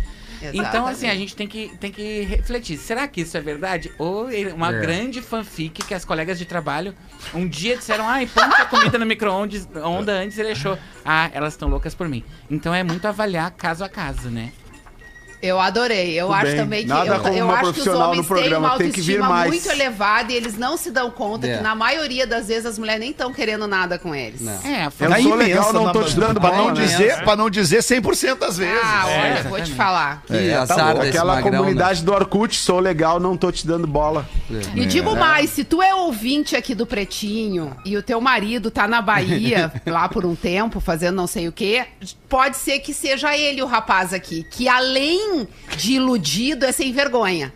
Então, 0.53 0.85
assim, 0.87 1.07
a 1.09 1.15
gente 1.15 1.35
tem 1.35 1.47
que, 1.47 1.69
tem 1.79 1.91
que 1.91 2.21
refletir. 2.21 2.77
Será 2.77 3.07
que 3.07 3.21
isso 3.21 3.35
é 3.37 3.41
verdade? 3.41 3.91
Ou 3.97 4.31
ele- 4.31 4.51
uma 4.53 4.73
É. 4.73 4.79
grande 4.79 5.21
fanfic 5.21 5.83
que 5.83 5.93
as 5.93 6.05
colegas 6.05 6.37
de 6.39 6.45
trabalho 6.45 6.93
um 7.33 7.47
dia 7.47 7.75
disseram, 7.77 8.07
ai, 8.07 8.25
põe 8.27 8.43
a 8.43 8.65
comida 8.65 8.97
no 8.97 9.05
micro-ondas 9.05 9.67
onda 9.83 10.13
antes 10.13 10.37
ele 10.37 10.51
achou, 10.51 10.77
ah, 11.05 11.29
elas 11.33 11.53
estão 11.53 11.67
loucas 11.69 11.93
por 11.93 12.07
mim. 12.07 12.23
Então 12.49 12.73
é 12.73 12.83
muito 12.83 13.05
avaliar 13.07 13.51
caso 13.51 13.83
a 13.83 13.89
caso, 13.89 14.29
né? 14.29 14.51
Eu 15.41 15.59
adorei. 15.59 16.13
Eu 16.19 16.25
Tudo 16.27 16.35
acho 16.35 16.45
bem. 16.47 16.55
também 16.57 16.81
que 16.83 16.87
Nada 16.89 17.15
eu, 17.15 17.19
como 17.21 17.33
eu 17.33 17.45
uma 17.45 17.53
acho 17.53 17.61
que 17.63 17.67
os 17.69 17.73
profissional 17.75 18.09
homens 18.11 18.29
no 18.29 18.35
têm 18.35 18.53
uma 18.55 18.69
tem 18.77 18.91
que 18.91 19.01
vir 19.01 19.13
autoestima 19.21 19.29
mais. 19.29 19.49
muito 19.51 19.69
elevada 19.69 20.31
e 20.31 20.35
eles 20.35 20.57
não 20.57 20.75
se 20.77 20.91
dão 20.91 21.09
conta 21.11 21.47
É. 21.47 21.57
que 21.57 21.63
na 21.63 21.75
maioria 21.75 22.27
das 22.27 22.47
vezes 22.47 22.65
as 22.65 22.77
mulheres 22.77 22.99
nem 22.99 23.11
estão 23.11 23.31
querendo 23.33 23.65
nada 23.67 23.97
com 23.97 24.13
eles. 24.13 24.41
Não. 24.41 24.51
É, 24.65 24.83
a 24.83 24.91
Eu 25.19 25.23
sou 25.23 25.35
legal, 25.35 25.73
não 25.73 25.91
tô 25.93 26.03
te 26.03 26.15
dando 26.15 26.39
Pra 26.41 26.51
não 26.51 26.57
bola, 26.65 26.73
né? 26.73 26.85
dizer, 26.85 27.23
pra 27.23 27.35
não 27.35 27.49
dizer 27.49 27.79
100% 27.81 28.37
das 28.37 28.57
vezes. 28.57 28.79
Ah, 28.83 29.03
olha, 29.05 29.15
É, 29.15 29.43
vou 29.43 29.61
te 29.61 29.71
falar. 29.71 30.23
Que 30.27 30.35
É, 30.35 30.55
tá 30.55 30.61
azar 30.63 30.85
louco. 30.87 30.99
desse 31.01 31.09
Aquela 31.17 31.35
magrão, 31.35 31.51
né? 31.51 31.57
comunidade 31.59 32.03
do 32.03 32.13
Orkut, 32.13 32.55
sou 32.57 32.79
legal, 32.79 33.19
não 33.19 33.37
tô 33.37 33.51
te 33.51 33.65
dando 33.65 33.87
bola. 33.87 34.27
E 34.75 34.85
digo 34.85 35.15
mais, 35.15 35.49
se 35.51 35.63
tu 35.63 35.81
é 35.81 35.93
ouvinte 35.95 36.55
aqui 36.55 36.75
do 36.75 36.85
Pretinho 36.85 37.75
e 37.85 37.95
o 37.97 38.03
teu 38.03 38.19
marido 38.19 38.69
tá 38.69 38.87
na 38.87 39.01
Bahia 39.01 39.71
lá 39.87 40.09
por 40.09 40.25
um 40.25 40.35
tempo, 40.35 40.79
fazendo 40.79 41.15
não 41.15 41.27
sei 41.27 41.47
o 41.47 41.51
quê, 41.51 41.85
pode 42.27 42.57
ser 42.57 42.79
que 42.79 42.93
seja 42.93 43.37
ele 43.37 43.61
o 43.61 43.65
rapaz 43.65 44.13
aqui, 44.13 44.43
que 44.43 44.67
além 44.67 45.28
de 45.75 45.93
iludido, 45.93 46.65
é 46.65 46.71
sem 46.71 46.91
vergonha. 46.91 47.53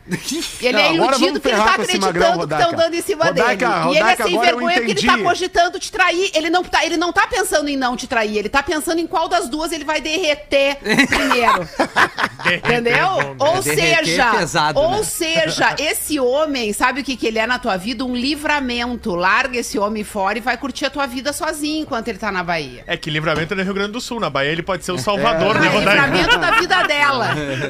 Ele 0.61 0.71
Não, 0.73 0.79
é 0.79 0.93
iludido 0.93 1.33
porque 1.39 1.49
ele 1.49 1.57
tá 1.57 1.71
acreditando 1.75 2.13
que 2.13 2.19
estão 2.19 2.35
Rodaica. 2.37 2.75
dando 2.77 2.93
em 2.95 3.01
cima 3.01 3.25
Rodaica, 3.25 3.67
dele. 3.69 3.79
e 3.85 3.89
ele 3.89 3.97
é 3.97 4.01
Rodaica, 4.01 4.23
sem 4.23 4.39
vergonha 4.39 4.75
porque 4.77 4.91
ele 4.91 5.05
tá 5.07 5.17
cogitando 5.17 5.79
te 5.79 5.91
trair. 5.91 6.31
Ele 6.33 6.49
não, 6.49 6.63
tá, 6.63 6.85
ele 6.85 6.97
não 6.97 7.11
tá 7.11 7.27
pensando 7.27 7.69
em 7.69 7.77
não 7.77 7.95
te 7.95 8.07
trair, 8.07 8.37
ele 8.37 8.49
tá 8.49 8.61
pensando 8.63 8.99
em 8.99 9.07
qual 9.07 9.27
das 9.27 9.47
duas 9.49 9.71
ele 9.71 9.83
vai 9.83 9.99
derreter 10.01 10.77
primeiro. 10.77 11.67
Entendeu? 12.57 13.35
Ou 13.39 13.61
Derreter 13.61 14.05
seja, 14.05 14.23
é 14.25 14.31
pesado, 14.37 14.79
ou 14.79 14.91
né? 14.97 15.03
seja, 15.03 15.75
esse 15.79 16.19
homem, 16.19 16.73
sabe 16.73 17.01
o 17.01 17.03
que, 17.03 17.15
que 17.15 17.27
ele 17.27 17.39
é 17.39 17.47
na 17.47 17.57
tua 17.57 17.77
vida? 17.77 18.03
Um 18.05 18.15
livramento. 18.15 19.15
Larga 19.15 19.57
esse 19.59 19.79
homem 19.79 20.03
fora 20.03 20.37
e 20.37 20.41
vai 20.41 20.57
curtir 20.57 20.85
a 20.85 20.89
tua 20.89 21.05
vida 21.05 21.31
sozinho 21.31 21.81
enquanto 21.83 22.07
ele 22.09 22.17
tá 22.17 22.31
na 22.31 22.43
Bahia. 22.43 22.83
É 22.87 22.97
que 22.97 23.09
livramento 23.09 23.53
é 23.53 23.57
no 23.57 23.63
Rio 23.63 23.73
Grande 23.73 23.91
do 23.93 24.01
Sul. 24.01 24.19
Na 24.19 24.29
Bahia 24.29 24.51
ele 24.51 24.63
pode 24.63 24.83
ser 24.83 24.91
o 24.91 24.97
salvador, 24.97 25.59
né, 25.59 25.67
Ah, 25.67 25.71
Rodaica? 25.71 26.05
livramento 26.07 26.37
da 26.39 26.51
vida 26.51 26.83
dela. 26.83 27.29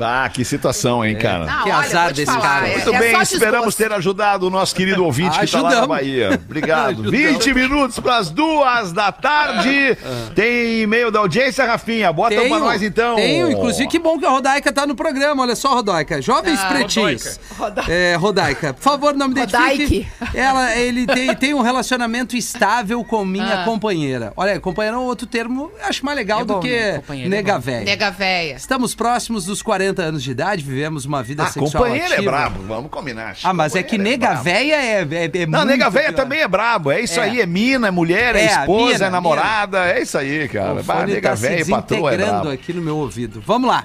Ah, 0.00 0.28
que 0.32 0.44
situação, 0.44 1.04
hein, 1.04 1.16
cara. 1.16 1.44
Não, 1.46 1.62
Que 1.64 1.70
olha, 1.70 1.78
azar 1.86 2.12
desse 2.12 2.26
falar, 2.32 2.40
cara. 2.42 2.68
é- 2.68 2.72
Muito 2.74 2.94
é 2.94 2.98
bem, 2.98 3.12
só 3.14 3.22
esperamos 3.22 3.74
ter 3.74 3.92
ajudado 3.92 4.46
o 4.46 4.50
nosso 4.50 4.74
querido 4.74 5.04
ouvinte 5.04 5.38
que 5.38 5.46
tá 5.46 5.60
lá 5.60 5.70
na. 5.70 5.86
Bahia. 5.86 6.40
Obrigado. 6.44 6.88
Ajudamos. 7.02 7.10
20 7.20 7.54
minutos 7.54 7.98
pras 8.00 8.30
duas 8.30 8.92
da 8.92 9.12
tarde. 9.12 9.96
Tem 10.34 10.82
e-mail 10.82 11.10
da 11.10 11.20
audiência, 11.20 11.64
Rafinha. 11.64 12.12
Bota 12.12 12.34
pra 12.34 12.58
nós 12.58 12.82
então. 12.82 13.16
Tenho, 13.16 13.50
inclusive, 13.50 13.88
que 13.88 13.98
bom 13.98 14.18
que 14.18 14.26
a 14.26 14.30
Rodaica 14.30 14.72
tá 14.72 14.86
no 14.86 14.94
programa. 14.94 15.42
Olha 15.42 15.54
só, 15.56 15.74
Rodaica. 15.74 16.20
Jovens 16.20 16.60
Ah, 16.60 16.68
pretinhos. 16.68 17.38
Rodaica. 17.56 17.92
É, 17.92 18.14
Rodaica, 18.16 18.74
por 18.74 18.82
favor, 18.82 19.14
não 19.14 19.28
me 19.28 19.34
identifique. 19.40 20.08
Rodaique. 20.20 20.36
Ela, 20.36 20.76
ele 20.76 21.06
tem, 21.06 21.34
tem 21.36 21.54
um 21.54 21.60
relacionamento 21.62 22.36
estável 22.36 23.04
com 23.04 23.24
minha 23.24 23.62
Ah. 23.62 23.64
companheira. 23.64 24.32
Olha, 24.36 24.58
companheira 24.58 24.96
é 24.96 25.00
um 25.00 25.04
outro 25.04 25.26
termo, 25.26 25.70
acho 25.82 26.04
mais 26.04 26.16
legal 26.16 26.40
É 26.40 26.44
do 26.44 26.54
bom, 26.54 26.60
que 26.60 26.68
né? 26.70 27.02
É 27.08 27.28
nega 27.28 27.58
véia. 27.58 27.84
Nega 27.84 28.10
véia. 28.10 28.54
Estamos 28.56 28.94
próximos 28.94 29.33
dos 29.44 29.60
40 29.60 29.74
40 29.84 30.02
anos 30.02 30.22
de 30.22 30.30
idade, 30.30 30.62
vivemos 30.62 31.04
uma 31.04 31.22
vida 31.22 31.42
Ah, 31.42 31.46
sexual 31.46 31.82
companheiro 31.84 32.12
é 32.12 32.16
ativa. 32.16 32.30
brabo, 32.30 32.62
vamos 32.62 32.90
combinar. 32.90 33.36
Ah, 33.42 33.52
mas 33.52 33.74
é 33.74 33.82
que 33.82 33.96
Companheiro 33.98 34.20
nega 34.20 34.28
brabo. 34.28 34.44
véia 34.44 34.74
é, 34.76 35.00
é, 35.02 35.30
é 35.42 35.46
Não, 35.46 35.64
nega 35.64 35.90
véia 35.90 36.08
pior. 36.12 36.16
também 36.16 36.40
é 36.40 36.48
brabo. 36.48 36.90
É 36.92 37.00
isso 37.00 37.18
É. 37.18 37.24
aí, 37.24 37.40
é 37.40 37.46
mina, 37.46 37.88
é 37.88 37.90
mulher, 37.90 38.36
é, 38.36 38.42
É, 38.44 38.46
esposa, 38.60 38.92
mina, 38.94 39.06
é 39.06 39.10
namorada. 39.10 39.86
É 39.86 40.00
isso 40.00 40.16
aí, 40.16 40.48
cara. 40.48 40.80
O 40.80 40.82
Bah, 40.84 41.04
nega 41.04 41.30
tá 41.30 41.34
véia 41.34 41.60
e 41.62 41.64
patroa 41.68 42.14
é 42.14 42.16
brabo. 42.16 42.48
aqui 42.50 42.72
no 42.72 42.80
meu 42.80 42.96
ouvido. 42.96 43.42
Vamos 43.44 43.68
lá. 43.68 43.84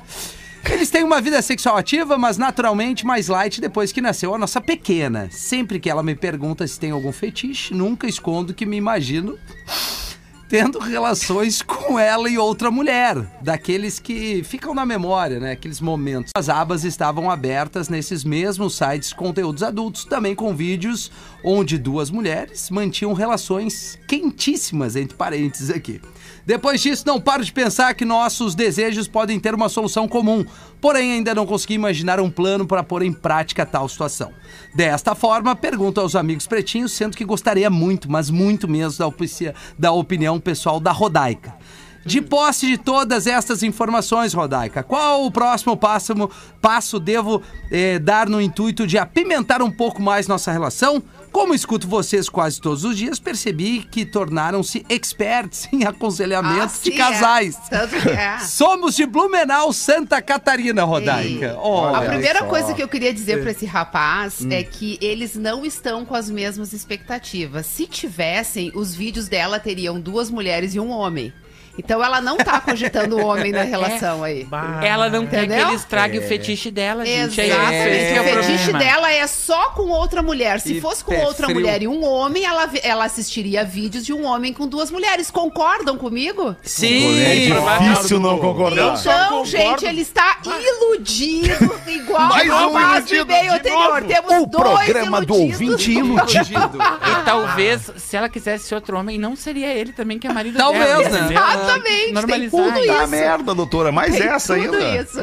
Eles 0.70 0.90
têm 0.90 1.04
uma 1.04 1.20
vida 1.22 1.42
sexual 1.42 1.76
ativa, 1.78 2.18
mas 2.18 2.38
naturalmente 2.38 3.06
mais 3.06 3.28
light 3.28 3.60
depois 3.60 3.92
que 3.92 4.00
nasceu 4.02 4.36
a 4.36 4.38
nossa 4.38 4.62
pequena. 4.62 5.28
Sempre 5.32 5.80
que 5.80 5.90
ela 5.90 6.04
me 6.04 6.14
pergunta 6.16 6.68
se 6.68 6.80
tem 6.80 6.92
algum 6.92 7.12
fetiche, 7.12 7.74
nunca 7.74 8.08
escondo 8.08 8.54
que 8.54 8.66
me 8.66 8.78
imagino 8.78 9.38
tendo 10.50 10.80
relações 10.80 11.62
com 11.62 12.00
ela 12.00 12.28
e 12.28 12.38
outra 12.38 12.72
mulher, 12.72 13.16
daqueles 13.40 14.00
que 14.00 14.44
ficam 14.44 14.74
na 14.74 14.84
memória, 14.84 15.40
né? 15.40 15.52
Aqueles 15.52 15.80
momentos. 15.80 16.32
As 16.36 16.50
abas 16.50 16.84
estavam 16.84 17.30
abertas 17.30 17.88
nesses 17.88 18.24
mesmos 18.24 18.76
sites 18.76 19.14
conteúdos 19.14 19.62
adultos, 19.62 20.06
também 20.06 20.34
com 20.34 20.56
vídeos 20.56 21.12
onde 21.44 21.78
duas 21.78 22.10
mulheres 22.10 22.72
mantinham 22.72 23.14
relações 23.14 24.00
quentíssimas, 24.08 24.96
entre 24.96 25.16
parênteses 25.16 25.70
aqui. 25.70 26.02
Depois 26.45 26.82
disso, 26.82 27.04
não 27.06 27.19
paro 27.21 27.43
de 27.43 27.52
pensar 27.52 27.93
que 27.93 28.06
nossos 28.06 28.56
desejos 28.56 29.08
podem 29.08 29.39
ter 29.39 29.54
uma 29.54 29.69
solução 29.69 30.08
comum, 30.08 30.45
porém 30.82 31.13
ainda 31.13 31.36
não 31.36 31.45
consegui 31.45 31.75
imaginar 31.75 32.19
um 32.19 32.30
plano 32.30 32.65
para 32.65 32.84
pôr 32.84 33.04
em 33.04 33.13
prática 33.13 33.65
tal 33.65 33.88
situação. 33.88 34.32
Desta 34.73 35.13
forma, 35.13 35.56
pergunto 35.56 36.02
aos 36.02 36.15
amigos 36.15 36.47
pretinhos, 36.47 36.91
sendo 36.91 37.15
que 37.15 37.25
gostaria 37.25 37.69
muito, 37.69 38.10
mas 38.10 38.30
muito 38.30 38.67
opici- 39.06 39.54
da 39.78 39.91
opinião 39.91 40.39
pessoal 40.39 40.80
da 40.80 40.91
Rodaica. 40.91 41.56
De 42.10 42.22
posse 42.22 42.65
de 42.65 42.78
todas 42.78 43.28
estas 43.28 43.62
informações, 43.62 44.34
Rodaica, 44.34 44.82
qual 44.82 45.26
o 45.26 45.32
próximo 45.32 45.78
passo, 45.78 46.13
passo 46.60 47.00
devo 47.00 47.39
eh, 47.72 48.00
dar 48.00 48.28
no 48.28 48.41
intuito 48.41 48.88
de 48.88 48.98
apimentar 48.98 49.62
um 49.62 49.69
pouco 49.69 50.02
mais 50.02 50.28
nossa 50.28 50.52
relação? 50.52 51.04
Como 51.32 51.54
escuto 51.54 51.88
vocês 51.88 52.28
quase 52.28 52.60
todos 52.60 52.84
os 52.84 52.98
dias, 52.98 53.19
percebi 53.19 53.82
que 53.91 54.04
tornaram-se 54.04 54.84
experts 54.89 55.69
em 55.72 55.86
aconselhamento 55.86 56.63
Ah, 56.63 56.65
de 56.65 56.72
sim, 56.72 56.98
casais. 56.98 57.56
é. 57.69 57.78
Tanto 57.78 58.02
que 58.02 58.10
é. 58.10 58.39
Somos 58.39 58.95
de 58.95 59.06
Blumenau, 59.06 59.72
Santa 59.72 60.19
Catarina, 60.19 60.84
Rodaica. 60.84 61.56
Olha 61.60 61.98
a 61.98 62.02
primeira 62.10 62.39
só. 62.39 62.45
Hum. 62.45 62.50
coisa 62.50 62.74
que 62.74 62.82
eu 62.82 62.88
queria 62.88 63.13
dizer 63.13 63.43
pra 63.43 63.52
esse 63.52 63.67
rapaz 63.67 64.43
é 64.50 64.63
que 64.63 64.98
eles 65.00 65.36
não 65.36 65.63
estão 65.63 66.04
com 66.04 66.15
as 66.15 66.28
mesmas 66.28 66.74
expectativas. 66.74 67.67
Se 67.67 67.86
tivessem, 67.86 68.72
os 68.74 68.95
vídeos 68.95 69.28
dela 69.28 69.60
teriam 69.60 70.02
duas 70.02 70.32
mulheres 70.32 70.74
e 70.74 70.80
um 70.80 70.89
homem. 70.89 71.32
Então 71.80 72.04
ela 72.04 72.20
não 72.22 72.38
tá 72.38 72.60
cogitando 72.60 73.18
o 73.18 73.26
homem 73.26 73.52
na 73.52 73.63
relação 73.63 74.24
aí. 74.24 74.48
Ela 74.84 75.10
não 75.10 75.26
quer 75.26 75.39
que 75.39 75.46
Entendeu? 75.46 75.68
ele 75.68 75.76
estrague 75.76 76.20
o 76.20 76.22
fetiche 76.22 76.70
dela, 76.70 77.06
gente. 77.06 77.39
É 77.39 77.46
Exatamente. 77.48 78.18
é 78.18 78.22
o 78.22 78.44
fetiche 78.44 78.74
dela 78.74 79.12
é 79.12 79.26
só 79.28 79.70
com 79.72 79.84
outra 79.89 80.22
mulher. 80.22 80.60
Se 80.60 80.78
E 80.78 80.82
fosse 80.82 81.04
com 81.04 81.15
outra 81.20 81.46
frio. 81.48 81.60
mulher 81.60 81.82
e 81.82 81.88
um 81.88 82.04
homem, 82.06 82.44
ela, 82.46 82.70
ela 82.84 83.06
assistiria 83.06 83.63
vídeos 83.63 84.06
de 84.06 84.13
um 84.13 84.26
homem 84.26 84.52
com 84.54 84.68
duas 84.68 84.92
mulheres. 84.92 85.32
Concordam 85.32 85.98
comigo? 85.98 86.56
Sim! 86.62 87.20
É 87.20 87.36
difícil 87.89 88.20
não 88.20 88.38
concordar. 88.38 88.98
Então, 89.00 89.30
concordo. 89.30 89.46
gente, 89.50 89.86
ele 89.86 90.02
está 90.02 90.38
iludido, 90.46 91.72
igual 91.88 92.28
Mais 92.28 92.50
o 92.50 92.54
um 92.54 92.72
do 92.74 92.80
iludido 92.80 93.26
de 93.26 93.48
anterior. 93.48 94.04
Temos 94.04 94.34
O 94.34 94.46
dois 94.46 94.86
programa 94.86 95.22
do 95.26 95.34
iludidos. 95.36 95.62
ouvinte 95.62 95.92
iludido. 96.00 96.78
E 97.22 97.26
talvez, 97.26 97.92
se 97.98 98.15
ela 98.18 98.30
quisesse 98.30 98.74
outro 98.76 98.98
homem, 98.98 99.18
não 99.18 99.36
seria 99.36 99.68
ele 99.74 99.92
também 99.94 100.18
que 100.20 100.28
é 100.28 100.34
marido 100.34 100.58
Talvez, 100.58 100.86
dela. 101.10 101.10
né? 101.10 101.36
Exatamente, 101.76 102.04
tem 102.06 102.14
Normalizar 102.14 102.50
tudo 102.64 102.80
isso. 102.80 102.88
Tá 102.88 103.02
isso. 103.04 103.12
merda, 103.12 103.56
doutora. 103.56 103.92
Mais 103.92 104.14
Tem 104.16 104.28
essa 104.28 104.56
tudo 104.58 104.76
ainda. 104.78 105.02
isso. 105.02 105.20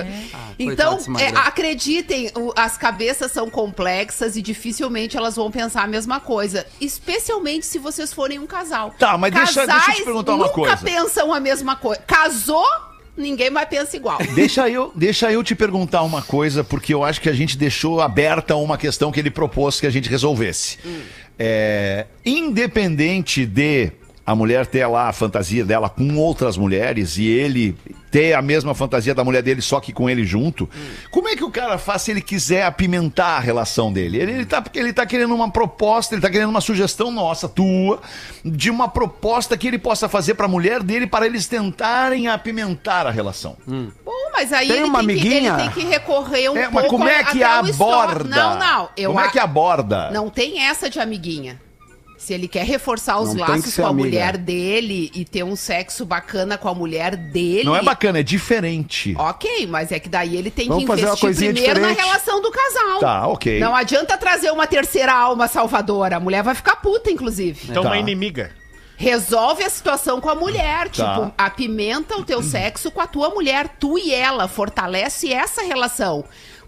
Então, 0.59 0.97
coitado 0.97 1.13
desse 1.19 1.35
é, 1.35 1.39
acreditem, 1.39 2.31
o- 2.35 2.53
as 2.57 2.77
cabeças 2.79 3.31
são 3.33 3.51
complexas 3.51 4.37
e 4.37 4.43
dificilmente 4.43 5.17
elas 5.17 5.37
vão 5.37 5.51
pensar 5.51 5.83
a 5.83 5.87
mesma 5.87 6.19
coisa. 6.21 6.67
Especialmente 6.81 7.67
se 7.67 7.79
vocês 7.79 8.13
forem 8.13 8.39
um 8.39 8.47
casal. 8.47 8.95
Tá, 8.99 9.19
mas 9.19 9.33
deixa- 9.33 9.67
Casais 9.67 9.85
deixa 9.87 9.91
eu 9.91 9.95
te 9.97 10.05
perguntar 10.05 10.33
uma 10.35 10.45
nunca 10.47 10.55
coisa. 10.55 10.77
pensam 10.79 11.33
a 11.35 11.41
mesma 11.41 11.77
coisa. 11.77 12.01
Casou, 12.07 12.65
ninguém 13.17 13.51
mais 13.51 13.69
pensa 13.69 13.97
igual. 13.97 14.19
Deixa 14.35 14.69
eu, 14.69 14.93
deixa 14.95 15.31
eu 15.33 15.43
te 15.43 15.55
perguntar 15.55 16.03
uma 16.03 16.21
coisa, 16.23 16.63
porque 16.65 16.93
eu 16.93 17.03
acho 17.05 17.21
que 17.21 17.29
a 17.29 17.33
gente 17.33 17.57
deixou 17.57 18.01
aberta 18.01 18.57
uma 18.57 18.77
questão 18.79 19.11
que 19.13 19.19
ele 19.21 19.31
propôs 19.31 19.79
que 19.81 19.87
a 19.87 19.91
gente 19.91 20.09
resolvesse. 20.09 20.79
É, 21.39 22.07
independente 22.25 23.45
de 23.45 23.91
a 24.27 24.35
mulher 24.35 24.67
ter 24.67 24.85
lá 24.87 25.09
a 25.09 25.13
fantasia 25.13 25.65
dela 25.65 25.89
com 25.89 26.17
outras 26.17 26.57
mulheres 26.57 27.17
e 27.17 27.27
ele 27.27 27.77
ter 28.11 28.33
a 28.33 28.43
mesma 28.43 28.75
fantasia 28.75 29.15
da 29.15 29.23
mulher 29.23 29.43
dele, 29.43 29.61
só 29.63 29.79
que 29.79 29.93
com 29.93 30.09
ele 30.11 30.25
junto, 30.25 30.69
como 31.11 31.29
é 31.29 31.37
que 31.37 31.45
o 31.45 31.51
cara 31.51 31.77
faz 31.79 32.03
se 32.03 32.11
ele 32.11 32.21
quiser 32.23 32.65
apimentar 32.65 33.37
a 33.37 33.41
relação 33.41 33.93
dele? 33.93 34.19
Ele, 34.19 34.33
ele, 34.33 34.47
tá, 34.47 34.65
ele 34.75 34.93
tá 34.93 35.05
querendo 35.07 35.35
uma 35.35 35.51
proposta, 35.51 36.15
ele 36.15 36.23
tá 36.23 36.31
querendo 36.31 36.49
uma 36.49 36.61
sugestão 36.61 37.11
nossa, 37.13 37.49
tua, 37.49 38.01
de 38.45 38.69
uma 38.71 38.89
proposta 38.89 39.57
que 39.57 39.69
ele 39.69 39.79
possa 39.79 40.09
fazer 40.09 40.35
pra 40.35 40.49
mulher 40.49 40.83
dele 40.83 41.07
para 41.07 41.27
eles 41.27 41.47
tentarem 41.47 42.27
apimentar 42.27 43.07
a 43.07 43.11
relação. 43.11 43.57
Bom, 43.67 44.31
mas 44.33 44.53
aí 44.53 44.69
Tem 44.69 44.79
ele, 44.79 44.87
uma 44.87 44.99
tem 45.05 45.09
que, 45.09 45.13
amiguinha? 45.23 45.53
ele 45.53 45.63
tem 45.63 45.71
que 45.71 45.85
recorrer 45.85 46.49
um 46.51 46.57
É, 46.57 46.63
pouco 46.63 46.75
mas 46.75 46.87
como 46.89 47.07
é 47.09 47.21
a- 47.21 47.25
que 47.25 47.39
histórico. 47.71 47.83
aborda? 47.83 48.25
Não, 48.25 48.59
não. 48.59 48.89
Eu 48.97 49.11
como 49.11 49.21
é 49.21 49.27
a- 49.27 49.31
que 49.31 49.39
aborda? 49.39 50.11
Não 50.11 50.31
tem 50.31 50.65
essa 50.65 50.89
de 50.91 50.99
amiguinha. 50.99 51.61
Se 52.27 52.35
ele 52.35 52.49
quer 52.49 52.65
reforçar 52.67 53.21
os 53.21 53.35
Não 53.35 53.41
laços 53.47 53.77
com 53.77 53.87
a 53.87 53.91
amiga. 53.91 54.09
mulher 54.09 54.37
dele 54.37 55.13
e 55.15 55.25
ter 55.25 55.45
um 55.45 55.55
sexo 55.55 56.05
bacana 56.05 56.59
com 56.59 56.69
a 56.69 56.75
mulher 56.75 57.15
dele. 57.15 57.63
Não 57.63 57.77
é 57.77 57.81
bacana, 57.85 58.19
é 58.19 58.23
diferente. 58.25 59.15
Ok, 59.17 59.65
mas 59.69 59.93
é 59.93 60.01
que 60.01 60.09
daí 60.09 60.35
ele 60.37 60.51
tem 60.51 60.67
Vamos 60.67 60.83
que 60.83 60.89
fazer 60.89 61.03
uma 61.03 61.11
investir 61.11 61.25
coisinha 61.29 61.53
primeiro 61.53 61.81
na 61.81 61.89
diferente. 61.91 62.05
relação 62.09 62.43
do 62.43 62.51
casal. 62.51 62.99
Tá, 62.99 63.27
ok. 63.29 63.61
Não 63.61 63.77
adianta 63.77 64.19
trazer 64.19 64.51
uma 64.51 64.67
terceira 64.67 65.13
alma 65.15 65.47
salvadora. 65.47 66.17
A 66.17 66.21
mulher 66.21 66.43
vai 66.43 66.57
ficar 66.57 66.75
puta, 66.75 67.09
inclusive. 67.13 67.61
Então, 67.71 67.85
Tá. 67.85 67.91
uma 67.91 67.97
inimiga. 67.99 68.51
Resolve 68.97 69.63
a 69.63 69.71
situação 69.71 70.21
com 70.21 70.29
a 70.29 70.35
mulher. 70.35 70.89
Tá. 70.89 71.15
Tipo, 71.15 71.33
apimenta 71.39 72.17
o 72.17 72.25
teu 72.25 72.43
sexo 72.43 72.91
com 72.91 73.01
a 73.01 73.07
tua 73.07 73.29
mulher, 73.31 73.69
tu 73.79 73.97
e 73.97 74.13
ela. 74.13 74.49
Fortalece 74.49 75.33
essa 75.33 75.63
relação. 75.63 76.25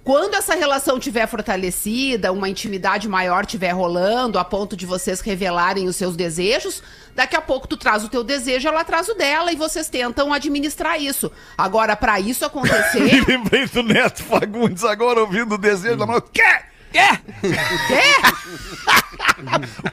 Quando 0.09 0.37
essa 0.37 0.55
relação 0.55 0.99
tiver 0.99 1.27
fortalecida, 1.27 2.33
uma 2.33 2.49
intimidade 2.49 3.07
maior 3.07 3.45
tiver 3.45 3.73
rolando, 3.73 4.39
a 4.39 4.45
ponto 4.45 4.75
de 4.75 4.87
vocês 4.87 5.21
revelarem 5.21 5.87
os 5.87 5.97
seus 5.97 6.17
desejos, 6.17 6.83
daqui 7.15 7.37
a 7.37 7.43
pouco 7.43 7.69
tu 7.69 7.77
traz 7.77 8.03
o 8.03 8.09
teu 8.09 8.25
desejo, 8.25 8.67
ela 8.67 8.83
traz 8.85 9.07
o 9.11 9.15
dela 9.15 9.53
e 9.53 9.57
vocês 9.57 9.91
tentam 9.91 10.33
administrar 10.33 10.99
isso. 10.99 11.31
Agora, 11.59 11.95
pra 11.95 12.19
isso 12.19 12.43
acontecer, 12.43 13.01
Me 13.05 13.21
lembrei 13.21 13.67
do 13.67 13.83
Neto 13.83 14.23
Fagundes 14.23 14.83
agora 14.83 15.21
ouvindo 15.21 15.57
o 15.57 15.59
desejo 15.59 15.99
da 15.99 16.07
mão. 16.07 16.23
Quer? 16.33 16.71
Quer? 16.91 17.21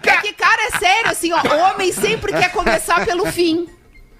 é 0.01 0.17
que, 0.21 0.31
cara, 0.31 0.67
é 0.67 0.79
sério, 0.79 1.11
assim, 1.11 1.33
ó, 1.33 1.41
homem 1.73 1.91
sempre 1.91 2.31
quer 2.31 2.53
começar 2.53 3.03
pelo 3.03 3.29
fim. 3.33 3.67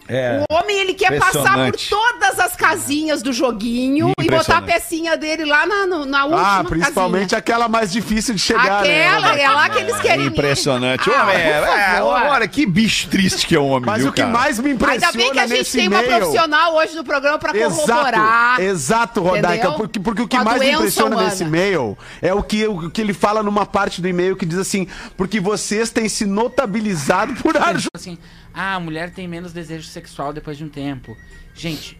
É. 0.08 0.44
O 0.50 0.54
homem, 0.54 0.78
ele 0.80 0.94
quer 0.94 1.20
passar 1.20 1.72
por 1.72 1.80
todas 1.90 2.40
as 2.40 2.56
casinhas 2.56 3.22
do 3.24 3.34
joguinho 3.34 4.12
e 4.22 4.30
botar 4.30 4.58
a 4.58 4.62
pecinha 4.62 5.18
dele 5.18 5.46
lá 5.46 5.66
na, 5.66 5.86
na 6.06 6.26
última 6.26 6.60
Ah, 6.60 6.64
principalmente 6.64 7.22
casinha. 7.32 7.40
aquela 7.40 7.68
mais 7.68 7.92
difícil 7.92 8.36
de 8.36 8.40
chegar, 8.42 8.82
Aquela, 8.82 9.34
né? 9.34 9.42
é 9.42 9.50
lá 9.50 9.70
que 9.70 9.80
eles 9.80 9.98
querem. 10.00 10.28
Impressionante. 10.28 11.10
Ah, 11.10 11.24
Homem, 11.24 11.36
é, 11.36 11.96
é, 11.98 12.02
olha, 12.04 12.48
que 12.48 12.66
bicho 12.66 13.08
triste 13.10 13.48
que 13.48 13.56
é 13.56 13.60
o 13.60 13.66
homem, 13.66 13.88
Mas 13.88 14.02
viu, 14.02 14.10
o 14.10 14.14
que 14.14 14.22
cara? 14.22 14.32
mais 14.34 14.60
me 14.60 14.72
impressiona 14.72 15.06
Ainda 15.08 15.18
bem 15.18 15.32
que 15.32 15.40
a 15.40 15.48
gente 15.48 15.72
tem 15.72 15.88
uma 15.88 16.04
profissional 16.04 16.76
hoje 16.76 16.96
no 16.96 17.04
programa 17.04 17.40
pra 17.40 17.52
corroborar. 17.54 18.60
Exato, 18.60 18.62
exato, 18.62 19.22
Rodaica. 19.22 19.72
Porque, 19.72 20.00
porque 20.00 20.22
o 20.22 20.28
que 20.28 20.38
mais 20.40 20.60
me 20.60 20.72
impressiona 20.72 21.16
humana. 21.16 21.30
nesse 21.30 21.44
e-mail 21.44 21.98
é 22.22 22.34
o 22.34 22.44
que, 22.44 22.68
o 22.68 22.90
que 22.92 23.02
ele 23.02 23.14
fala 23.14 23.42
numa 23.42 23.66
parte 23.66 24.02
do 24.02 24.08
e-mail 24.08 24.36
que 24.36 24.46
diz 24.46 24.60
assim: 24.60 24.88
porque 25.18 25.40
vocês 25.40 25.90
têm 25.90 26.08
se 26.08 26.26
notabilizado 26.26 27.34
por 27.36 27.58
ajudar. 27.58 27.90
Assim, 27.96 28.18
ah, 28.56 28.76
a 28.76 28.80
mulher 28.80 29.12
tem 29.12 29.28
menos 29.28 29.52
desejo 29.52 29.88
sexual 29.88 30.32
depois 30.32 30.58
de 30.58 30.64
um 30.64 30.70
tempo. 30.70 31.18
Gente, 31.54 32.00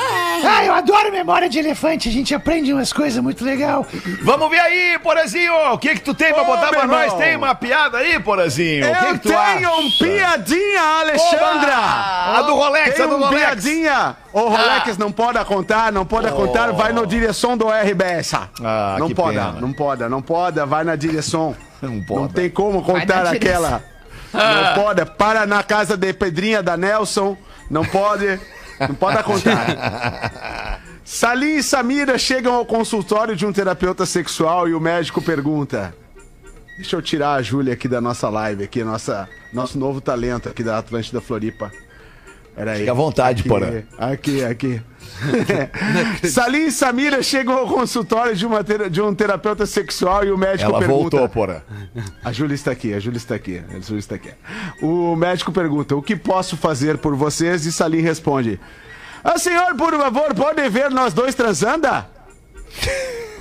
Ah, 0.47 0.63
eu 0.65 0.73
adoro 0.73 1.11
memória 1.11 1.49
de 1.49 1.57
elefante. 1.57 2.07
A 2.09 2.11
gente 2.11 2.35
aprende 2.35 2.71
umas 2.71 2.93
coisas 2.93 3.21
muito 3.23 3.43
legal. 3.43 3.87
Vamos 4.21 4.51
ver 4.51 4.59
aí, 4.59 4.99
Porazinho. 4.99 5.51
O 5.73 5.77
que 5.79 5.95
que 5.95 6.01
tu 6.01 6.13
tem 6.13 6.31
pra 6.31 6.43
Ô, 6.43 6.45
botar 6.45 6.67
pra 6.69 6.85
nós? 6.85 7.11
Tem 7.15 7.35
uma 7.35 7.55
piada 7.55 7.97
aí, 7.97 8.19
Porazinho? 8.19 8.91
O 8.91 8.95
que 8.95 9.05
Eu 9.05 9.13
que 9.13 9.19
tu 9.19 9.29
tenho 9.29 9.39
acha? 9.39 9.71
um 9.73 9.89
piadinha, 9.91 10.81
Alexandra! 11.01 11.73
Oba! 11.73 12.37
A 12.37 12.41
do 12.43 12.53
Rolex, 12.53 12.95
Tem 12.95 13.05
a 13.05 13.07
do 13.07 13.15
um 13.15 13.19
Rolex. 13.19 13.39
piadinha! 13.41 14.15
O 14.31 14.41
Rolex 14.41 14.95
não 14.97 15.11
pode 15.11 15.43
contar, 15.45 15.91
não 15.91 16.05
pode 16.05 16.31
contar, 16.31 16.71
vai 16.71 16.91
na 16.93 17.03
direção 17.05 17.57
do 17.57 17.67
RBS. 17.69 18.33
Ah, 18.63 18.95
não 18.99 19.09
pode, 19.11 19.37
pena. 19.37 19.51
não 19.59 19.73
pode, 19.73 20.07
não 20.09 20.21
pode, 20.21 20.59
vai 20.65 20.83
na 20.83 20.95
direção. 20.95 21.55
Não 21.89 22.01
pode. 22.01 22.21
Não 22.21 22.29
tem 22.29 22.49
como 22.49 22.81
contar 22.83 23.27
aquela. 23.27 23.83
Não 24.33 24.73
pode, 24.83 25.05
para 25.05 25.45
na 25.45 25.61
casa 25.61 25.95
de 25.95 26.11
Pedrinha 26.13 26.63
da 26.63 26.75
Nelson, 26.75 27.37
não 27.69 27.85
pode, 27.85 28.39
não 28.79 28.95
pode 28.95 29.21
contar. 29.23 30.81
Salim 31.05 31.57
e 31.57 31.63
Samira 31.63 32.17
chegam 32.17 32.55
ao 32.55 32.65
consultório 32.65 33.35
de 33.35 33.45
um 33.45 33.53
terapeuta 33.53 34.05
sexual 34.05 34.67
e 34.67 34.73
o 34.73 34.79
médico 34.79 35.21
pergunta: 35.21 35.93
Deixa 36.77 36.95
eu 36.95 37.01
tirar 37.01 37.33
a 37.33 37.41
Júlia 37.41 37.73
aqui 37.73 37.87
da 37.87 38.01
nossa 38.01 38.29
live, 38.29 38.63
aqui, 38.63 38.83
nossa, 38.83 39.29
nosso 39.51 39.77
novo 39.77 40.01
talento 40.01 40.49
aqui 40.49 40.63
da 40.63 40.77
Atlântida 40.79 41.21
Floripa. 41.21 41.71
Peraí. 42.55 42.79
Fica 42.81 42.91
à 42.91 42.95
vontade, 42.95 43.39
aqui, 43.41 43.49
Porã. 43.49 43.81
Aqui, 43.97 44.43
aqui. 44.43 44.81
Salim 46.29 46.65
e 46.67 46.71
Samira 46.71 47.21
chegam 47.23 47.57
ao 47.57 47.67
consultório 47.67 48.35
de, 48.35 48.45
uma 48.45 48.63
tera- 48.63 48.89
de 48.89 49.01
um 49.01 49.13
terapeuta 49.13 49.65
sexual 49.65 50.23
e 50.25 50.31
o 50.31 50.37
médico 50.37 50.69
Ela 50.69 50.79
pergunta... 50.79 51.17
voltou, 51.17 51.29
Porã. 51.29 51.61
A 52.23 52.31
Júlia 52.31 52.55
está 52.55 52.71
aqui, 52.71 52.93
a 52.93 52.99
Júlia 52.99 53.17
está 53.17 53.35
aqui, 53.35 53.57
a 53.75 53.79
Júlia 53.79 53.99
está 53.99 54.15
aqui. 54.15 54.29
O 54.81 55.15
médico 55.15 55.51
pergunta: 55.51 55.95
O 55.95 56.01
que 56.01 56.15
posso 56.15 56.55
fazer 56.55 56.97
por 56.97 57.15
vocês? 57.15 57.65
E 57.65 57.71
Salim 57.71 58.01
responde: 58.01 58.59
Ah, 59.23 59.37
senhor, 59.39 59.75
por 59.75 59.91
favor, 59.97 60.33
pode 60.35 60.67
ver 60.69 60.89
nós 60.91 61.13
dois 61.13 61.33
transando? 61.35 61.87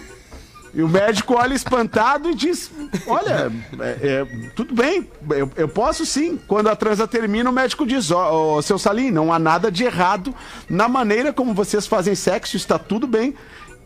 E 0.75 0.83
o 0.83 0.89
médico 0.89 1.35
olha 1.35 1.55
espantado 1.55 2.31
e 2.31 2.35
diz: 2.35 2.71
Olha, 3.07 3.53
é, 3.79 3.99
é, 4.03 4.27
tudo 4.57 4.75
bem, 4.75 5.07
eu, 5.31 5.51
eu 5.55 5.69
posso 5.69 6.07
sim. 6.07 6.41
Quando 6.49 6.69
a 6.69 6.77
transa 6.77 7.07
termina, 7.07 7.51
o 7.51 7.53
médico 7.53 7.87
diz: 7.87 8.11
Ó, 8.11 8.57
ó, 8.57 8.63
seu 8.63 8.79
Salim, 8.79 9.11
não 9.11 9.33
há 9.33 9.39
nada 9.39 9.71
de 9.71 9.85
errado 9.85 10.35
na 10.71 10.89
maneira 10.89 11.33
como 11.33 11.53
vocês 11.53 11.87
fazem 11.87 12.15
sexo, 12.15 12.57
está 12.57 12.79
tudo 12.79 13.07
bem. 13.07 13.35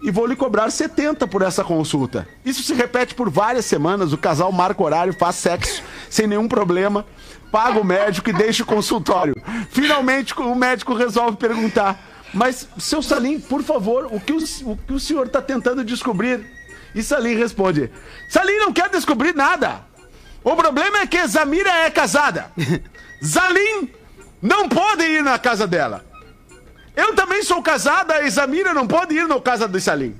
E 0.02 0.10
vou 0.10 0.26
lhe 0.26 0.36
cobrar 0.36 0.70
70 0.70 1.26
por 1.26 1.42
essa 1.42 1.64
consulta. 1.64 2.28
Isso 2.44 2.62
se 2.62 2.74
repete 2.74 3.14
por 3.14 3.30
várias 3.30 3.64
semanas. 3.64 4.12
O 4.12 4.18
casal 4.18 4.52
marca 4.52 4.82
horário, 4.82 5.12
faz 5.14 5.36
sexo 5.36 5.82
sem 6.10 6.26
nenhum 6.26 6.46
problema, 6.46 7.04
paga 7.50 7.80
o 7.80 7.84
médico 7.84 8.28
e 8.30 8.32
deixa 8.32 8.62
o 8.62 8.66
consultório. 8.66 9.34
Finalmente, 9.70 10.38
o 10.38 10.54
médico 10.54 10.94
resolve 10.94 11.36
perguntar: 11.36 11.98
Mas, 12.32 12.68
seu 12.78 13.02
Salim, 13.02 13.40
por 13.40 13.64
favor, 13.64 14.06
o 14.12 14.20
que 14.20 14.32
o, 14.32 14.38
o, 14.70 14.76
que 14.76 14.92
o 14.92 15.00
senhor 15.00 15.26
está 15.26 15.42
tentando 15.42 15.82
descobrir? 15.82 16.55
E 16.96 17.02
Salim 17.02 17.36
responde: 17.36 17.90
Salim 18.30 18.56
não 18.56 18.72
quer 18.72 18.88
descobrir 18.88 19.34
nada. 19.34 19.82
O 20.42 20.56
problema 20.56 21.00
é 21.00 21.06
que 21.06 21.26
Zamira 21.28 21.70
é 21.70 21.90
casada. 21.90 22.50
Zalim 23.22 23.90
não 24.40 24.66
pode 24.68 25.04
ir 25.04 25.22
na 25.22 25.38
casa 25.38 25.66
dela. 25.66 26.04
Eu 26.96 27.14
também 27.14 27.42
sou 27.42 27.62
casada 27.62 28.22
e 28.22 28.30
Zamira 28.30 28.72
não 28.72 28.86
pode 28.86 29.14
ir 29.14 29.28
na 29.28 29.38
casa 29.38 29.68
do 29.68 29.78
Salim. 29.78 30.18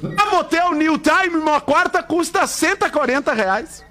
No 0.00 0.30
motel 0.30 0.72
New 0.72 0.98
Time, 0.98 1.36
uma 1.36 1.60
quarta 1.60 2.02
custa 2.02 2.46
140 2.46 3.34
reais. 3.34 3.84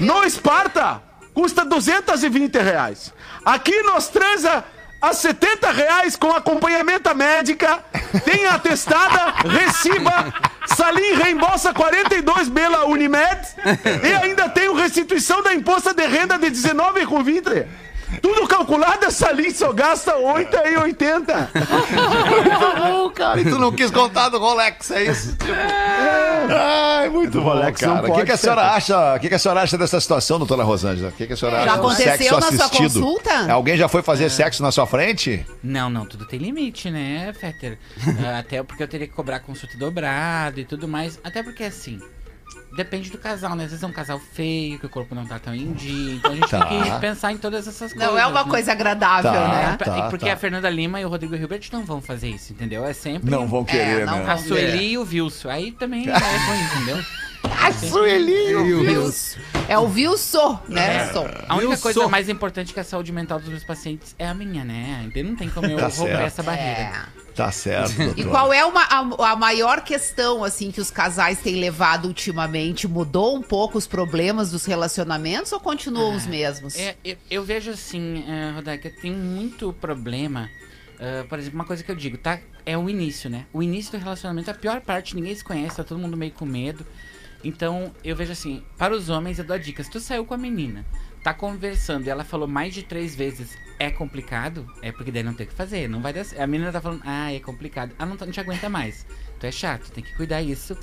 No 0.00 0.24
Esparta, 0.24 1.02
custa 1.34 1.64
220 1.64 2.56
reais. 2.58 3.12
Aqui 3.44 3.82
nós 3.82 4.08
transa 4.08 4.64
a 5.00 5.12
70 5.12 5.70
reais 5.70 6.16
com 6.16 6.30
acompanhamento 6.30 7.14
médica, 7.14 7.84
tem 8.24 8.46
atestada, 8.46 9.34
reciba, 9.46 10.32
Salim 10.74 11.14
reembolsa 11.14 11.72
42 11.72 12.48
pela 12.48 12.86
Unimed 12.86 13.40
e 14.02 14.12
ainda 14.24 14.48
tem 14.48 14.68
o 14.68 14.74
restituição 14.74 15.42
da 15.42 15.54
imposta 15.54 15.94
de 15.94 16.06
renda 16.06 16.38
de 16.38 16.50
19,20. 16.50 17.66
Tudo 18.20 18.46
calculado, 18.46 19.10
Salim 19.10 19.50
só 19.50 19.72
gasta 19.72 20.16
8 20.16 20.56
e 20.56 20.76
80. 20.76 21.50
bom, 22.78 23.10
cara. 23.10 23.40
E 23.40 23.44
tu 23.44 23.58
não 23.58 23.72
quis 23.72 23.90
contar 23.90 24.28
do 24.28 24.38
Rolex, 24.38 24.90
é 24.90 25.04
isso? 25.04 25.36
Ai, 26.48 27.08
muito 27.08 27.40
bom, 27.40 27.48
Rolex 27.48 27.80
cara. 27.80 28.10
O 28.10 28.14
que, 28.14 28.24
que 28.24 28.32
a 28.32 28.36
senhora 28.36 28.62
acha? 28.72 29.14
O 29.14 29.20
que, 29.20 29.28
que 29.28 29.34
a 29.34 29.38
senhora 29.38 29.62
acha 29.62 29.78
dessa 29.78 30.00
situação, 30.00 30.38
doutora 30.38 30.62
Rosângela? 30.62 31.08
O 31.08 31.12
que, 31.12 31.26
que 31.26 31.32
a 31.32 31.36
senhora 31.36 31.58
Já 31.58 31.72
acha 31.72 31.80
do 31.80 31.86
aconteceu 31.86 32.16
sexo 32.16 32.34
na 32.34 32.40
sua 32.52 32.64
assistido? 32.66 33.00
consulta? 33.00 33.52
Alguém 33.52 33.76
já 33.76 33.88
foi 33.88 34.02
fazer 34.02 34.30
sexo 34.30 34.62
na 34.62 34.70
sua 34.72 34.86
frente? 34.86 35.44
Não, 35.62 35.88
não, 35.90 36.06
tudo 36.06 36.26
tem 36.26 36.38
limite, 36.38 36.90
né, 36.90 37.32
Fetter? 37.38 37.78
Ah, 38.26 38.38
até 38.38 38.62
porque 38.62 38.82
eu 38.82 38.88
teria 38.88 39.06
que 39.06 39.12
cobrar 39.12 39.40
consulta 39.40 39.76
dobrado 39.76 40.58
e 40.58 40.64
tudo 40.64 40.88
mais. 40.88 41.18
Até 41.22 41.42
porque, 41.42 41.64
assim, 41.64 42.00
depende 42.74 43.10
do 43.10 43.18
casal, 43.18 43.54
né? 43.56 43.64
Às 43.64 43.70
vezes 43.70 43.82
é 43.82 43.86
um 43.86 43.92
casal 43.92 44.18
feio, 44.20 44.78
que 44.78 44.86
o 44.86 44.88
corpo 44.88 45.14
não 45.14 45.26
tá 45.26 45.38
tão 45.38 45.54
em 45.54 45.72
dia. 45.72 46.14
Então 46.16 46.32
a 46.32 46.34
gente 46.34 46.50
Tá. 46.50 46.66
tem 46.66 46.82
que 46.82 46.98
pensar 47.00 47.32
em 47.32 47.38
todas 47.38 47.66
essas 47.66 47.92
coisas. 47.92 48.08
Não 48.12 48.18
é 48.18 48.26
uma 48.26 48.44
né? 48.44 48.50
coisa 48.50 48.72
agradável, 48.72 49.32
Tá. 49.32 49.48
né? 49.48 49.76
Tá, 49.78 50.08
porque 50.10 50.26
tá. 50.26 50.32
a 50.32 50.36
Fernanda 50.36 50.68
Lima 50.68 51.00
e 51.00 51.04
o 51.04 51.08
Rodrigo 51.08 51.34
Hilbert 51.34 51.68
não 51.72 51.84
vão 51.84 52.00
fazer 52.00 52.28
isso, 52.28 52.52
entendeu? 52.52 52.84
É 52.84 52.92
sempre. 52.92 53.30
Não 53.30 53.46
vão 53.46 53.64
querer, 53.64 54.04
não 54.06 54.18
né? 54.24 54.30
A 54.30 54.36
Sueli 54.36 54.92
e 54.92 54.98
o 54.98 55.02
Wilson. 55.02 55.48
Aí 55.48 55.72
também 55.72 56.06
é 56.08 56.12
ruim, 56.12 56.60
entendeu? 56.74 57.04
A 57.66 57.72
Sueli! 57.72 58.54
Wilson. 58.54 59.38
É 59.68 59.76
o 59.78 59.84
Wilson, 59.84 60.60
né? 60.68 61.12
Som. 61.12 61.26
A 61.48 61.54
única 61.56 61.70
Wilson. 61.70 61.82
coisa 61.82 62.08
mais 62.08 62.28
importante 62.28 62.72
que 62.72 62.78
a 62.80 62.84
saúde 62.84 63.12
mental 63.12 63.40
dos 63.40 63.48
meus 63.48 63.64
pacientes 63.64 64.14
é 64.18 64.28
a 64.28 64.34
minha, 64.34 64.64
né? 64.64 65.04
Então 65.06 65.22
não 65.24 65.36
tem 65.36 65.48
como 65.50 65.66
eu 65.66 65.76
Tá 65.76 65.88
romper 65.88 66.12
certo. 66.12 66.26
essa 66.26 66.42
barreira. 66.42 66.80
É. 66.80 67.26
Tá 67.34 67.50
certo, 67.52 67.92
doutor. 67.94 68.18
E 68.18 68.24
qual 68.24 68.50
é 68.52 68.64
uma, 68.64 68.82
a, 68.82 69.32
a 69.32 69.36
maior 69.36 69.82
questão, 69.82 70.42
assim, 70.42 70.70
que 70.70 70.80
os 70.80 70.90
casais 70.90 71.38
têm 71.40 71.56
levado 71.56 72.06
ultimamente? 72.06 72.88
Mudou 72.88 73.36
um 73.36 73.42
pouco 73.42 73.76
os 73.76 73.86
problemas 73.86 74.50
dos 74.50 74.64
relacionamentos 74.64 75.52
ou 75.52 75.60
continuam 75.60 76.14
os 76.16 76.26
mesmos? 76.26 76.76
É, 76.78 76.96
eu, 77.04 77.16
eu 77.30 77.44
vejo 77.44 77.72
assim, 77.72 78.20
uh, 78.20 78.54
Rodaica, 78.54 78.90
tem 79.02 79.12
muito 79.12 79.70
problema. 79.74 80.48
Ah, 80.98 81.24
por 81.28 81.38
exemplo, 81.38 81.58
uma 81.58 81.64
coisa 81.66 81.82
que 81.82 81.90
eu 81.90 81.94
digo, 81.96 82.16
tá? 82.16 82.38
É 82.64 82.76
o 82.76 82.88
início, 82.88 83.28
né? 83.28 83.44
O 83.52 83.62
início 83.62 83.92
do 83.92 84.02
relacionamento, 84.02 84.50
a 84.50 84.54
pior 84.54 84.80
parte, 84.80 85.14
ninguém 85.14 85.34
se 85.34 85.44
conhece, 85.44 85.76
tá 85.76 85.84
todo 85.84 85.98
mundo 85.98 86.16
meio 86.16 86.32
com 86.32 86.46
medo. 86.46 86.86
Então, 87.44 87.92
eu 88.02 88.16
vejo 88.16 88.32
assim, 88.32 88.62
para 88.76 88.94
os 88.94 89.08
homens 89.08 89.38
eu 89.38 89.44
dou 89.44 89.54
a 89.54 89.58
dica. 89.58 89.82
Se 89.84 89.90
tu 89.90 90.00
saiu 90.00 90.24
com 90.24 90.34
a 90.34 90.38
menina, 90.38 90.84
tá 91.22 91.32
conversando 91.34 92.06
e 92.06 92.10
ela 92.10 92.24
falou 92.24 92.48
mais 92.48 92.74
de 92.74 92.82
três 92.82 93.14
vezes 93.14 93.56
é 93.78 93.90
complicado, 93.90 94.66
é 94.80 94.90
porque 94.90 95.12
daí 95.12 95.22
não 95.22 95.34
tem 95.34 95.44
o 95.46 95.48
que 95.50 95.54
fazer, 95.54 95.86
não 95.88 96.00
vai 96.00 96.12
dar. 96.12 96.24
A 96.38 96.46
menina 96.46 96.72
tá 96.72 96.80
falando, 96.80 97.02
ah, 97.04 97.32
é 97.32 97.38
complicado. 97.40 97.92
Ah, 97.98 98.06
não, 98.06 98.16
tá- 98.16 98.24
não 98.24 98.32
te 98.32 98.40
aguenta 98.40 98.68
mais. 98.70 99.06
Tu 99.38 99.46
é 99.46 99.52
chato, 99.52 99.90
tem 99.92 100.02
que 100.02 100.14
cuidar 100.16 100.40
isso. 100.42 100.76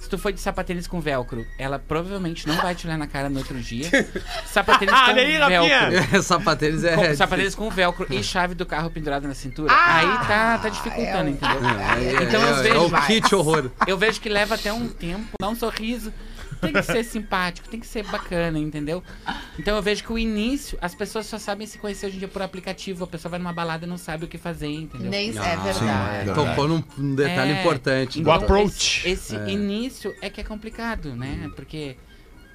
Se 0.00 0.08
tu 0.08 0.16
for 0.16 0.32
de 0.32 0.40
sapatênis 0.40 0.86
com 0.86 1.00
velcro, 1.00 1.46
ela 1.58 1.78
provavelmente 1.78 2.46
não 2.46 2.56
vai 2.56 2.74
te 2.74 2.86
olhar 2.86 2.96
na 2.96 3.06
cara 3.06 3.28
no 3.28 3.38
outro 3.38 3.58
dia. 3.58 3.88
Sapatênis 4.46 4.94
com 4.94 5.10
Olha 5.10 5.22
aí, 5.22 5.38
velcro. 5.38 6.22
Sapatênis 6.22 6.84
é. 6.84 6.94
Com, 6.94 7.16
sapatênis 7.16 7.54
com 7.54 7.70
velcro 7.70 8.06
e 8.10 8.22
chave 8.22 8.54
do 8.54 8.64
carro 8.64 8.90
pendurada 8.90 9.26
na 9.26 9.34
cintura. 9.34 9.72
Ah! 9.72 9.96
aí 9.96 10.26
tá, 10.26 10.58
tá 10.58 10.68
dificultando, 10.68 11.28
é 11.28 11.30
entendeu? 11.30 12.20
É, 12.20 12.24
então 12.24 12.40
eu 12.40 12.56
é, 12.56 12.62
vejo. 12.62 12.76
é 12.76 12.78
o 12.78 13.06
kit 13.06 13.34
horror. 13.34 13.70
Eu 13.86 13.98
vejo 13.98 14.20
que 14.20 14.28
leva 14.28 14.54
até 14.54 14.72
um 14.72 14.88
tempo, 14.88 15.32
dá 15.40 15.48
um 15.48 15.56
sorriso. 15.56 16.12
Tem 16.60 16.72
que 16.72 16.82
ser 16.82 17.04
simpático, 17.04 17.68
tem 17.68 17.78
que 17.80 17.86
ser 17.86 18.04
bacana, 18.04 18.58
entendeu? 18.58 19.02
Então 19.58 19.76
eu 19.76 19.82
vejo 19.82 20.02
que 20.04 20.12
o 20.12 20.18
início, 20.18 20.76
as 20.80 20.94
pessoas 20.94 21.26
só 21.26 21.38
sabem 21.38 21.66
se 21.66 21.78
conhecer 21.78 22.06
hoje 22.06 22.16
em 22.16 22.18
dia 22.20 22.28
por 22.28 22.42
aplicativo. 22.42 23.04
A 23.04 23.06
pessoa 23.06 23.30
vai 23.30 23.38
numa 23.38 23.52
balada 23.52 23.86
e 23.86 23.88
não 23.88 23.98
sabe 23.98 24.24
o 24.24 24.28
que 24.28 24.38
fazer, 24.38 24.68
entendeu? 24.68 25.10
Nem 25.10 25.30
é 25.36 25.38
Ah, 25.38 25.56
verdade. 25.56 26.34
Tocou 26.34 26.68
num 26.68 26.82
um 26.98 27.14
detalhe 27.14 27.52
É, 27.52 27.60
importante. 27.60 28.20
então, 28.20 28.32
O 28.32 28.34
approach. 28.36 29.08
Esse, 29.08 29.34
esse 29.36 29.50
início 29.50 30.14
é 30.20 30.28
que 30.30 30.40
é 30.40 30.44
complicado, 30.44 31.14
né? 31.14 31.50
Porque 31.56 31.96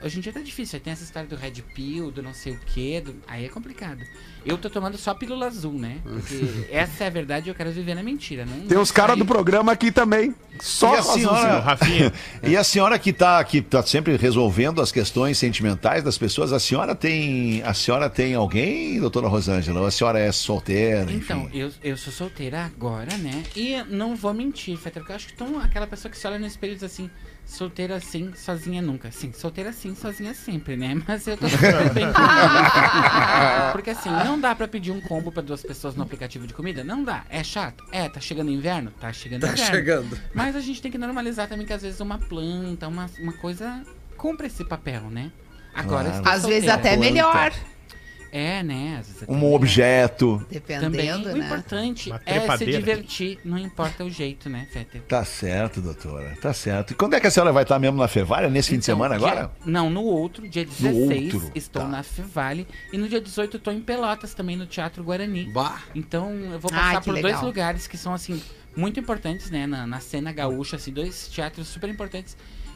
hoje 0.03 0.17
em 0.17 0.21
dia 0.21 0.31
tá 0.33 0.39
difícil. 0.41 0.77
Aí 0.77 0.81
Tem 0.81 0.93
essa 0.93 1.03
história 1.03 1.27
do 1.27 1.35
Red 1.35 1.61
Pill, 1.73 2.11
do 2.11 2.21
não 2.21 2.33
sei 2.33 2.53
o 2.53 2.59
quê. 2.65 3.01
do- 3.03 3.15
Aí 3.27 3.45
é 3.45 3.49
complicado. 3.49 4.03
Eu 4.45 4.57
tô 4.57 4.69
tomando 4.69 4.97
só 4.97 5.13
pílula 5.13 5.47
azul, 5.47 5.73
né? 5.73 5.97
Porque 6.03 6.67
essa 6.71 7.05
é 7.05 7.07
a 7.07 7.09
verdade 7.09 7.47
e 7.47 7.49
eu 7.49 7.55
quero 7.55 7.71
viver 7.71 7.95
na 7.95 8.03
mentira. 8.03 8.45
Não, 8.45 8.67
Tem 8.67 8.77
os 8.77 8.91
caras 8.91 9.17
do 9.17 9.25
programa 9.25 9.71
aqui 9.71 9.91
também. 9.91 10.35
Só 10.59 10.93
E 10.95 10.97
a 10.99 11.03
senhora, 11.03 11.59
Rafinha. 11.61 12.13
e 12.43 12.55
a 12.55 12.63
senhora 12.63 12.99
que 12.99 13.09
está 13.09 13.43
que 13.43 13.61
tá 13.61 13.81
sempre 13.83 14.15
resolvendo 14.17 14.81
as 14.81 14.91
questões 14.91 15.37
sentimentais 15.37 16.03
das 16.03 16.17
pessoas, 16.17 16.53
a 16.53 16.59
senhora 16.59 16.93
tem, 16.93 17.63
a 17.63 17.73
senhora 17.73 18.09
tem 18.09 18.35
alguém, 18.35 18.99
doutora 18.99 19.27
Rosângela? 19.27 19.79
Ou 19.79 19.85
a 19.87 19.91
senhora 19.91 20.19
é 20.19 20.31
solteira, 20.31 21.11
Então, 21.11 21.49
eu, 21.53 21.71
eu 21.83 21.97
sou 21.97 22.13
solteira 22.13 22.65
agora, 22.65 23.17
né? 23.17 23.43
E 23.55 23.81
não 23.89 24.15
vou 24.15 24.33
mentir, 24.33 24.77
Fetter, 24.77 25.01
porque 25.01 25.11
eu 25.11 25.15
acho 25.15 25.27
que 25.27 25.33
tô 25.33 25.45
aquela 25.57 25.87
pessoa 25.87 26.11
que 26.11 26.17
se 26.17 26.27
olha 26.27 26.37
no 26.37 26.45
espelho 26.45 26.73
e 26.73 26.75
diz 26.75 26.83
assim, 26.83 27.09
solteira 27.45 27.99
sim, 27.99 28.33
sozinha 28.35 28.81
nunca. 28.81 29.11
Sim, 29.11 29.31
solteira 29.33 29.71
sim, 29.73 29.93
sozinha 29.95 30.33
sempre, 30.33 30.75
né? 30.75 30.99
Mas 31.07 31.27
eu 31.27 31.37
tô 31.37 31.47
super 31.49 31.89
bem 31.93 32.05
com 32.05 32.21
isso. 32.21 33.71
Porque 33.71 33.89
assim, 33.91 34.09
não 34.09 34.39
dá 34.39 34.55
pra 34.55 34.67
pedir 34.67 34.91
um 34.91 35.01
combo 35.01 35.31
pra 35.31 35.41
duas 35.41 35.61
pessoas 35.61 35.95
no 35.95 36.03
aplicativo 36.03 36.47
de 36.47 36.53
comida? 36.53 36.83
Não 36.83 37.03
dá. 37.03 37.23
É 37.29 37.43
chato? 37.43 37.83
É, 37.91 38.07
tá 38.09 38.19
chegando 38.19 38.49
inverno? 38.51 38.91
Tá 38.99 39.11
chegando 39.13 39.41
Tá 39.41 39.51
inverno. 39.53 39.71
chegando. 39.75 40.19
Mas 40.33 40.55
a 40.55 40.59
gente 40.61 40.81
tem 40.81 40.91
que 40.91 40.97
normalizar 40.97 41.47
também 41.47 41.65
que 41.65 41.73
às 41.73 41.81
vezes 41.81 41.99
uma 41.99 42.17
planta, 42.17 42.87
uma, 42.87 43.09
uma 43.19 43.33
coisa 43.33 43.83
cumpre 44.17 44.47
esse 44.47 44.63
papel, 44.65 45.01
né? 45.09 45.31
Agora 45.73 46.09
Claro. 46.09 46.29
Às 46.29 46.45
vezes 46.45 46.69
solteira. 46.69 46.73
até 46.75 46.97
melhor. 46.97 47.51
É, 48.35 48.63
né? 48.63 49.03
Até 49.21 49.31
Um 49.31 49.35
melhor. 49.35 49.53
objeto. 49.53 50.43
Dependendo, 50.49 50.85
Também, 50.91 51.13
o 51.13 51.37
né? 51.37 51.45
importante 51.45 52.09
Uma 52.09 52.19
é 52.25 52.57
se 52.57 52.65
divertir, 52.65 53.39
não 53.45 53.59
importa 53.59 54.03
o 54.03 54.09
jeito, 54.09 54.49
né, 54.49 54.67
Fetter? 54.71 55.01
Tá 55.03 55.23
certo, 55.23 55.79
doutora. 55.79 56.35
Tá 56.41 56.51
certo. 56.51 56.91
E 56.91 56.95
quando 56.95 57.13
é 57.13 57.19
que 57.19 57.27
a 57.27 57.31
senhora 57.31 57.51
vai 57.51 57.61
estar 57.61 57.77
mesmo 57.77 57.97
na 57.97 58.07
Fevalha? 58.07 58.49
Nesse 58.49 58.69
fim 58.71 58.79
de 58.79 58.83
Então, 58.85 58.95
semana 58.95 59.19
dia- 59.19 59.27
agora? 59.27 59.51
Não, 59.63 59.87
no 59.87 60.01
outro, 60.01 60.49
dia 60.49 60.65
16, 60.65 61.33
outro, 61.35 61.51
estou 61.53 61.83
tá. 61.83 61.87
na 61.87 62.01
Fevale. 62.01 62.67
E 62.91 62.97
no 62.97 63.07
dia 63.07 63.21
18 63.21 63.57
estou 63.57 63.71
em 63.71 63.79
Pelotas, 63.81 64.33
também 64.33 64.55
no 64.57 64.65
Teatro 64.65 65.03
Guarani. 65.03 65.51
Bah. 65.53 65.83
Então 65.93 66.31
eu 66.33 66.59
vou 66.59 66.71
Ai, 66.73 66.79
passar 66.95 66.99
que 67.01 67.05
por 67.05 67.13
dois 67.13 67.25
legal. 67.25 67.45
lugares 67.45 67.85
que 67.85 67.97
são, 67.97 68.15
assim, 68.15 68.41
muito 68.75 68.99
importantes, 68.99 69.51
né, 69.51 69.67
na, 69.67 69.85
na 69.85 69.99
cena 69.99 70.31
gaúcha, 70.31 70.77
assim, 70.77 70.91
dois 70.91 71.27
teatros 71.27 71.67
super 71.67 71.87
importantes. 71.87 72.35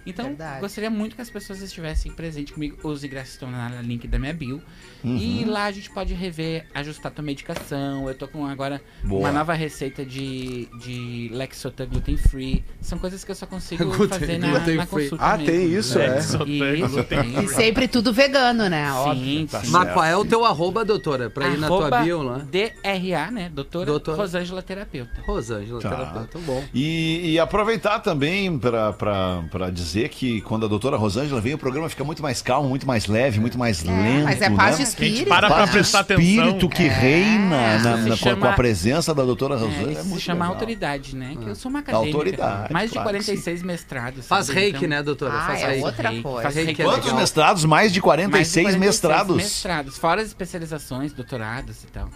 Então, 0.10 0.26
Verdade. 0.26 0.62
gostaria 0.62 0.90
muito 0.90 1.16
que 1.16 1.22
as 1.22 1.30
pessoas 1.30 1.62
estivessem 1.62 2.12
presentes 2.12 2.54
comigo. 2.54 2.78
Os 2.84 3.04
ingressos 3.04 3.34
estão 3.34 3.50
no 3.52 3.82
link 3.82 4.08
da 4.08 4.18
minha 4.18 4.34
bio. 4.34 4.62
E 5.04 5.44
Uhum. 5.44 5.52
lá 5.52 5.66
a 5.66 5.72
gente 5.72 5.90
pode 5.90 6.14
rever, 6.14 6.66
ajustar 6.74 7.12
tua 7.12 7.24
medicação. 7.24 8.08
Eu 8.08 8.16
tô 8.16 8.28
com 8.28 8.46
agora 8.46 8.82
Boa. 9.04 9.22
uma 9.22 9.32
nova 9.32 9.54
receita 9.54 10.04
de, 10.06 10.68
de 10.82 11.30
Lexotan 11.34 11.86
gluten 11.88 12.18
free. 12.18 12.64
São 12.82 12.98
coisas 12.98 13.24
que 13.24 13.32
eu 13.32 13.36
só 13.36 13.46
consigo 13.46 13.86
Gluten- 13.96 14.20
fazer 14.20 14.38
na, 14.38 14.60
na 14.60 14.86
consulta. 14.88 15.18
Ah, 15.24 15.38
mesmo. 15.38 15.46
tem 15.54 15.74
isso, 15.74 16.00
é. 16.00 16.20
Isso, 16.20 17.04
tem. 17.04 17.44
E 17.44 17.48
sempre 17.54 17.88
tudo 17.88 18.12
vegano, 18.14 18.68
né? 18.70 18.92
Óbvio. 18.92 19.24
Sim, 19.24 19.40
sim. 19.42 19.46
Tá 19.48 19.60
certo. 19.62 19.66
é 19.66 19.70
é? 19.70 19.72
Mas 19.86 19.94
qual 19.94 20.06
é 20.06 20.18
o 20.18 20.26
teu 20.26 20.46
arroba, 20.46 20.84
doutora? 20.84 21.30
Pra 21.30 21.48
ir 21.48 21.58
na 21.58 21.68
tua 21.68 21.78
Arroba 21.88 22.02
bio 22.02 22.22
lá? 22.24 22.38
DRA, 22.40 23.32
né? 23.32 23.50
Doutora, 23.54 23.86
Doutora. 23.86 24.18
Rosângela 24.18 24.62
Terapeuta. 24.62 25.22
Rosângela, 25.26 25.80
Tá. 25.82 25.90
terapeuta. 25.90 26.40
Bom. 26.40 26.64
E, 26.74 27.32
e 27.34 27.40
aproveitar 27.40 28.00
também 28.00 28.58
para 28.58 29.70
dizer 29.72 29.97
que 30.10 30.42
quando 30.42 30.66
a 30.66 30.70
doutora 30.70 30.98
Rosângela 30.98 31.40
vem, 31.40 31.54
o 31.54 31.58
programa 31.58 31.88
fica 31.90 32.04
muito 32.04 32.22
mais 32.22 32.42
calmo, 32.42 32.70
muito 32.70 32.86
mais 32.86 33.08
leve, 33.08 33.40
muito 33.40 33.58
mais 33.58 33.84
lento. 33.84 34.26
Mas 34.26 34.42
é 34.42 34.50
paz 34.50 34.78
de 34.78 34.84
né? 34.84 34.90
espírito. 34.90 35.28
para 35.30 35.48
pra 35.48 35.50
né? 35.50 35.56
Paz 35.64 35.70
de 35.72 35.78
prestar 35.78 36.00
atenção. 36.02 36.24
espírito 36.24 36.70
que 36.70 36.84
reina 36.88 37.80
na- 37.80 37.98
na- 37.98 37.98
se 37.98 38.08
com 38.08 38.14
a- 38.14 38.18
chama- 38.18 38.54
presença 38.54 39.14
da 39.16 39.24
doutora 39.24 39.56
É, 39.56 39.58
Rosângela. 39.58 39.92
É, 39.92 39.96
se 39.96 40.08
muito 40.08 40.22
chama 40.22 40.40
legal. 40.42 40.54
autoridade, 40.54 41.16
né? 41.16 41.36
Que 41.42 41.50
eu 41.50 41.56
sou 41.56 41.70
uma 41.70 41.80
acadêmica. 41.80 42.16
Autoridade, 42.18 42.74
mais 42.74 42.90
de 42.90 42.94
claro 42.94 43.08
que 43.10 43.14
46 43.16 43.64
mestrados. 43.64 44.28
Faz 44.28 44.46
sabe? 44.48 44.60
reiki, 44.60 44.78
Então, 44.78 44.90
né, 44.90 45.04
doutora? 45.04 45.34
Ah, 45.34 45.48
Faz 45.48 45.62
é 45.62 45.68
reiki. 45.68 45.84
outra 45.86 46.22
coisa. 46.22 46.42
Faz 46.44 46.56
reiki 46.56 46.82
é 46.82 46.86
Quantos 46.86 47.14
mestrados? 47.14 47.66
Mais 47.66 47.94
de 47.94 48.02
46, 48.02 48.64
mais 48.64 48.74
de 48.76 48.80
46 48.80 48.80
mestrados. 48.80 49.36
mestrados, 49.38 49.98
fora 49.98 50.22
as 50.22 50.28
especializações, 50.28 51.14
doutorados 51.14 51.84
e 51.84 51.88
tal. 51.88 52.10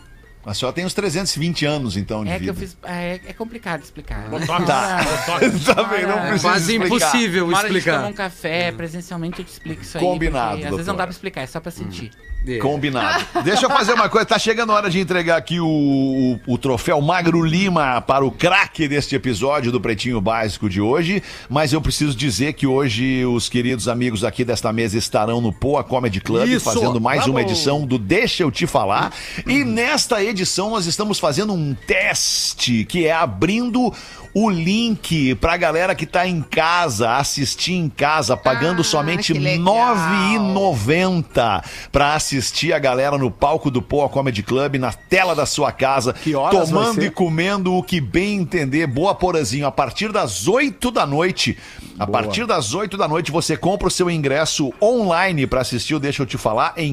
A 0.46 0.54
senhora 0.56 0.74
tem 0.74 0.86
uns 0.86 0.94
320 0.96 1.66
anos, 1.66 1.96
então, 1.96 2.24
de 2.24 2.32
É 2.32 2.34
que 2.34 2.39
vida. 2.39 2.52
eu 2.52 2.56
fiz. 2.56 2.76
É, 2.84 3.20
é 3.28 3.34
complicado 3.34 3.84
explicar. 3.84 4.28
Botox. 4.30 4.66
Tá. 4.66 5.04
Botox. 5.04 5.64
Também 5.76 6.02
não 6.08 6.18
É 6.18 6.28
precisa 6.30 6.48
Quase 6.50 6.74
explicar. 6.74 6.86
impossível 7.06 7.46
Uma 7.46 7.58
hora 7.60 7.68
a 7.68 7.72
gente 7.72 7.84
toma 7.84 7.96
explicar. 7.98 8.10
um 8.10 8.14
café, 8.14 8.72
presencialmente 8.72 9.39
eu 9.39 9.46
te 9.46 9.52
explico 9.52 9.82
isso 9.84 9.98
aí. 9.98 10.04
Combinado, 10.04 10.64
Às 10.66 10.70
vezes 10.72 10.88
não 10.88 10.96
dá 10.96 11.04
pra 11.04 11.12
explicar, 11.12 11.42
é 11.42 11.48
só 11.48 11.60
pra 11.60 11.72
sentir. 11.72 12.12
É. 12.48 12.58
Combinado. 12.58 13.24
Deixa 13.44 13.66
eu 13.66 13.70
fazer 13.70 13.94
uma 13.94 14.10
coisa. 14.10 14.26
Tá 14.26 14.39
chegando 14.39 14.72
a 14.72 14.76
hora 14.76 14.89
de 14.89 15.00
entregar 15.00 15.38
aqui 15.38 15.60
o, 15.60 15.68
o, 15.68 16.54
o 16.54 16.58
troféu 16.58 17.00
Magro 17.00 17.44
Lima 17.44 18.02
para 18.02 18.26
o 18.26 18.32
craque 18.32 18.88
deste 18.88 19.16
episódio 19.16 19.72
do 19.72 19.80
Pretinho 19.80 20.20
Básico 20.20 20.68
de 20.68 20.82
hoje. 20.82 21.22
Mas 21.50 21.72
eu 21.72 21.82
preciso 21.82 22.16
dizer 22.16 22.54
que 22.54 22.66
hoje 22.66 23.24
os 23.26 23.48
queridos 23.48 23.88
amigos 23.88 24.24
aqui 24.24 24.44
desta 24.44 24.74
mesa 24.74 24.98
estarão 24.98 25.39
no 25.39 25.54
Poa 25.54 25.84
Comedy 25.84 26.20
Club 26.20 26.48
Isso! 26.50 26.66
fazendo 26.66 27.00
mais 27.00 27.28
uma 27.28 27.42
edição 27.42 27.86
do 27.86 28.00
Deixa 28.00 28.42
Eu 28.44 28.52
Te 28.52 28.66
Falar. 28.66 29.14
E 29.46 29.64
nesta 29.64 30.24
edição 30.24 30.72
nós 30.72 30.88
estamos 30.88 31.20
fazendo 31.20 31.54
um 31.54 31.76
teste 31.76 32.86
que 32.86 33.06
é 33.06 33.14
abrindo 33.14 33.94
o 34.34 34.50
link 34.50 35.36
pra 35.36 35.58
galera 35.58 35.94
que 35.94 36.06
tá 36.06 36.28
em 36.28 36.42
casa, 36.42 37.18
assistir 37.18 37.74
em 37.74 37.90
casa, 37.90 38.38
pagando 38.38 38.82
Ah, 38.82 38.84
somente 38.84 39.34
R$ 39.34 39.40
legal. 39.40 39.96
9,90 39.96 41.64
pra 41.92 42.16
assistir 42.16 42.74
a 42.74 42.80
galera 42.80 43.18
no 43.18 43.30
palco 43.30 43.70
do 43.70 43.82
Poa 43.82 44.08
Comedy 44.10 44.44
Club, 44.44 44.76
na 44.76 44.94
tela 44.94 45.36
da 45.36 45.46
sua 45.46 45.72
casa, 45.72 46.14
Que 46.14 46.36
horas 46.36 46.70
vai 46.70 46.84
tomando 46.84 47.04
e 47.04 47.10
comendo 47.10 47.74
o 47.74 47.84
que 47.84 48.00
bem 48.00 48.38
entender. 48.38 48.88
Boa 48.88 49.14
Porazinho, 49.14 49.68
a 49.68 49.72
partir 49.72 50.12
das 50.12 50.48
8 50.48 50.92
da 50.92 51.06
noite. 51.06 51.58
A 52.00 52.08
partir 52.08 52.46
das 52.46 52.74
8 52.74 52.98
da 52.98 53.08
noite 53.08 53.32
você 53.32 53.56
compra 53.56 53.88
o 53.88 53.92
seu 53.92 54.10
ingresso 54.10 54.74
online 54.82 55.46
pra 55.46 55.62
assistir 55.62 55.96
o 55.96 56.00
Deixa 56.00 56.24
eu 56.24 56.26
te 56.26 56.38
falar 56.38 56.74
em 56.78 56.92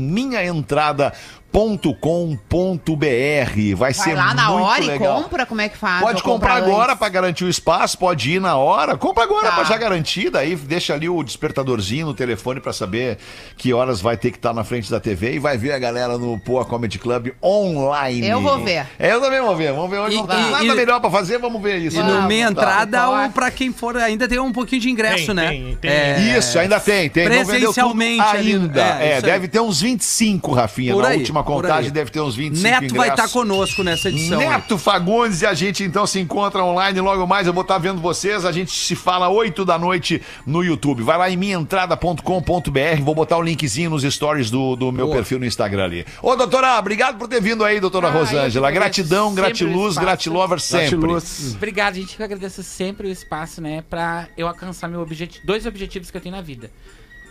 minhaentrada.com.br. 1.58 3.76
Vai, 3.76 3.92
ser 3.94 4.04
Vai 4.04 4.14
lá 4.14 4.34
na 4.34 4.50
muito 4.50 4.64
hora 4.64 4.84
legal. 4.84 5.18
e 5.18 5.22
compra? 5.22 5.46
Como 5.46 5.60
é 5.60 5.68
que 5.68 5.76
faz? 5.76 6.00
Pode 6.02 6.22
comprar 6.22 6.56
compra 6.60 6.72
agora 6.72 6.96
pra 6.96 7.08
garantir 7.08 7.44
o 7.44 7.48
espaço, 7.48 7.98
pode 7.98 8.32
ir 8.32 8.40
na 8.40 8.56
hora. 8.56 8.96
Compra 8.96 9.24
agora 9.24 9.48
Tá. 9.48 9.54
pra 9.56 9.64
já 9.64 9.76
garantir, 9.76 10.30
daí 10.30 10.54
deixa 10.56 10.94
ali 10.94 11.08
o 11.08 11.22
despertadorzinho 11.22 12.06
no 12.06 12.14
telefone 12.14 12.60
pra 12.60 12.72
saber 12.72 13.18
que 13.56 13.72
horas 13.72 14.00
vai 14.00 14.16
ter 14.16 14.30
que 14.30 14.36
estar 14.38 14.52
na 14.52 14.64
frente 14.64 14.90
da 14.90 15.00
TV 15.00 15.34
e 15.34 15.38
vai 15.38 15.56
ver 15.58 15.72
a 15.72 15.78
galera 15.78 16.18
no 16.18 16.38
Poa 16.38 16.64
Comedy 16.64 16.98
Club 16.98 17.28
online. 17.42 18.26
Eu 18.28 18.40
vou 18.40 18.58
ver. 18.64 18.86
É, 18.98 19.12
eu 19.12 19.20
também 19.20 19.40
vou 19.40 19.56
ver. 19.56 19.72
Vamos 19.72 19.90
ver 19.90 19.98
hoje. 19.98 20.16
E- 20.16 20.18
não 20.18 20.26
tem 20.26 20.50
nada 20.50 20.64
e- 20.64 20.74
melhor 20.74 21.00
pra 21.00 21.10
fazer, 21.10 21.38
vamos 21.38 21.60
ver 21.62 21.78
isso. 21.78 21.98
E 21.98 22.02
no 22.02 22.22
meia 22.22 22.46
vamos. 22.46 22.62
entrada, 22.62 23.00
Pode. 23.06 23.28
o- 23.28 23.32
pra 23.32 23.48
pra 23.48 23.56
quem 23.56 23.72
for, 23.72 23.96
ainda 23.96 24.28
tem 24.28 24.38
um 24.38 24.52
pouquinho 24.52 24.80
de 24.82 24.90
ingresso, 24.90 25.26
Tem, 25.26 25.34
né? 25.34 25.48
tem, 25.48 25.78
tem. 25.80 25.90
É, 25.90 26.36
Isso, 26.38 26.58
ainda 26.58 26.78
tem, 26.78 27.08
tem. 27.08 27.24
Não 27.24 27.30
vendeu 27.44 27.72
tudo 27.72 27.94
Presencialmente 27.94 28.20
ali, 28.20 28.52
ainda. 28.52 28.80
é, 29.00 29.10
É, 29.12 29.16
aí. 29.16 29.22
deve 29.22 29.48
ter 29.48 29.60
uns 29.60 29.80
25, 29.80 30.52
Rafinha. 30.52 30.92
Por 30.92 31.02
Na 31.02 31.08
aí, 31.10 31.18
última 31.18 31.42
contagem 31.56 31.84
aí. 31.86 31.90
deve 31.90 32.10
ter 32.10 32.20
uns 32.20 32.34
25 32.36 32.62
Neto 32.68 32.94
vai 32.94 33.08
estar 33.08 33.12
ingressos. 33.22 33.32
conosco 33.32 33.82
nessa 33.82 34.08
edição. 34.08 34.40
aí. 34.40 34.48
Neto 34.48 34.78
Fagundes 34.78 35.42
e 35.42 35.46
a 35.46 35.54
gente 35.54 35.82
então 35.84 36.06
se 36.06 36.18
encontra 36.20 36.62
online 36.64 37.00
logo 37.00 37.26
mais. 37.26 37.46
Eu 37.46 37.52
vou 37.52 37.62
estar 37.62 37.78
vendo 37.78 38.00
vocês. 38.00 38.44
A 38.44 38.52
gente 38.52 38.70
se 38.70 38.94
fala 38.94 39.28
8 39.28 39.64
da 39.64 39.78
noite 39.78 40.22
no 40.46 40.62
YouTube. 40.62 41.02
Vai 41.02 41.18
lá 41.18 41.30
em 41.30 41.36
minhaentrada.com.br. 41.36 43.02
Vou 43.02 43.14
botar 43.14 43.36
o 43.38 43.42
linkzinho 43.42 43.90
nos 43.90 44.02
stories 44.02 44.50
do, 44.50 44.76
do 44.76 44.92
meu 44.92 45.06
Boa. 45.06 45.16
perfil 45.16 45.38
no 45.38 45.46
Instagram 45.46 45.84
ali. 45.84 46.06
Ô, 46.22 46.34
doutora, 46.36 46.78
obrigado 46.78 47.18
por 47.18 47.28
ter 47.28 47.40
vindo 47.40 47.64
aí, 47.64 47.80
doutora 47.80 48.08
Ah, 48.08 48.12
Rosângela. 48.12 48.70
Gratidão, 48.70 49.34
gratiluz, 49.34 49.96
gratilover 49.96 50.60
sempre. 50.60 50.90
Gratiluz. 50.96 51.54
Obrigado, 51.56 51.94
gente. 51.94 52.18
Eu 52.18 52.24
agradeço 52.24 52.62
sempre 52.62 53.08
o 53.08 53.10
espaço, 53.10 53.60
né? 53.60 53.82
Pra 53.88 54.28
eu 54.36 54.46
alcançar 54.48 54.88
meu 54.88 55.00
objetivo, 55.00 55.44
dois 55.46 55.66
objetivos 55.66 56.10
que 56.10 56.16
eu 56.16 56.20
tenho 56.20 56.34
na 56.34 56.42
vida. 56.42 56.70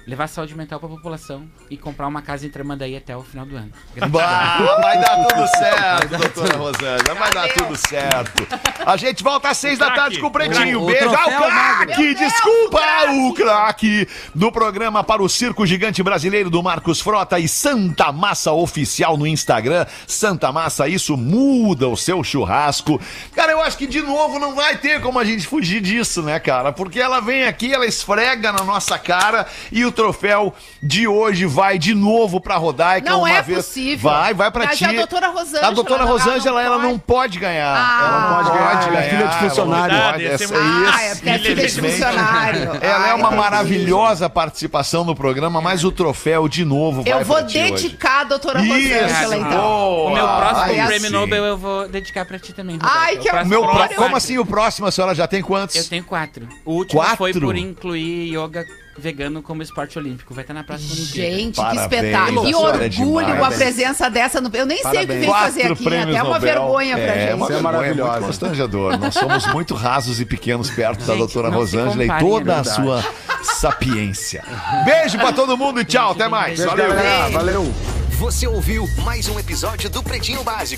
Levar 0.07 0.27
saúde 0.27 0.55
mental 0.55 0.79
pra 0.79 0.87
população 0.87 1.49
e 1.69 1.75
comprar 1.75 2.07
uma 2.07 2.21
casa 2.21 2.47
em 2.47 2.49
Tramandaí 2.49 2.95
até 2.95 3.15
o 3.15 3.23
final 3.23 3.45
do 3.45 3.57
ano. 3.57 3.71
Bah, 4.07 4.77
vai 4.81 5.01
dar 5.01 5.25
tudo 5.25 5.47
certo, 5.47 6.17
doutora 6.17 6.57
Rosana. 6.57 7.13
Vai 7.13 7.31
dar 7.31 7.47
tudo 7.49 7.75
certo. 7.75 8.47
A 8.85 8.95
gente 8.95 9.21
volta 9.21 9.49
às 9.49 9.57
seis 9.57 9.77
da 9.77 9.87
craque, 9.87 9.99
tarde 9.99 10.19
com 10.19 10.27
o 10.27 10.31
Pretinho. 10.31 10.85
Beijo 10.85 11.09
ao 11.09 11.25
craque! 11.25 12.15
Desculpa, 12.15 12.79
o 13.11 13.33
craque 13.33 14.07
do 14.33 14.49
programa 14.49 15.03
para 15.03 15.21
o 15.21 15.27
Circo 15.27 15.65
Gigante 15.65 16.01
Brasileiro 16.01 16.49
do 16.49 16.63
Marcos 16.63 17.01
Frota 17.01 17.37
e 17.37 17.49
Santa 17.49 18.13
Massa 18.13 18.53
Oficial 18.53 19.17
no 19.17 19.27
Instagram. 19.27 19.85
Santa 20.07 20.53
Massa, 20.53 20.87
isso 20.87 21.17
muda 21.17 21.89
o 21.89 21.97
seu 21.97 22.23
churrasco. 22.23 23.01
Cara, 23.35 23.51
eu 23.51 23.61
acho 23.61 23.77
que 23.77 23.85
de 23.85 24.01
novo 24.01 24.39
não 24.39 24.55
vai 24.55 24.77
ter 24.77 25.01
como 25.01 25.19
a 25.19 25.25
gente 25.25 25.45
fugir 25.45 25.81
disso, 25.81 26.21
né, 26.21 26.39
cara? 26.39 26.71
Porque 26.71 26.99
ela 26.99 27.19
vem 27.19 27.43
aqui, 27.43 27.73
ela 27.73 27.85
esfrega 27.85 28.53
na 28.53 28.63
nossa 28.63 28.97
cara 28.97 29.45
e 29.69 29.83
o 29.83 29.96
troféu 29.97 30.53
de 30.81 31.07
hoje 31.07 31.45
vai 31.45 31.77
de 31.77 31.93
novo 31.93 32.39
pra 32.39 32.55
Rodaica. 32.55 33.09
Não 33.09 33.19
uma 33.19 33.31
é 33.31 33.41
vez. 33.41 33.57
possível. 33.65 34.09
Vai, 34.09 34.33
vai 34.33 34.49
pra 34.51 34.65
Mas 34.65 34.77
ti. 34.77 34.85
a 34.85 34.91
doutora 34.93 35.27
Rosângela 35.27 35.67
A 35.67 35.71
doutora 35.71 36.03
Rosângela, 36.05 36.61
ela 36.63 36.77
não 36.77 36.97
pode 36.97 37.39
ganhar. 37.39 37.75
Ah. 37.75 38.05
ela 38.07 38.19
não 38.21 38.37
Pode 38.37 38.57
ganhar, 38.57 38.87
ela 38.87 38.99
é 38.99 39.09
filha 39.09 39.17
de 39.17 39.23
ela 39.23 39.41
não 39.41 39.49
funcionário. 39.49 39.97
pode. 40.11 40.25
Essa- 40.25 40.47
muito- 40.61 40.89
Ah, 40.93 41.03
é 41.03 41.15
porque 41.15 41.29
é 41.29 41.39
filha 41.39 41.67
de 41.67 41.81
funcionário. 41.81 42.69
Ela 42.81 43.09
é 43.09 43.13
uma 43.13 43.31
maravilhosa 43.31 44.29
participação 44.29 45.03
no 45.03 45.15
programa, 45.15 45.59
mas 45.61 45.83
o 45.83 45.91
troféu 45.91 46.47
de 46.47 46.63
novo 46.63 47.01
vai 47.03 47.11
Eu 47.13 47.25
vou 47.25 47.37
pra 47.37 47.45
ti 47.45 47.57
hoje. 47.59 47.71
dedicar 47.71 48.21
a 48.21 48.23
doutora 48.25 48.61
Isso, 48.61 48.73
Rosângela, 48.73 49.37
então. 49.37 49.49
boa. 49.61 50.09
O 50.11 50.13
meu 50.13 50.27
próximo 50.27 50.85
prêmio. 50.87 51.11
Nobel 51.11 51.43
eu 51.45 51.57
vou 51.57 51.87
dedicar 51.87 52.25
pra 52.25 52.37
ti 52.37 52.53
também. 52.53 52.77
Ai, 52.81 53.17
que 53.17 53.31
Meu 53.45 53.63
é 53.63 53.87
Como 53.95 54.15
assim 54.15 54.37
o 54.37 54.45
próximo? 54.45 54.87
A 54.87 54.91
senhora 54.91 55.15
já 55.15 55.27
tem 55.27 55.41
quantos? 55.41 55.75
Eu 55.75 55.83
tenho 55.87 56.03
quatro. 56.03 56.47
O 56.65 56.73
último 56.73 56.99
Quatro? 57.01 57.17
foi 57.17 57.33
por 57.33 57.55
incluir 57.55 58.35
yoga 58.35 58.65
vegano 58.97 59.41
como 59.41 59.61
esporte 59.61 59.97
olímpico. 59.97 60.33
Vai 60.33 60.43
estar 60.43 60.53
na 60.53 60.63
próxima 60.63 60.93
Olimpíada. 60.93 61.35
Gente, 61.37 61.55
Parabéns, 61.55 61.87
que 61.87 61.95
espetáculo. 61.95 62.45
Que 62.45 62.51
é 62.51 62.57
orgulho 62.57 63.25
demais. 63.25 63.53
a 63.53 63.57
presença 63.57 64.09
dessa. 64.09 64.41
No... 64.41 64.49
Eu 64.53 64.65
nem 64.65 64.77
sei 64.77 64.87
o 64.87 64.91
que 64.91 64.97
Parabéns. 64.97 65.19
vem 65.19 65.29
fazer 65.29 65.61
Quatro 65.61 65.73
aqui. 65.73 65.87
É 65.87 65.89
prêmios 65.89 66.15
até 66.15 66.23
uma 66.23 66.33
Nobel. 66.33 66.53
vergonha 66.53 66.95
pra 66.95 67.05
é, 67.05 67.19
gente. 67.21 67.33
Uma 67.33 67.45
Você 67.45 67.53
é 67.53 67.55
vergonha 67.55 67.61
maravilhosa. 67.61 68.11
muito 68.11 68.25
constrangedor. 68.25 68.97
Nós 68.99 69.13
somos 69.13 69.47
muito 69.47 69.75
rasos 69.75 70.19
e 70.19 70.25
pequenos 70.25 70.69
perto 70.69 70.99
da 70.99 71.13
Gente, 71.13 71.17
doutora 71.19 71.49
não 71.49 71.65
se 71.65 71.75
Rosângela 71.77 72.03
e 72.03 72.07
comparem, 72.07 72.29
toda 72.29 72.53
é 72.53 72.59
a 72.59 72.63
sua 72.63 73.05
sapiência. 73.43 74.43
Beijo 74.85 75.17
pra 75.17 75.31
todo 75.33 75.57
mundo 75.57 75.79
e 75.81 75.85
tchau. 75.85 76.11
Até 76.11 76.27
mais. 76.27 76.59
Beijo, 76.59 76.69
Valeu. 76.69 76.89
galera. 76.89 77.29
Valeu. 77.29 77.73
Você 78.17 78.47
ouviu 78.47 78.89
mais 79.03 79.29
um 79.29 79.37
episódio 79.37 79.91
do 79.91 80.01
Pretinho 80.01 80.43
Básico. 80.43 80.75